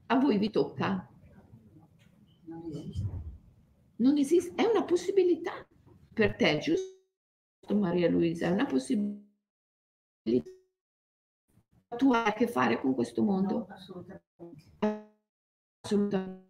A 0.06 0.18
voi 0.18 0.38
vi 0.38 0.48
tocca? 0.48 1.06
Non 2.44 2.64
esiste. 2.64 3.22
Non 3.96 4.16
esiste, 4.16 4.54
è 4.54 4.64
una 4.64 4.84
possibilità 4.84 5.52
per 6.14 6.34
te, 6.34 6.58
giusto 6.60 7.78
Maria 7.78 8.08
Luisa? 8.08 8.46
È 8.46 8.50
una 8.50 8.64
possibilità 8.64 9.27
tu 11.96 12.12
hai 12.12 12.26
a 12.26 12.32
che 12.32 12.46
fare 12.46 12.80
con 12.80 12.94
questo 12.94 13.22
mondo? 13.22 13.66
No, 13.66 13.66
assolutamente. 13.68 15.06
Assolutamente. 15.80 16.46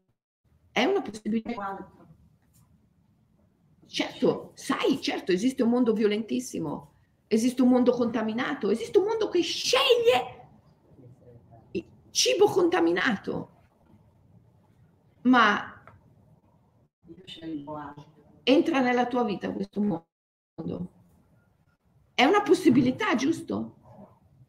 È 0.73 0.85
una 0.85 1.03
possibilità. 1.03 1.93
Certo, 3.87 4.53
sai, 4.55 5.01
certo, 5.01 5.33
esiste 5.33 5.63
un 5.63 5.71
mondo 5.71 5.93
violentissimo, 5.95 6.93
esiste 7.27 7.63
un 7.63 7.71
mondo 7.71 7.93
contaminato, 7.93 8.71
esiste 8.71 8.99
un 8.99 9.05
mondo 9.07 9.29
che 9.29 9.41
sceglie 9.43 10.39
cibo 12.11 12.47
contaminato. 12.47 13.51
Ma 15.23 15.83
entra 18.43 18.81
nella 18.81 19.07
tua 19.07 19.23
vita 19.25 19.53
questo 19.53 19.81
mondo. 19.81 20.93
È 22.13 22.25
una 22.25 22.43
possibilità, 22.43 23.15
giusto? 23.15 23.78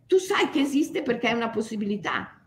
Tu 0.09 0.17
sai 0.17 0.49
che 0.49 0.59
esiste 0.59 1.03
perché 1.03 1.29
è 1.29 1.33
una 1.33 1.51
possibilità. 1.51 2.41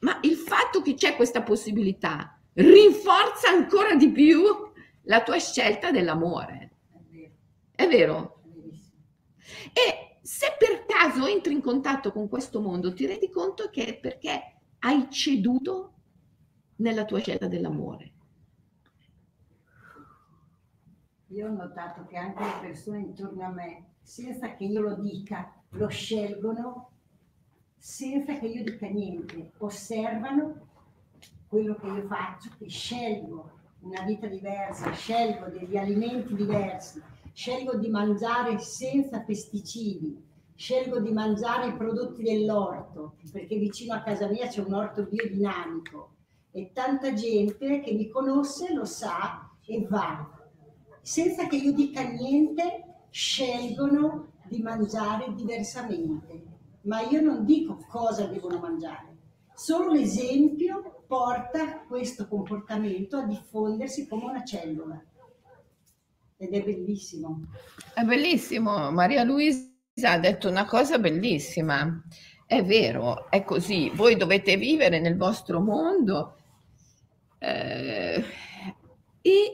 Ma 0.00 0.18
il 0.24 0.36
fatto 0.36 0.82
che 0.82 0.92
c'è 0.92 1.16
questa 1.16 1.42
possibilità 1.42 2.38
rinforza 2.52 3.48
ancora 3.48 3.94
di 3.94 4.12
più 4.12 4.42
la 5.04 5.22
tua 5.22 5.38
scelta 5.38 5.90
dell'amore. 5.90 6.72
È 7.74 7.88
vero. 7.88 8.42
E 9.72 10.18
se 10.20 10.54
per 10.58 10.84
caso 10.84 11.24
entri 11.24 11.54
in 11.54 11.62
contatto 11.62 12.12
con 12.12 12.28
questo 12.28 12.60
mondo, 12.60 12.92
ti 12.92 13.06
rendi 13.06 13.30
conto 13.30 13.70
che 13.70 13.86
è 13.86 13.98
perché 13.98 14.58
hai 14.80 15.10
ceduto 15.10 15.94
nella 16.76 17.06
tua 17.06 17.20
scelta 17.20 17.48
dell'amore. 17.48 18.12
Io 21.28 21.48
ho 21.48 21.52
notato 21.52 22.04
che 22.04 22.18
anche 22.18 22.44
le 22.44 22.58
persone 22.60 22.98
intorno 22.98 23.42
a 23.46 23.48
me, 23.48 23.94
senza 24.02 24.54
che 24.54 24.64
io 24.64 24.82
lo 24.82 24.94
dica, 24.96 25.63
lo 25.74 25.88
scelgono, 25.88 26.90
senza 27.76 28.38
che 28.38 28.46
io 28.46 28.62
dica 28.62 28.86
niente, 28.88 29.52
osservano 29.58 30.68
quello 31.48 31.74
che 31.74 31.86
io 31.86 32.06
faccio, 32.06 32.50
che 32.58 32.68
scelgo 32.68 33.50
una 33.80 34.02
vita 34.02 34.26
diversa, 34.26 34.92
scelgo 34.92 35.46
degli 35.48 35.76
alimenti 35.76 36.34
diversi, 36.34 37.02
scelgo 37.32 37.76
di 37.76 37.88
mangiare 37.88 38.58
senza 38.58 39.20
pesticidi, 39.20 40.22
scelgo 40.54 41.00
di 41.00 41.12
mangiare 41.12 41.68
i 41.68 41.76
prodotti 41.76 42.22
dell'orto, 42.22 43.16
perché 43.30 43.56
vicino 43.56 43.94
a 43.94 44.02
casa 44.02 44.28
mia 44.28 44.46
c'è 44.46 44.62
un 44.62 44.72
orto 44.72 45.04
biodinamico 45.04 46.14
e 46.52 46.70
tanta 46.72 47.12
gente 47.12 47.80
che 47.80 47.92
mi 47.92 48.08
conosce 48.08 48.72
lo 48.72 48.84
sa 48.84 49.50
e 49.66 49.86
va. 49.88 50.30
Senza 51.02 51.46
che 51.46 51.56
io 51.56 51.72
dica 51.72 52.02
niente, 52.02 52.84
scelgono 53.10 54.32
di 54.48 54.62
mangiare 54.62 55.32
diversamente, 55.34 56.42
ma 56.82 57.00
io 57.02 57.20
non 57.20 57.44
dico 57.44 57.84
cosa 57.88 58.26
devono 58.26 58.58
mangiare. 58.58 59.16
Solo 59.54 59.92
l'esempio 59.92 61.04
porta 61.06 61.84
questo 61.86 62.26
comportamento 62.26 63.18
a 63.18 63.26
diffondersi 63.26 64.08
come 64.08 64.24
una 64.24 64.44
cellula. 64.44 65.02
Ed 66.36 66.52
è 66.52 66.62
bellissimo. 66.62 67.42
È 67.94 68.02
bellissimo, 68.02 68.90
Maria 68.90 69.22
Luisa 69.22 69.70
ha 70.02 70.18
detto 70.18 70.48
una 70.48 70.64
cosa 70.64 70.98
bellissima. 70.98 72.02
È 72.46 72.62
vero, 72.64 73.30
è 73.30 73.44
così. 73.44 73.90
Voi 73.94 74.16
dovete 74.16 74.56
vivere 74.56 75.00
nel 75.00 75.16
vostro 75.16 75.60
mondo 75.60 76.36
eh, 77.38 78.24
e 79.22 79.52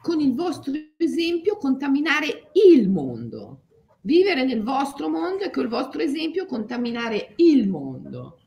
con 0.00 0.20
il 0.20 0.34
vostro 0.34 0.72
esempio 0.96 1.56
contaminare 1.56 2.50
il 2.52 2.88
mondo. 2.88 3.62
Vivere 4.02 4.44
nel 4.44 4.62
vostro 4.62 5.08
mondo 5.08 5.44
e 5.44 5.50
col 5.50 5.68
vostro 5.68 6.00
esempio 6.00 6.46
contaminare 6.46 7.34
il 7.36 7.68
mondo. 7.68 8.40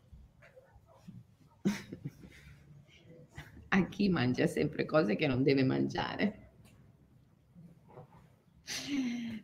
A 3.70 3.88
chi 3.88 4.10
mangia 4.10 4.48
sempre 4.48 4.86
cose 4.86 5.16
che 5.16 5.28
non 5.28 5.44
deve 5.44 5.64
mangiare. 5.64 6.52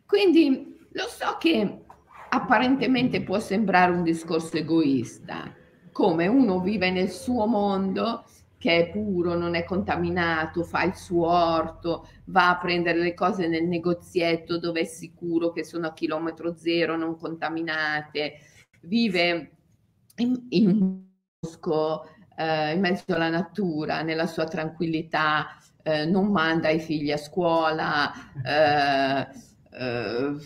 Quindi 0.04 0.76
lo 0.90 1.06
so 1.06 1.36
che 1.38 1.84
apparentemente 2.30 3.22
può 3.22 3.38
sembrare 3.38 3.92
un 3.92 4.02
discorso 4.02 4.56
egoista, 4.56 5.54
come 5.92 6.26
uno 6.26 6.60
vive 6.60 6.90
nel 6.90 7.10
suo 7.10 7.46
mondo 7.46 8.24
che 8.60 8.76
è 8.76 8.90
puro, 8.90 9.32
non 9.32 9.54
è 9.54 9.64
contaminato, 9.64 10.64
fa 10.64 10.82
il 10.82 10.94
suo 10.94 11.26
orto, 11.28 12.06
va 12.26 12.50
a 12.50 12.58
prendere 12.58 12.98
le 12.98 13.14
cose 13.14 13.48
nel 13.48 13.64
negozietto 13.64 14.58
dove 14.58 14.80
è 14.80 14.84
sicuro 14.84 15.50
che 15.50 15.64
sono 15.64 15.86
a 15.86 15.94
chilometro 15.94 16.54
zero, 16.54 16.94
non 16.94 17.16
contaminate, 17.16 18.34
vive 18.82 19.50
in, 20.16 20.44
in 20.50 21.04
bosco, 21.40 22.04
eh, 22.36 22.74
in 22.74 22.80
mezzo 22.80 23.14
alla 23.14 23.30
natura, 23.30 24.02
nella 24.02 24.26
sua 24.26 24.44
tranquillità, 24.44 25.56
eh, 25.82 26.04
non 26.04 26.26
manda 26.26 26.68
i 26.68 26.80
figli 26.80 27.10
a 27.10 27.16
scuola. 27.16 28.12
Eh, 28.44 29.26
eh 29.70 30.36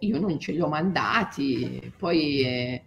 io 0.00 0.20
non 0.20 0.38
ce 0.38 0.52
li 0.52 0.60
ho 0.60 0.68
mandati, 0.68 1.92
poi 1.96 2.82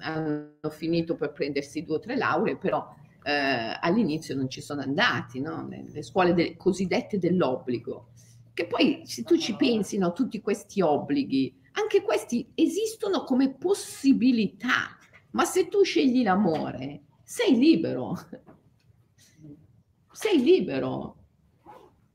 hanno 0.00 0.70
finito 0.70 1.14
per 1.14 1.32
prendersi 1.32 1.84
due 1.84 1.96
o 1.96 2.00
tre 2.00 2.16
lauree, 2.16 2.56
però 2.56 2.86
eh, 3.22 3.76
all'inizio 3.80 4.34
non 4.34 4.48
ci 4.48 4.60
sono 4.60 4.80
andati, 4.80 5.40
no? 5.40 5.68
le 5.68 6.02
scuole 6.02 6.34
de- 6.34 6.56
cosiddette 6.56 7.18
dell'obbligo, 7.18 8.10
che 8.54 8.66
poi 8.66 9.02
se 9.04 9.22
tu 9.22 9.36
ci 9.36 9.56
pensi, 9.56 9.98
no, 9.98 10.12
tutti 10.12 10.40
questi 10.40 10.80
obblighi, 10.80 11.58
anche 11.72 12.02
questi 12.02 12.50
esistono 12.54 13.24
come 13.24 13.54
possibilità, 13.54 14.96
ma 15.32 15.44
se 15.44 15.68
tu 15.68 15.82
scegli 15.82 16.22
l'amore, 16.22 17.02
sei 17.22 17.56
libero, 17.56 18.16
sei 20.12 20.42
libero. 20.42 21.16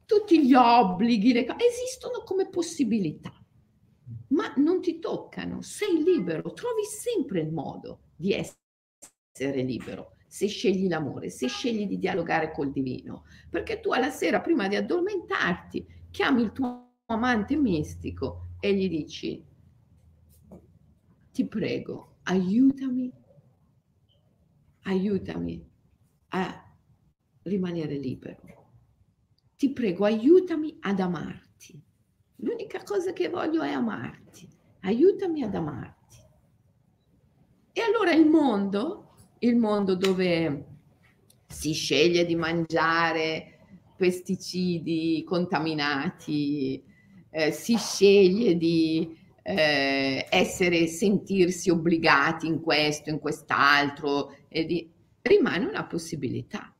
Tutti 0.05 0.45
gli 0.45 0.53
obblighi 0.53 1.33
le... 1.33 1.47
esistono 1.57 2.21
come 2.23 2.47
possibilità 2.47 3.34
ma 4.29 4.53
non 4.57 4.81
ti 4.81 4.99
toccano, 4.99 5.61
sei 5.61 6.03
libero, 6.03 6.53
trovi 6.53 6.83
sempre 6.83 7.41
il 7.41 7.51
modo 7.51 8.01
di 8.15 8.33
essere 8.33 9.61
libero 9.61 10.15
se 10.27 10.47
scegli 10.47 10.89
l'amore, 10.89 11.29
se 11.29 11.47
scegli 11.47 11.87
di 11.87 11.97
dialogare 11.97 12.51
col 12.51 12.71
divino, 12.71 13.23
perché 13.49 13.79
tu 13.79 13.91
alla 13.91 14.09
sera 14.09 14.41
prima 14.41 14.67
di 14.67 14.75
addormentarti 14.75 15.85
chiami 16.11 16.41
il 16.41 16.51
tuo 16.51 16.95
amante 17.05 17.55
mistico 17.55 18.55
e 18.59 18.75
gli 18.75 18.89
dici 18.89 19.45
ti 21.31 21.47
prego, 21.47 22.19
aiutami, 22.23 23.11
aiutami 24.83 25.69
a 26.29 26.77
rimanere 27.43 27.97
libero. 27.97 28.41
Ti 29.57 29.71
prego, 29.71 30.05
aiutami 30.05 30.77
ad 30.81 30.99
amarti 30.99 31.81
L'unica 32.37 32.83
cosa 32.83 33.13
che 33.13 33.29
voglio 33.29 33.61
è 33.61 33.71
amarti. 33.71 34.47
Aiutami 34.81 35.43
ad 35.43 35.55
amarti. 35.55 36.17
E 37.71 37.81
allora 37.81 38.13
il 38.13 38.25
mondo, 38.25 39.11
il 39.39 39.55
mondo 39.55 39.95
dove 39.95 40.65
si 41.47 41.73
sceglie 41.73 42.25
di 42.25 42.35
mangiare 42.35 43.59
pesticidi 43.95 45.23
contaminati, 45.25 46.83
eh, 47.29 47.51
si 47.51 47.77
sceglie 47.77 48.55
di 48.55 49.17
eh, 49.41 50.25
essere, 50.29 50.87
sentirsi 50.87 51.69
obbligati 51.69 52.47
in 52.47 52.61
questo, 52.61 53.09
in 53.09 53.19
quest'altro, 53.19 54.35
e 54.47 54.65
di, 54.65 54.91
rimane 55.21 55.65
una 55.65 55.85
possibilità. 55.85 56.73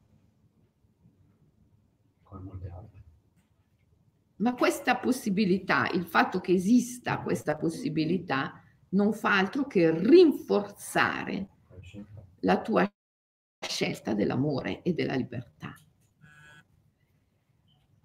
Ma 4.37 4.53
questa 4.53 4.97
possibilità, 4.97 5.89
il 5.93 6.05
fatto 6.05 6.39
che 6.39 6.53
esista 6.53 7.21
questa 7.21 7.55
possibilità, 7.55 8.61
non 8.89 9.13
fa 9.13 9.37
altro 9.37 9.65
che 9.65 9.91
rinforzare 9.91 11.49
la 12.41 12.61
tua 12.61 12.89
scelta 13.65 14.13
dell'amore 14.13 14.81
e 14.81 14.93
della 14.93 15.15
libertà. 15.15 15.73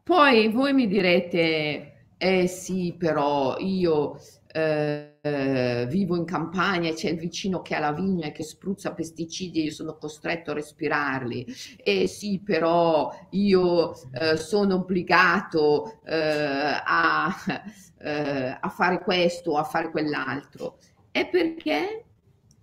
Poi 0.02 0.48
voi 0.48 0.72
mi 0.72 0.86
direte, 0.88 2.08
eh 2.16 2.46
sì, 2.46 2.94
però 2.98 3.58
io 3.58 4.18
eh, 4.52 5.86
vivo 5.88 6.16
in 6.16 6.24
campagna 6.24 6.88
e 6.88 6.94
c'è 6.94 7.10
il 7.10 7.18
vicino 7.18 7.62
che 7.62 7.74
ha 7.74 7.78
la 7.78 7.92
vigna 7.92 8.26
e 8.26 8.32
che 8.32 8.42
spruzza 8.42 8.92
pesticidi 8.92 9.60
e 9.60 9.64
io 9.64 9.70
sono 9.70 9.96
costretto 9.96 10.50
a 10.50 10.54
respirarli. 10.54 11.46
E 11.76 12.06
sì, 12.06 12.40
però 12.40 13.10
io 13.30 13.92
eh, 14.12 14.36
sono 14.36 14.76
obbligato 14.76 16.00
eh, 16.04 16.82
a, 16.84 17.34
eh, 17.98 18.58
a 18.60 18.68
fare 18.68 19.00
questo 19.00 19.52
o 19.52 19.56
a 19.56 19.64
fare 19.64 19.90
quell'altro. 19.90 20.78
È 21.10 21.28
perché 21.28 22.04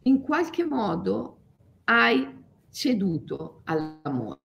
in 0.04 0.22
qualche 0.22 0.66
modo 0.66 1.38
hai 1.86 2.36
ceduto 2.72 3.62
all'amore. 3.66 4.40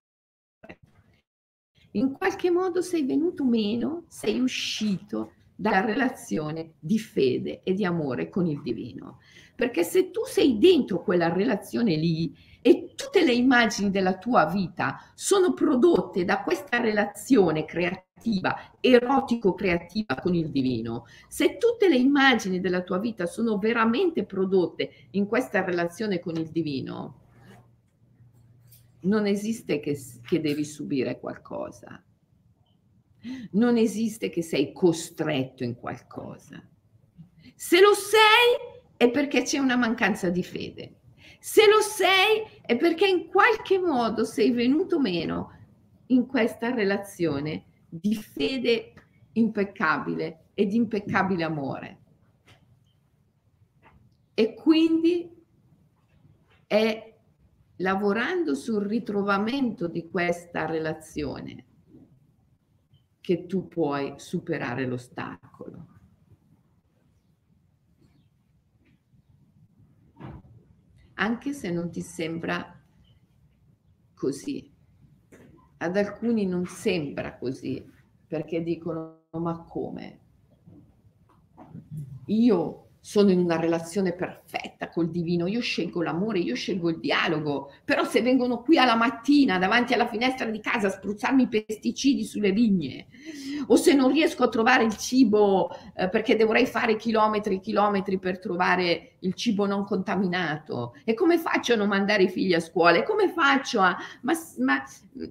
In 1.94 2.12
qualche 2.12 2.50
modo 2.50 2.80
sei 2.80 3.04
venuto 3.04 3.44
meno, 3.44 4.04
sei 4.08 4.40
uscito 4.40 5.32
dalla 5.54 5.84
relazione 5.84 6.74
di 6.78 6.98
fede 6.98 7.62
e 7.62 7.74
di 7.74 7.84
amore 7.84 8.28
con 8.28 8.46
il 8.46 8.60
divino. 8.62 9.20
Perché 9.54 9.84
se 9.84 10.10
tu 10.10 10.22
sei 10.26 10.58
dentro 10.58 11.02
quella 11.02 11.32
relazione 11.32 11.94
lì 11.96 12.34
e 12.60 12.92
tutte 12.94 13.24
le 13.24 13.32
immagini 13.32 13.90
della 13.90 14.18
tua 14.18 14.46
vita 14.46 14.98
sono 15.14 15.52
prodotte 15.52 16.24
da 16.24 16.42
questa 16.42 16.80
relazione 16.80 17.64
creativa, 17.64 18.56
erotico-creativa 18.80 20.16
con 20.20 20.34
il 20.34 20.50
divino, 20.50 21.04
se 21.28 21.58
tutte 21.58 21.88
le 21.88 21.96
immagini 21.96 22.60
della 22.60 22.82
tua 22.82 22.98
vita 22.98 23.26
sono 23.26 23.58
veramente 23.58 24.24
prodotte 24.24 24.90
in 25.12 25.26
questa 25.26 25.64
relazione 25.64 26.18
con 26.18 26.36
il 26.36 26.48
divino, 26.48 27.18
non 29.02 29.26
esiste 29.26 29.80
che, 29.80 29.98
che 30.22 30.40
devi 30.40 30.64
subire 30.64 31.18
qualcosa 31.18 32.02
non 33.52 33.76
esiste 33.76 34.30
che 34.30 34.42
sei 34.42 34.72
costretto 34.72 35.64
in 35.64 35.76
qualcosa. 35.76 36.62
Se 37.54 37.80
lo 37.80 37.94
sei 37.94 38.70
è 38.96 39.10
perché 39.10 39.42
c'è 39.42 39.58
una 39.58 39.76
mancanza 39.76 40.30
di 40.30 40.42
fede. 40.42 41.00
Se 41.38 41.66
lo 41.68 41.80
sei 41.80 42.44
è 42.62 42.76
perché 42.76 43.06
in 43.06 43.26
qualche 43.28 43.78
modo 43.78 44.24
sei 44.24 44.50
venuto 44.50 45.00
meno 45.00 45.58
in 46.06 46.26
questa 46.26 46.70
relazione 46.70 47.64
di 47.88 48.14
fede 48.14 48.92
impeccabile 49.32 50.46
e 50.54 50.66
di 50.66 50.76
impeccabile 50.76 51.44
amore. 51.44 51.98
E 54.34 54.54
quindi 54.54 55.30
è 56.66 57.14
lavorando 57.76 58.54
sul 58.54 58.84
ritrovamento 58.84 59.88
di 59.88 60.08
questa 60.08 60.66
relazione 60.66 61.66
che 63.22 63.46
tu 63.46 63.68
puoi 63.68 64.14
superare 64.18 64.84
l'ostacolo. 64.84 65.86
Anche 71.14 71.52
se 71.52 71.70
non 71.70 71.90
ti 71.90 72.00
sembra 72.02 72.84
così. 74.12 74.74
Ad 75.78 75.96
alcuni 75.96 76.46
non 76.46 76.66
sembra 76.66 77.38
così, 77.38 77.88
perché 78.26 78.60
dicono, 78.62 79.26
ma 79.30 79.62
come? 79.62 80.20
Io 82.26 82.88
sono 83.04 83.32
in 83.32 83.40
una 83.40 83.58
relazione 83.58 84.12
perfetta 84.12 84.88
col 84.88 85.10
divino, 85.10 85.48
io 85.48 85.60
scelgo 85.60 86.02
l'amore, 86.02 86.38
io 86.38 86.54
scelgo 86.54 86.88
il 86.88 87.00
dialogo, 87.00 87.72
però 87.84 88.04
se 88.04 88.22
vengono 88.22 88.62
qui 88.62 88.78
alla 88.78 88.94
mattina 88.94 89.58
davanti 89.58 89.92
alla 89.92 90.06
finestra 90.06 90.48
di 90.48 90.60
casa 90.60 90.86
a 90.86 90.90
spruzzarmi 90.90 91.42
i 91.42 91.48
pesticidi 91.48 92.22
sulle 92.22 92.52
vigne, 92.52 93.08
o 93.66 93.74
se 93.74 93.92
non 93.94 94.12
riesco 94.12 94.44
a 94.44 94.48
trovare 94.48 94.84
il 94.84 94.96
cibo 94.96 95.70
eh, 95.96 96.08
perché 96.08 96.36
dovrei 96.36 96.64
fare 96.64 96.94
chilometri 96.94 97.56
e 97.56 97.60
chilometri 97.60 98.20
per 98.20 98.38
trovare 98.38 99.16
il 99.18 99.34
cibo 99.34 99.66
non 99.66 99.84
contaminato, 99.84 100.94
e 101.04 101.14
come 101.14 101.38
faccio 101.38 101.72
a 101.72 101.76
non 101.76 101.88
mandare 101.88 102.22
i 102.22 102.28
figli 102.28 102.54
a 102.54 102.60
scuola? 102.60 102.98
E 102.98 103.02
come 103.02 103.32
faccio 103.32 103.80
a... 103.80 103.96
Ma, 104.20 104.32
ma 104.58 104.80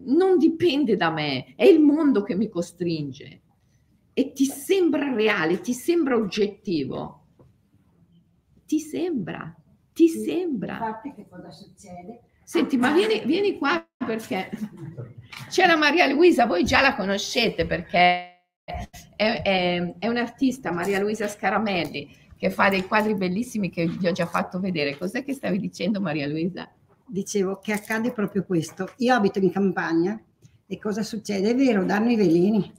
non 0.07 0.37
dipende 0.37 0.97
da 0.97 1.09
me, 1.09 1.53
è 1.55 1.63
il 1.63 1.79
mondo 1.79 2.21
che 2.21 2.35
mi 2.35 2.49
costringe. 2.49 3.41
E 4.11 4.33
ti 4.33 4.43
sembra 4.43 5.13
reale, 5.13 5.61
ti 5.61 5.71
sembra 5.71 6.17
oggettivo 6.17 7.20
ti 8.71 8.79
sembra, 8.79 9.53
ti 9.91 10.07
sì, 10.07 10.23
sembra. 10.23 10.75
Infatti 10.75 11.13
che 11.13 11.27
cosa 11.27 11.51
succede? 11.51 12.21
Senti, 12.41 12.77
ma 12.77 12.93
vieni, 12.93 13.25
vieni 13.25 13.57
qua 13.57 13.85
perché 13.97 14.49
c'è 15.49 15.67
la 15.67 15.75
Maria 15.75 16.07
Luisa, 16.07 16.45
voi 16.45 16.63
già 16.63 16.79
la 16.79 16.95
conoscete 16.95 17.65
perché 17.65 17.97
è, 18.63 18.87
è, 19.17 19.95
è 19.99 20.07
un'artista, 20.07 20.71
Maria 20.71 21.01
Luisa 21.01 21.27
Scaramelli, 21.27 22.15
che 22.37 22.49
fa 22.49 22.69
dei 22.69 22.85
quadri 22.85 23.13
bellissimi 23.13 23.69
che 23.69 23.87
vi 23.87 24.07
ho 24.07 24.13
già 24.13 24.25
fatto 24.25 24.61
vedere. 24.61 24.97
Cos'è 24.97 25.25
che 25.25 25.33
stavi 25.33 25.59
dicendo 25.59 25.99
Maria 25.99 26.27
Luisa? 26.27 26.71
Dicevo 27.05 27.59
che 27.59 27.73
accade 27.73 28.13
proprio 28.13 28.45
questo. 28.45 28.93
Io 28.99 29.13
abito 29.13 29.39
in 29.39 29.51
campagna 29.51 30.17
e 30.65 30.79
cosa 30.79 31.03
succede? 31.03 31.49
È 31.49 31.55
vero, 31.55 31.83
danno 31.83 32.09
i 32.09 32.15
veleni. 32.15 32.71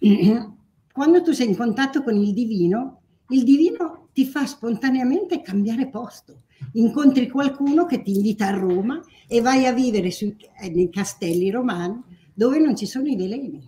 Quando 0.92 1.22
tu 1.22 1.30
sei 1.30 1.46
in 1.46 1.56
contatto 1.56 2.02
con 2.02 2.16
il 2.16 2.32
divino, 2.32 3.02
il 3.28 3.42
divino 3.42 4.08
ti 4.12 4.24
fa 4.24 4.46
spontaneamente 4.46 5.40
cambiare 5.40 5.88
posto. 5.88 6.42
Incontri 6.72 7.28
qualcuno 7.28 7.84
che 7.84 8.02
ti 8.02 8.14
invita 8.14 8.46
a 8.46 8.56
Roma 8.56 9.00
e 9.26 9.40
vai 9.40 9.66
a 9.66 9.72
vivere 9.72 10.10
sui, 10.10 10.36
eh, 10.60 10.70
nei 10.70 10.90
castelli 10.90 11.50
romani 11.50 12.02
dove 12.32 12.58
non 12.58 12.76
ci 12.76 12.86
sono 12.86 13.08
i 13.08 13.16
veleni. 13.16 13.62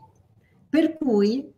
Per 0.69 0.97
cui 0.97 1.53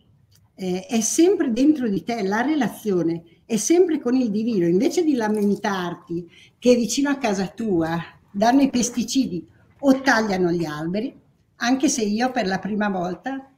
eh, 0.54 0.86
è 0.86 1.00
sempre 1.00 1.52
dentro 1.52 1.88
di 1.88 2.02
te 2.02 2.22
la 2.22 2.40
relazione, 2.40 3.22
è 3.44 3.56
sempre 3.56 4.00
con 4.00 4.14
il 4.14 4.30
divino. 4.30 4.66
Invece 4.66 5.04
di 5.04 5.14
lamentarti 5.14 6.28
che 6.58 6.74
vicino 6.74 7.10
a 7.10 7.16
casa 7.16 7.48
tua 7.48 7.98
danno 8.30 8.62
i 8.62 8.70
pesticidi 8.70 9.46
o 9.80 10.00
tagliano 10.00 10.50
gli 10.52 10.64
alberi, 10.64 11.14
anche 11.56 11.88
se 11.88 12.02
io 12.02 12.30
per 12.30 12.46
la 12.46 12.58
prima 12.58 12.88
volta 12.88 13.50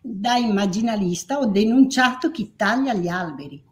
da 0.00 0.36
immaginalista 0.36 1.38
ho 1.38 1.46
denunciato 1.46 2.30
chi 2.30 2.52
taglia 2.56 2.92
gli 2.92 3.08
alberi. 3.08 3.62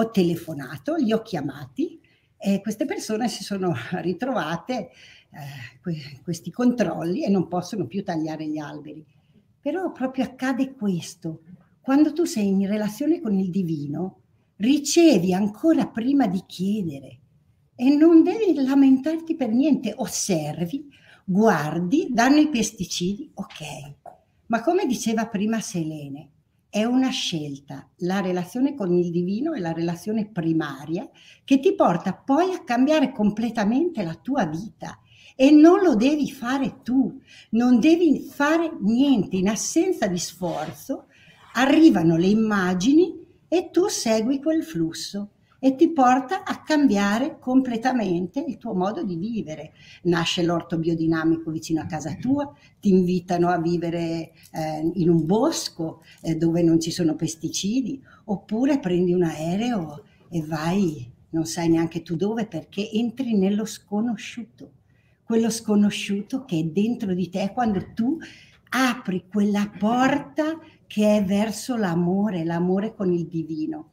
Ho 0.00 0.10
telefonato, 0.10 0.94
li 0.94 1.12
ho 1.12 1.22
chiamati 1.22 2.00
e 2.36 2.60
queste 2.60 2.84
persone 2.84 3.28
si 3.28 3.42
sono 3.42 3.74
ritrovate 4.00 4.90
eh, 5.30 6.20
questi 6.22 6.52
controlli 6.52 7.24
e 7.24 7.28
non 7.28 7.48
possono 7.48 7.86
più 7.86 8.04
tagliare 8.04 8.46
gli 8.46 8.58
alberi. 8.58 9.04
Però 9.60 9.90
proprio 9.90 10.22
accade 10.22 10.74
questo. 10.74 11.40
Quando 11.80 12.12
tu 12.12 12.24
sei 12.24 12.46
in 12.46 12.68
relazione 12.68 13.20
con 13.20 13.34
il 13.34 13.50
divino, 13.50 14.20
ricevi 14.58 15.34
ancora 15.34 15.88
prima 15.88 16.28
di 16.28 16.44
chiedere 16.46 17.18
e 17.74 17.88
non 17.90 18.22
devi 18.22 18.54
lamentarti 18.54 19.34
per 19.34 19.50
niente, 19.50 19.94
osservi, 19.96 20.88
guardi, 21.24 22.06
danno 22.10 22.38
i 22.38 22.48
pesticidi, 22.48 23.32
ok. 23.34 23.94
Ma 24.46 24.62
come 24.62 24.86
diceva 24.86 25.26
prima 25.26 25.60
Selene, 25.60 26.30
è 26.78 26.84
una 26.84 27.10
scelta, 27.10 27.88
la 27.98 28.20
relazione 28.20 28.76
con 28.76 28.92
il 28.92 29.10
divino 29.10 29.52
è 29.52 29.58
la 29.58 29.72
relazione 29.72 30.30
primaria 30.30 31.08
che 31.42 31.58
ti 31.58 31.74
porta 31.74 32.14
poi 32.14 32.52
a 32.52 32.62
cambiare 32.62 33.10
completamente 33.10 34.04
la 34.04 34.14
tua 34.14 34.46
vita. 34.46 35.00
E 35.34 35.50
non 35.50 35.82
lo 35.82 35.96
devi 35.96 36.30
fare 36.30 36.82
tu, 36.82 37.20
non 37.50 37.80
devi 37.80 38.28
fare 38.30 38.70
niente, 38.80 39.36
in 39.36 39.48
assenza 39.48 40.06
di 40.06 40.18
sforzo 40.18 41.06
arrivano 41.54 42.16
le 42.16 42.26
immagini 42.26 43.26
e 43.48 43.70
tu 43.70 43.88
segui 43.88 44.40
quel 44.40 44.62
flusso 44.62 45.30
e 45.60 45.74
ti 45.74 45.90
porta 45.90 46.44
a 46.44 46.62
cambiare 46.62 47.38
completamente 47.38 48.44
il 48.46 48.58
tuo 48.58 48.74
modo 48.74 49.02
di 49.02 49.16
vivere. 49.16 49.72
Nasce 50.04 50.42
l'orto 50.42 50.78
biodinamico 50.78 51.50
vicino 51.50 51.80
a 51.80 51.86
casa 51.86 52.14
tua, 52.14 52.52
ti 52.80 52.90
invitano 52.90 53.48
a 53.48 53.58
vivere 53.58 54.32
eh, 54.52 54.90
in 54.94 55.10
un 55.10 55.26
bosco 55.26 56.02
eh, 56.22 56.36
dove 56.36 56.62
non 56.62 56.78
ci 56.80 56.90
sono 56.90 57.16
pesticidi, 57.16 58.00
oppure 58.26 58.78
prendi 58.78 59.12
un 59.12 59.24
aereo 59.24 60.04
e 60.28 60.42
vai, 60.42 61.10
non 61.30 61.44
sai 61.44 61.68
neanche 61.68 62.02
tu 62.02 62.14
dove, 62.14 62.46
perché 62.46 62.88
entri 62.92 63.36
nello 63.36 63.64
sconosciuto, 63.64 64.72
quello 65.24 65.50
sconosciuto 65.50 66.44
che 66.44 66.58
è 66.58 66.64
dentro 66.64 67.14
di 67.14 67.28
te 67.28 67.50
quando 67.52 67.92
tu 67.94 68.16
apri 68.70 69.24
quella 69.28 69.70
porta 69.78 70.58
che 70.86 71.16
è 71.16 71.24
verso 71.24 71.76
l'amore, 71.76 72.44
l'amore 72.44 72.94
con 72.94 73.12
il 73.12 73.26
divino 73.26 73.90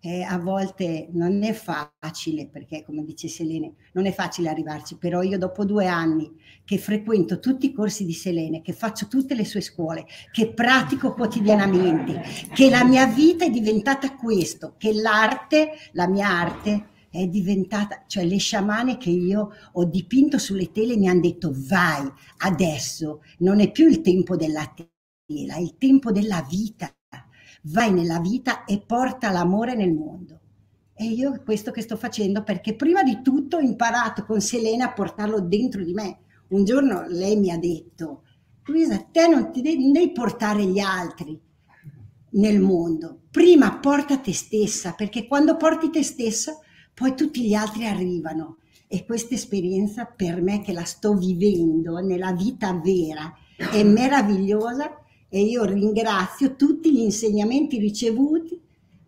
eh, 0.00 0.22
a 0.22 0.38
volte 0.38 1.08
non 1.12 1.42
è 1.42 1.52
facile, 1.52 2.46
perché 2.46 2.84
come 2.84 3.04
dice 3.04 3.28
Selene, 3.28 3.74
non 3.92 4.06
è 4.06 4.12
facile 4.12 4.48
arrivarci, 4.48 4.96
però 4.96 5.22
io 5.22 5.38
dopo 5.38 5.64
due 5.64 5.86
anni 5.86 6.30
che 6.64 6.78
frequento 6.78 7.40
tutti 7.40 7.66
i 7.66 7.72
corsi 7.72 8.04
di 8.04 8.12
Selene, 8.12 8.62
che 8.62 8.72
faccio 8.72 9.08
tutte 9.08 9.34
le 9.34 9.44
sue 9.44 9.60
scuole, 9.60 10.06
che 10.30 10.52
pratico 10.52 11.14
quotidianamente, 11.14 12.22
che 12.54 12.70
la 12.70 12.84
mia 12.84 13.06
vita 13.06 13.44
è 13.44 13.50
diventata 13.50 14.14
questo, 14.14 14.74
che 14.78 14.92
l'arte, 14.92 15.72
la 15.92 16.06
mia 16.06 16.28
arte 16.28 16.96
è 17.10 17.26
diventata, 17.26 18.04
cioè 18.06 18.24
le 18.24 18.38
sciamane 18.38 18.98
che 18.98 19.10
io 19.10 19.50
ho 19.72 19.84
dipinto 19.84 20.38
sulle 20.38 20.70
tele 20.70 20.96
mi 20.96 21.08
hanno 21.08 21.22
detto 21.22 21.52
vai, 21.52 22.08
adesso 22.38 23.22
non 23.38 23.60
è 23.60 23.70
più 23.72 23.88
il 23.88 24.00
tempo 24.02 24.36
della 24.36 24.72
tela, 24.74 25.54
è 25.54 25.60
il 25.60 25.76
tempo 25.78 26.12
della 26.12 26.46
vita 26.48 26.92
vai 27.62 27.92
nella 27.92 28.20
vita 28.20 28.64
e 28.64 28.80
porta 28.80 29.30
l'amore 29.30 29.74
nel 29.74 29.92
mondo. 29.92 30.40
E 30.94 31.04
io 31.04 31.42
questo 31.44 31.70
che 31.70 31.82
sto 31.82 31.96
facendo 31.96 32.42
perché 32.42 32.74
prima 32.74 33.02
di 33.02 33.20
tutto 33.22 33.56
ho 33.56 33.60
imparato 33.60 34.24
con 34.24 34.40
Selena 34.40 34.86
a 34.86 34.92
portarlo 34.92 35.40
dentro 35.40 35.84
di 35.84 35.92
me. 35.92 36.18
Un 36.48 36.64
giorno 36.64 37.04
lei 37.06 37.36
mi 37.36 37.50
ha 37.50 37.58
detto, 37.58 38.22
Luisa, 38.64 38.98
te 39.10 39.28
non 39.28 39.52
ti 39.52 39.60
devi, 39.62 39.84
non 39.84 39.92
devi 39.92 40.12
portare 40.12 40.64
gli 40.64 40.80
altri 40.80 41.40
nel 42.30 42.60
mondo, 42.60 43.20
prima 43.30 43.78
porta 43.78 44.18
te 44.18 44.32
stessa, 44.32 44.92
perché 44.92 45.26
quando 45.26 45.56
porti 45.56 45.90
te 45.90 46.02
stessa, 46.02 46.58
poi 46.92 47.14
tutti 47.14 47.42
gli 47.46 47.54
altri 47.54 47.86
arrivano. 47.86 48.58
E 48.86 49.04
questa 49.04 49.34
esperienza 49.34 50.06
per 50.06 50.40
me 50.40 50.62
che 50.62 50.72
la 50.72 50.84
sto 50.84 51.14
vivendo 51.14 51.98
nella 51.98 52.32
vita 52.32 52.72
vera 52.72 53.32
è 53.56 53.82
meravigliosa 53.82 54.90
e 55.28 55.42
io 55.42 55.64
ringrazio 55.64 56.56
tutti 56.56 56.92
gli 56.92 57.00
insegnamenti 57.00 57.78
ricevuti 57.78 58.60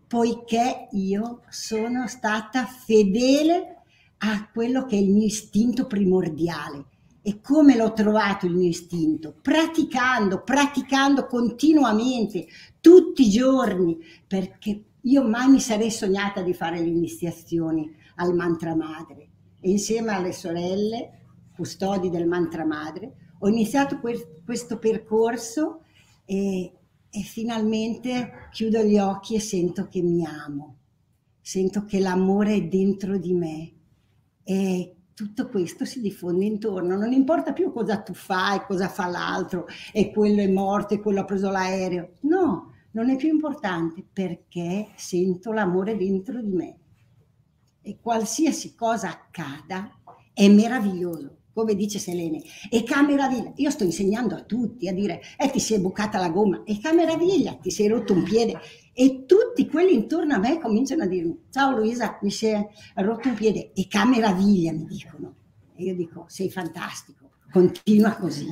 poiché 0.07 0.89
io 0.93 1.43
sono 1.49 2.09
stata 2.09 2.67
fedele 2.67 3.83
a 4.19 4.49
quello 4.53 4.85
che 4.85 4.97
è 4.97 5.01
il 5.01 5.11
mio 5.11 5.25
istinto 5.25 5.87
primordiale. 5.87 6.85
E 7.23 7.41
come 7.41 7.77
l'ho 7.77 7.93
trovato 7.93 8.47
il 8.47 8.55
mio 8.55 8.69
istinto? 8.69 9.35
Praticando, 9.41 10.43
praticando 10.43 11.27
continuamente, 11.27 12.47
tutti 12.81 13.27
i 13.27 13.31
giorni, 13.31 13.99
perché 14.27 14.85
io 15.03 15.23
mai 15.23 15.49
mi 15.49 15.61
sarei 15.61 15.91
sognata 15.91 16.43
di 16.43 16.55
fare 16.55 16.81
le 16.81 16.89
iniziazioni 16.89 17.95
al 18.17 18.35
mantra 18.35 18.75
madre. 18.75 19.29
E 19.61 19.71
insieme 19.71 20.13
alle 20.13 20.33
sorelle, 20.33 21.19
custodi 21.55 22.11
del 22.11 22.27
mantra 22.27 22.65
madre, 22.65 23.35
ho 23.39 23.49
iniziato 23.49 24.01
questo 24.45 24.79
percorso 24.79 25.83
e, 26.31 26.73
e 27.11 27.21
finalmente 27.23 28.49
chiudo 28.53 28.85
gli 28.85 28.97
occhi 28.97 29.35
e 29.35 29.41
sento 29.41 29.89
che 29.89 30.01
mi 30.01 30.25
amo, 30.25 30.77
sento 31.41 31.85
che 31.85 31.99
l'amore 31.99 32.55
è 32.55 32.63
dentro 32.63 33.19
di 33.19 33.33
me. 33.33 33.73
E 34.45 34.95
tutto 35.13 35.49
questo 35.49 35.85
si 35.85 36.01
diffonde 36.01 36.45
intorno, 36.45 36.97
non 36.97 37.13
importa 37.13 37.53
più 37.53 37.73
cosa 37.73 38.01
tu 38.01 38.15
fai, 38.15 38.63
cosa 38.65 38.89
fa 38.89 39.09
l'altro, 39.09 39.67
e 39.93 40.13
quello 40.13 40.41
è 40.41 40.49
morto, 40.49 40.95
e 40.95 41.01
quello 41.01 41.21
ha 41.21 41.25
preso 41.25 41.51
l'aereo, 41.51 42.13
no, 42.21 42.75
non 42.93 43.11
è 43.11 43.17
più 43.17 43.29
importante 43.29 44.05
perché 44.11 44.91
sento 44.95 45.53
l'amore 45.53 45.97
dentro 45.97 46.41
di 46.41 46.53
me. 46.53 46.79
E 47.83 47.99
qualsiasi 48.01 48.77
cosa 48.77 49.09
accada 49.09 49.91
è 50.33 50.49
meraviglioso 50.49 51.40
come 51.61 51.75
dice 51.75 51.99
Selene, 51.99 52.43
e 52.71 52.83
che 52.83 53.03
meraviglia, 53.03 53.53
io 53.57 53.71
sto 53.71 53.85
insegnando 53.85 54.35
a 54.35 54.43
tutti 54.43 54.89
a 54.89 54.95
dire, 54.95 55.21
eh 55.37 55.51
ti 55.51 55.75
è 55.75 55.79
bucata 55.79 56.19
la 56.19 56.31
gomma, 56.31 56.63
e 56.65 56.79
che 56.79 56.93
meraviglia, 56.93 57.59
ti 57.61 57.71
sei 57.71 57.89
rotto 57.89 58.15
un 58.15 58.23
piede, 58.23 58.59
e 58.95 59.25
tutti 59.27 59.69
quelli 59.69 59.95
intorno 59.95 60.35
a 60.35 60.39
me 60.39 60.59
cominciano 60.59 61.03
a 61.03 61.07
dirmi, 61.07 61.39
ciao 61.51 61.77
Luisa, 61.77 62.19
mi 62.23 62.31
è 62.31 62.69
rotto 63.03 63.29
un 63.29 63.35
piede, 63.35 63.73
e 63.75 63.87
che 63.87 64.05
meraviglia 64.05 64.73
mi 64.73 64.87
dicono, 64.87 65.35
e 65.77 65.85
io 65.85 65.95
dico, 65.95 66.25
sei 66.29 66.51
fantastico, 66.51 67.31
continua 67.53 68.13
così. 68.13 68.49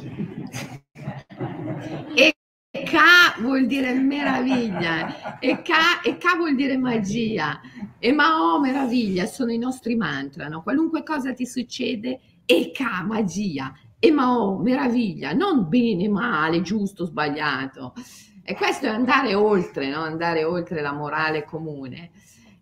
E 2.14 2.34
Ka 2.70 3.40
vuol 3.40 3.66
dire 3.66 3.94
meraviglia, 3.94 5.38
e 5.38 5.62
Ka, 5.62 6.02
e 6.02 6.18
Ka 6.18 6.36
vuol 6.36 6.54
dire 6.54 6.76
magia, 6.76 7.58
e 7.98 8.12
Mao 8.12 8.60
meraviglia, 8.60 9.24
sono 9.24 9.50
i 9.50 9.58
nostri 9.58 9.96
mantra, 9.96 10.48
no? 10.48 10.62
qualunque 10.62 11.02
cosa 11.02 11.32
ti 11.32 11.46
succede 11.46 12.20
Eka, 12.50 13.02
magia, 13.04 13.74
e 13.98 14.10
Mao, 14.10 14.56
meraviglia, 14.56 15.32
non 15.32 15.68
bene, 15.68 16.08
male, 16.08 16.62
giusto, 16.62 17.04
sbagliato. 17.04 17.92
E 18.42 18.54
questo 18.54 18.86
è 18.86 18.88
andare 18.88 19.34
oltre, 19.34 19.90
no? 19.90 20.00
andare 20.00 20.44
oltre 20.44 20.80
la 20.80 20.92
morale 20.92 21.44
comune. 21.44 22.10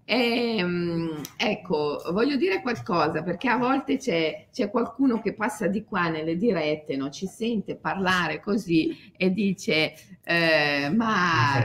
E, 0.05 0.57
ehm, 0.57 1.21
ecco, 1.37 2.03
voglio 2.11 2.35
dire 2.35 2.63
qualcosa 2.63 3.23
perché 3.23 3.49
a 3.49 3.59
volte 3.59 3.97
c'è, 3.97 4.49
c'è, 4.53 4.71
qualcuno 4.71 5.21
che 5.21 5.35
passa 5.35 5.69
di 5.69 5.85
qua 5.85 6.09
nelle 6.09 6.37
dirette, 6.37 6.97
no? 6.97 7.11
ci 7.11 7.27
sente 7.27 7.77
parlare 7.77 8.41
così 8.41 9.13
e 9.17 9.31
dice: 9.31 9.95
eh, 10.25 10.91
Ma 10.93 11.61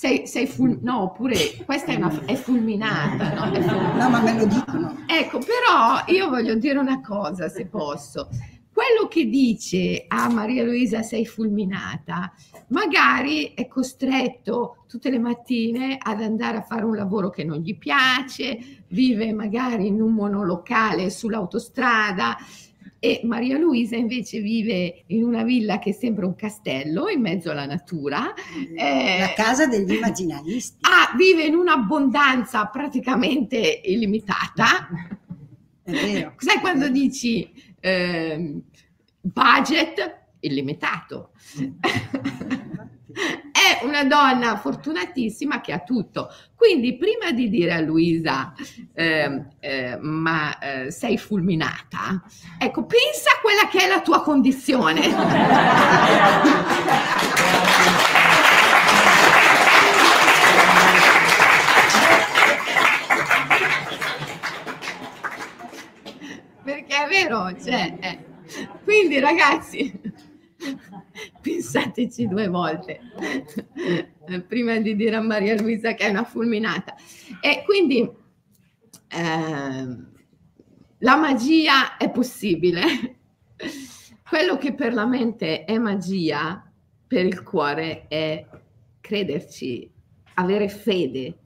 sei, 0.00 0.26
sei 0.26 0.46
ful- 0.46 0.78
no, 0.80 1.02
oppure 1.02 1.36
questa 1.66 1.92
è, 1.92 1.96
una, 1.96 2.24
è 2.24 2.34
fulminata, 2.34 3.34
no? 3.34 3.52
È 3.52 3.60
fulminata. 3.60 4.02
No, 4.02 4.08
ma 4.08 4.22
me 4.22 4.34
lo 4.34 4.46
dicono. 4.46 4.96
Ecco, 5.06 5.40
però 5.40 6.02
io 6.06 6.30
voglio 6.30 6.54
dire 6.54 6.78
una 6.78 7.02
cosa, 7.02 7.50
se 7.50 7.66
posso. 7.66 8.30
Quello 8.72 9.08
che 9.10 9.26
dice 9.26 10.06
a 10.08 10.24
ah, 10.24 10.32
Maria 10.32 10.64
Luisa 10.64 11.02
sei 11.02 11.26
fulminata, 11.26 12.32
magari 12.68 13.52
è 13.52 13.68
costretto 13.68 14.84
tutte 14.88 15.10
le 15.10 15.18
mattine 15.18 15.98
ad 16.00 16.22
andare 16.22 16.56
a 16.56 16.62
fare 16.62 16.86
un 16.86 16.96
lavoro 16.96 17.28
che 17.28 17.44
non 17.44 17.58
gli 17.58 17.76
piace, 17.76 18.58
vive 18.88 19.34
magari 19.34 19.88
in 19.88 20.00
un 20.00 20.14
monolocale 20.14 21.10
sull'autostrada, 21.10 22.38
e 23.02 23.22
Maria 23.24 23.56
Luisa 23.56 23.96
invece 23.96 24.40
vive 24.40 25.04
in 25.06 25.24
una 25.24 25.42
villa 25.42 25.78
che 25.78 25.94
sembra 25.94 26.26
un 26.26 26.34
castello 26.34 27.08
in 27.08 27.22
mezzo 27.22 27.50
alla 27.50 27.64
natura. 27.64 28.34
Eh, 28.76 29.18
la 29.18 29.32
casa 29.32 29.66
degli 29.66 29.94
immaginaristi. 29.94 30.76
Ah, 30.82 31.16
vive 31.16 31.44
in 31.44 31.54
un'abbondanza 31.54 32.66
praticamente 32.66 33.80
illimitata. 33.84 34.86
È 35.82 35.90
vero. 35.90 36.34
Sai 36.36 36.60
quando 36.60 36.90
dici 36.90 37.50
eh, 37.80 38.60
budget 39.22 40.26
illimitato? 40.40 41.30
è 43.60 43.84
una 43.84 44.04
donna 44.04 44.56
fortunatissima 44.56 45.60
che 45.60 45.72
ha 45.72 45.80
tutto. 45.80 46.32
Quindi 46.54 46.96
prima 46.96 47.30
di 47.32 47.50
dire 47.50 47.74
a 47.74 47.80
Luisa, 47.80 48.52
eh, 48.94 49.44
eh, 49.60 49.98
ma 50.00 50.58
eh, 50.58 50.90
sei 50.90 51.18
fulminata, 51.18 52.22
ecco, 52.58 52.84
pensa 52.84 53.30
a 53.36 53.40
quella 53.40 53.68
che 53.70 53.84
è 53.84 53.88
la 53.88 54.00
tua 54.00 54.22
condizione. 54.22 55.00
Perché 66.62 67.04
è 67.04 67.08
vero, 67.08 67.56
cioè, 67.62 67.96
eh. 68.00 68.18
quindi 68.84 69.18
ragazzi, 69.18 69.98
pensateci 71.40 72.28
due 72.28 72.48
volte 72.48 73.00
prima 74.46 74.78
di 74.78 74.94
dire 74.94 75.16
a 75.16 75.20
Maria 75.20 75.60
Luisa 75.60 75.94
che 75.94 76.04
è 76.04 76.10
una 76.10 76.24
fulminata. 76.24 76.94
E 77.40 77.62
quindi 77.64 78.00
eh, 78.00 79.96
la 80.98 81.16
magia 81.16 81.96
è 81.96 82.10
possibile. 82.10 82.82
Quello 84.28 84.56
che 84.58 84.74
per 84.74 84.94
la 84.94 85.06
mente 85.06 85.64
è 85.64 85.76
magia, 85.78 86.70
per 87.06 87.24
il 87.24 87.42
cuore 87.42 88.06
è 88.06 88.46
crederci, 89.00 89.90
avere 90.34 90.68
fede, 90.68 91.38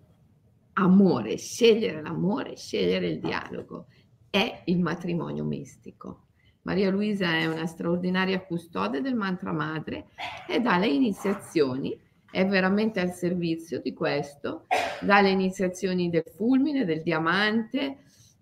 amore, 0.74 1.38
scegliere 1.38 2.02
l'amore, 2.02 2.56
scegliere 2.56 3.08
il 3.08 3.20
dialogo. 3.20 3.86
È 4.28 4.62
il 4.66 4.80
matrimonio 4.80 5.44
mistico. 5.44 6.23
Maria 6.64 6.90
Luisa 6.90 7.36
è 7.36 7.46
una 7.46 7.66
straordinaria 7.66 8.40
custode 8.40 9.00
del 9.00 9.14
mantra 9.14 9.52
madre 9.52 10.06
e 10.48 10.60
dà 10.60 10.78
le 10.78 10.88
iniziazioni, 10.88 11.98
è 12.30 12.46
veramente 12.46 13.00
al 13.00 13.12
servizio 13.12 13.80
di 13.80 13.92
questo, 13.92 14.66
dà 15.02 15.20
le 15.20 15.30
iniziazioni 15.30 16.08
del 16.08 16.24
fulmine, 16.34 16.86
del 16.86 17.02
diamante, 17.02 17.98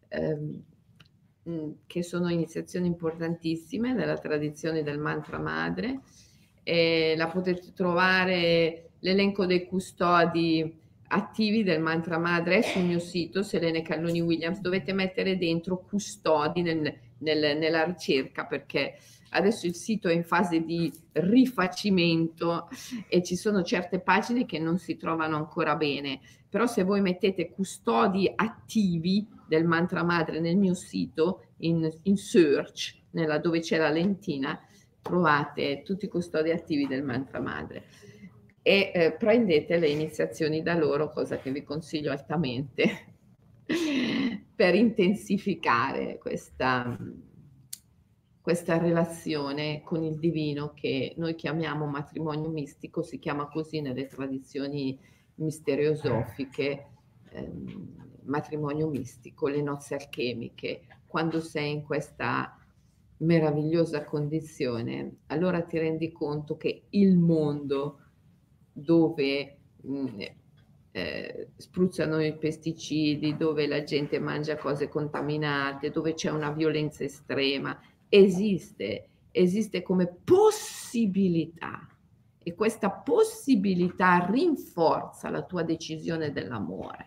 ehm, 0.08 0.62
mm, 1.48 1.70
che 1.86 2.02
sono 2.04 2.30
iniziazioni 2.30 2.86
importantissime 2.86 3.92
nella 3.92 4.16
tradizione 4.16 4.84
del 4.84 4.98
mantra 4.98 5.38
madre. 5.38 6.00
E 6.62 7.14
la 7.16 7.26
potete 7.26 7.72
trovare 7.74 8.90
l'elenco 9.00 9.46
dei 9.46 9.66
custodi 9.66 10.78
attivi 11.08 11.64
del 11.64 11.80
mantra 11.80 12.18
madre 12.18 12.62
sul 12.62 12.82
mio 12.82 13.00
sito 13.00 13.42
Selene 13.42 13.82
Calloni 13.82 14.20
Williams 14.20 14.60
dovete 14.60 14.92
mettere 14.92 15.36
dentro 15.36 15.78
custodi 15.78 16.62
nel, 16.62 16.94
nel, 17.22 17.56
nella 17.56 17.84
ricerca 17.84 18.44
perché 18.44 18.98
adesso 19.30 19.66
il 19.66 19.74
sito 19.74 20.08
è 20.08 20.12
in 20.12 20.24
fase 20.24 20.64
di 20.64 20.92
rifacimento 21.12 22.68
e 23.08 23.22
ci 23.22 23.36
sono 23.36 23.62
certe 23.62 24.00
pagine 24.00 24.46
che 24.46 24.58
non 24.58 24.78
si 24.78 24.96
trovano 24.96 25.36
ancora 25.36 25.76
bene, 25.76 26.20
però 26.48 26.66
se 26.66 26.82
voi 26.84 27.00
mettete 27.00 27.50
custodi 27.50 28.30
attivi 28.34 29.26
del 29.48 29.64
mantra 29.64 30.02
madre 30.02 30.40
nel 30.40 30.56
mio 30.56 30.74
sito 30.74 31.46
in, 31.58 31.90
in 32.02 32.16
search, 32.16 33.00
nella, 33.10 33.38
dove 33.38 33.60
c'è 33.60 33.78
la 33.78 33.90
lentina, 33.90 34.58
trovate 35.00 35.82
tutti 35.82 36.04
i 36.04 36.08
custodi 36.08 36.50
attivi 36.50 36.86
del 36.86 37.02
mantra 37.02 37.40
madre. 37.40 37.84
E 38.64 38.92
eh, 38.94 39.12
prendete 39.12 39.78
le 39.78 39.88
iniziazioni 39.88 40.62
da 40.62 40.74
loro, 40.74 41.10
cosa 41.10 41.38
che 41.38 41.50
vi 41.50 41.64
consiglio 41.64 42.12
altamente 42.12 43.11
per 44.54 44.74
intensificare 44.74 46.18
questa, 46.18 46.96
questa 48.40 48.78
relazione 48.78 49.82
con 49.82 50.02
il 50.02 50.18
divino 50.18 50.72
che 50.74 51.14
noi 51.16 51.34
chiamiamo 51.34 51.86
matrimonio 51.86 52.48
mistico, 52.48 53.02
si 53.02 53.18
chiama 53.18 53.48
così 53.48 53.80
nelle 53.80 54.06
tradizioni 54.06 54.98
misteriosofiche, 55.36 56.86
ehm, 57.30 58.20
matrimonio 58.24 58.88
mistico, 58.88 59.48
le 59.48 59.62
nozze 59.62 59.94
alchemiche, 59.94 60.82
quando 61.06 61.40
sei 61.40 61.72
in 61.72 61.82
questa 61.82 62.56
meravigliosa 63.18 64.04
condizione, 64.04 65.18
allora 65.26 65.62
ti 65.62 65.78
rendi 65.78 66.12
conto 66.12 66.56
che 66.56 66.84
il 66.90 67.16
mondo 67.16 67.98
dove 68.72 69.58
mh, 69.82 69.98
mm, 69.98 70.20
eh, 70.92 71.48
spruzzano 71.56 72.22
i 72.22 72.36
pesticidi, 72.36 73.36
dove 73.36 73.66
la 73.66 73.82
gente 73.82 74.18
mangia 74.18 74.56
cose 74.56 74.88
contaminate, 74.88 75.90
dove 75.90 76.14
c'è 76.14 76.30
una 76.30 76.50
violenza 76.50 77.02
estrema, 77.02 77.78
esiste, 78.08 79.08
esiste 79.30 79.82
come 79.82 80.06
possibilità. 80.06 81.88
E 82.44 82.54
questa 82.54 82.90
possibilità 82.90 84.26
rinforza 84.28 85.30
la 85.30 85.42
tua 85.42 85.62
decisione 85.62 86.30
dell'amore. 86.30 87.06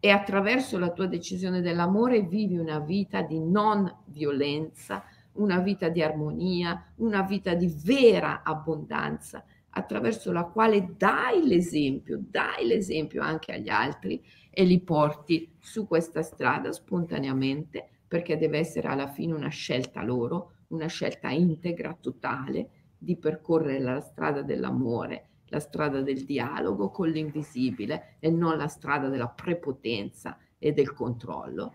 E 0.00 0.10
attraverso 0.10 0.78
la 0.78 0.90
tua 0.90 1.06
decisione 1.06 1.60
dell'amore 1.60 2.22
vivi 2.22 2.56
una 2.56 2.78
vita 2.78 3.20
di 3.20 3.38
non 3.38 3.92
violenza, 4.06 5.04
una 5.32 5.58
vita 5.58 5.88
di 5.90 6.02
armonia, 6.02 6.92
una 6.96 7.22
vita 7.22 7.52
di 7.54 7.66
vera 7.66 8.42
abbondanza 8.42 9.44
attraverso 9.70 10.32
la 10.32 10.44
quale 10.44 10.94
dai 10.96 11.46
l'esempio, 11.46 12.20
dai 12.20 12.66
l'esempio 12.66 13.22
anche 13.22 13.52
agli 13.52 13.68
altri 13.68 14.22
e 14.50 14.64
li 14.64 14.80
porti 14.80 15.52
su 15.58 15.86
questa 15.86 16.22
strada 16.22 16.72
spontaneamente, 16.72 17.88
perché 18.08 18.36
deve 18.36 18.58
essere 18.58 18.88
alla 18.88 19.06
fine 19.06 19.32
una 19.32 19.48
scelta 19.48 20.02
loro, 20.02 20.52
una 20.68 20.86
scelta 20.86 21.28
integra, 21.30 21.96
totale, 22.00 22.68
di 22.98 23.16
percorrere 23.16 23.78
la 23.78 24.00
strada 24.00 24.42
dell'amore, 24.42 25.28
la 25.46 25.60
strada 25.60 26.00
del 26.00 26.24
dialogo 26.24 26.90
con 26.90 27.08
l'invisibile 27.08 28.16
e 28.18 28.30
non 28.30 28.56
la 28.56 28.68
strada 28.68 29.08
della 29.08 29.28
prepotenza 29.28 30.38
e 30.58 30.72
del 30.72 30.92
controllo. 30.92 31.74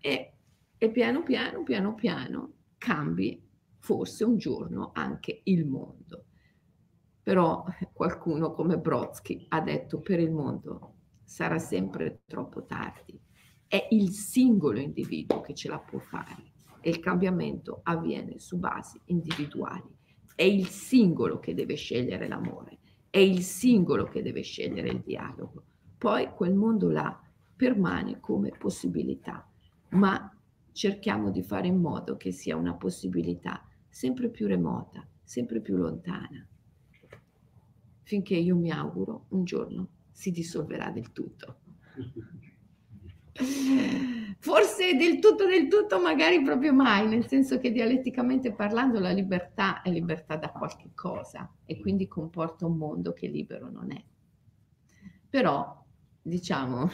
E, 0.00 0.32
e 0.76 0.90
piano 0.90 1.22
piano, 1.22 1.62
piano 1.62 1.94
piano 1.94 2.52
cambi 2.78 3.42
forse 3.78 4.24
un 4.24 4.36
giorno 4.36 4.90
anche 4.94 5.40
il 5.44 5.66
mondo. 5.66 6.24
Però 7.22 7.64
qualcuno 7.92 8.52
come 8.52 8.78
Brodsky 8.78 9.46
ha 9.48 9.60
detto 9.60 10.00
per 10.00 10.20
il 10.20 10.30
mondo 10.30 10.94
sarà 11.24 11.58
sempre 11.58 12.22
troppo 12.26 12.64
tardi. 12.64 13.20
È 13.66 13.86
il 13.90 14.10
singolo 14.10 14.80
individuo 14.80 15.40
che 15.42 15.54
ce 15.54 15.68
la 15.68 15.78
può 15.78 15.98
fare 15.98 16.52
e 16.80 16.90
il 16.90 16.98
cambiamento 16.98 17.80
avviene 17.84 18.38
su 18.38 18.58
basi 18.58 19.00
individuali. 19.06 19.96
È 20.34 20.42
il 20.42 20.66
singolo 20.66 21.38
che 21.38 21.54
deve 21.54 21.74
scegliere 21.74 22.26
l'amore, 22.26 22.78
è 23.10 23.18
il 23.18 23.42
singolo 23.42 24.04
che 24.04 24.22
deve 24.22 24.42
scegliere 24.42 24.88
il 24.88 25.00
dialogo. 25.00 25.64
Poi 25.98 26.30
quel 26.34 26.54
mondo 26.54 26.90
là 26.90 27.20
permane 27.54 28.18
come 28.18 28.50
possibilità, 28.58 29.46
ma 29.90 30.34
cerchiamo 30.72 31.30
di 31.30 31.42
fare 31.42 31.66
in 31.66 31.78
modo 31.78 32.16
che 32.16 32.32
sia 32.32 32.56
una 32.56 32.74
possibilità 32.74 33.64
sempre 33.88 34.30
più 34.30 34.46
remota, 34.46 35.06
sempre 35.22 35.60
più 35.60 35.76
lontana 35.76 36.44
finché 38.10 38.34
io 38.34 38.56
mi 38.56 38.72
auguro 38.72 39.26
un 39.28 39.44
giorno 39.44 39.88
si 40.10 40.32
dissolverà 40.32 40.90
del 40.90 41.12
tutto. 41.12 41.58
Forse 44.40 44.96
del 44.96 45.20
tutto 45.20 45.46
del 45.46 45.68
tutto, 45.68 46.00
magari 46.00 46.42
proprio 46.42 46.72
mai, 46.72 47.06
nel 47.06 47.28
senso 47.28 47.60
che 47.60 47.70
dialetticamente 47.70 48.52
parlando 48.52 48.98
la 48.98 49.12
libertà 49.12 49.82
è 49.82 49.90
libertà 49.90 50.34
da 50.34 50.50
qualche 50.50 50.90
cosa 50.92 51.48
e 51.64 51.78
quindi 51.78 52.08
comporta 52.08 52.66
un 52.66 52.76
mondo 52.78 53.12
che 53.12 53.28
libero 53.28 53.70
non 53.70 53.92
è. 53.92 54.02
Però, 55.28 55.84
diciamo, 56.20 56.90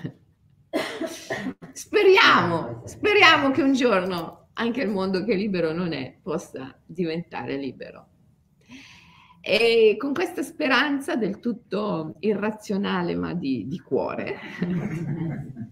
speriamo, 1.73 2.83
speriamo 2.85 3.53
che 3.53 3.63
un 3.63 3.73
giorno 3.73 4.49
anche 4.53 4.83
il 4.83 4.91
mondo 4.91 5.25
che 5.25 5.35
libero 5.35 5.73
non 5.73 5.95
è 5.95 6.19
possa 6.23 6.79
diventare 6.85 7.57
libero. 7.57 8.09
E 9.49 9.95
con 9.97 10.13
questa 10.13 10.43
speranza 10.43 11.15
del 11.15 11.39
tutto 11.39 12.17
irrazionale 12.19 13.15
ma 13.15 13.33
di, 13.33 13.69
di 13.69 13.79
cuore, 13.79 14.41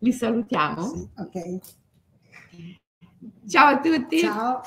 li 0.00 0.12
salutiamo. 0.12 0.82
Sì, 0.82 1.08
okay. 1.16 1.58
Ciao 3.48 3.68
a 3.68 3.80
tutti. 3.80 4.18
Ciao. 4.18 4.60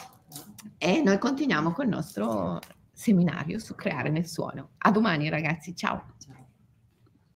E 0.80 1.03
noi 1.03 1.20
continuiamo 1.20 1.72
col 1.72 1.88
nostro 1.88 2.59
seminario 2.91 3.59
su 3.59 3.76
creare 3.76 4.09
nel 4.09 4.26
suono. 4.26 4.72
A 4.80 4.89
domani 4.89 5.30
ragazzi, 5.30 5.76
ciao. 5.76 6.16
ciao. 6.18 6.20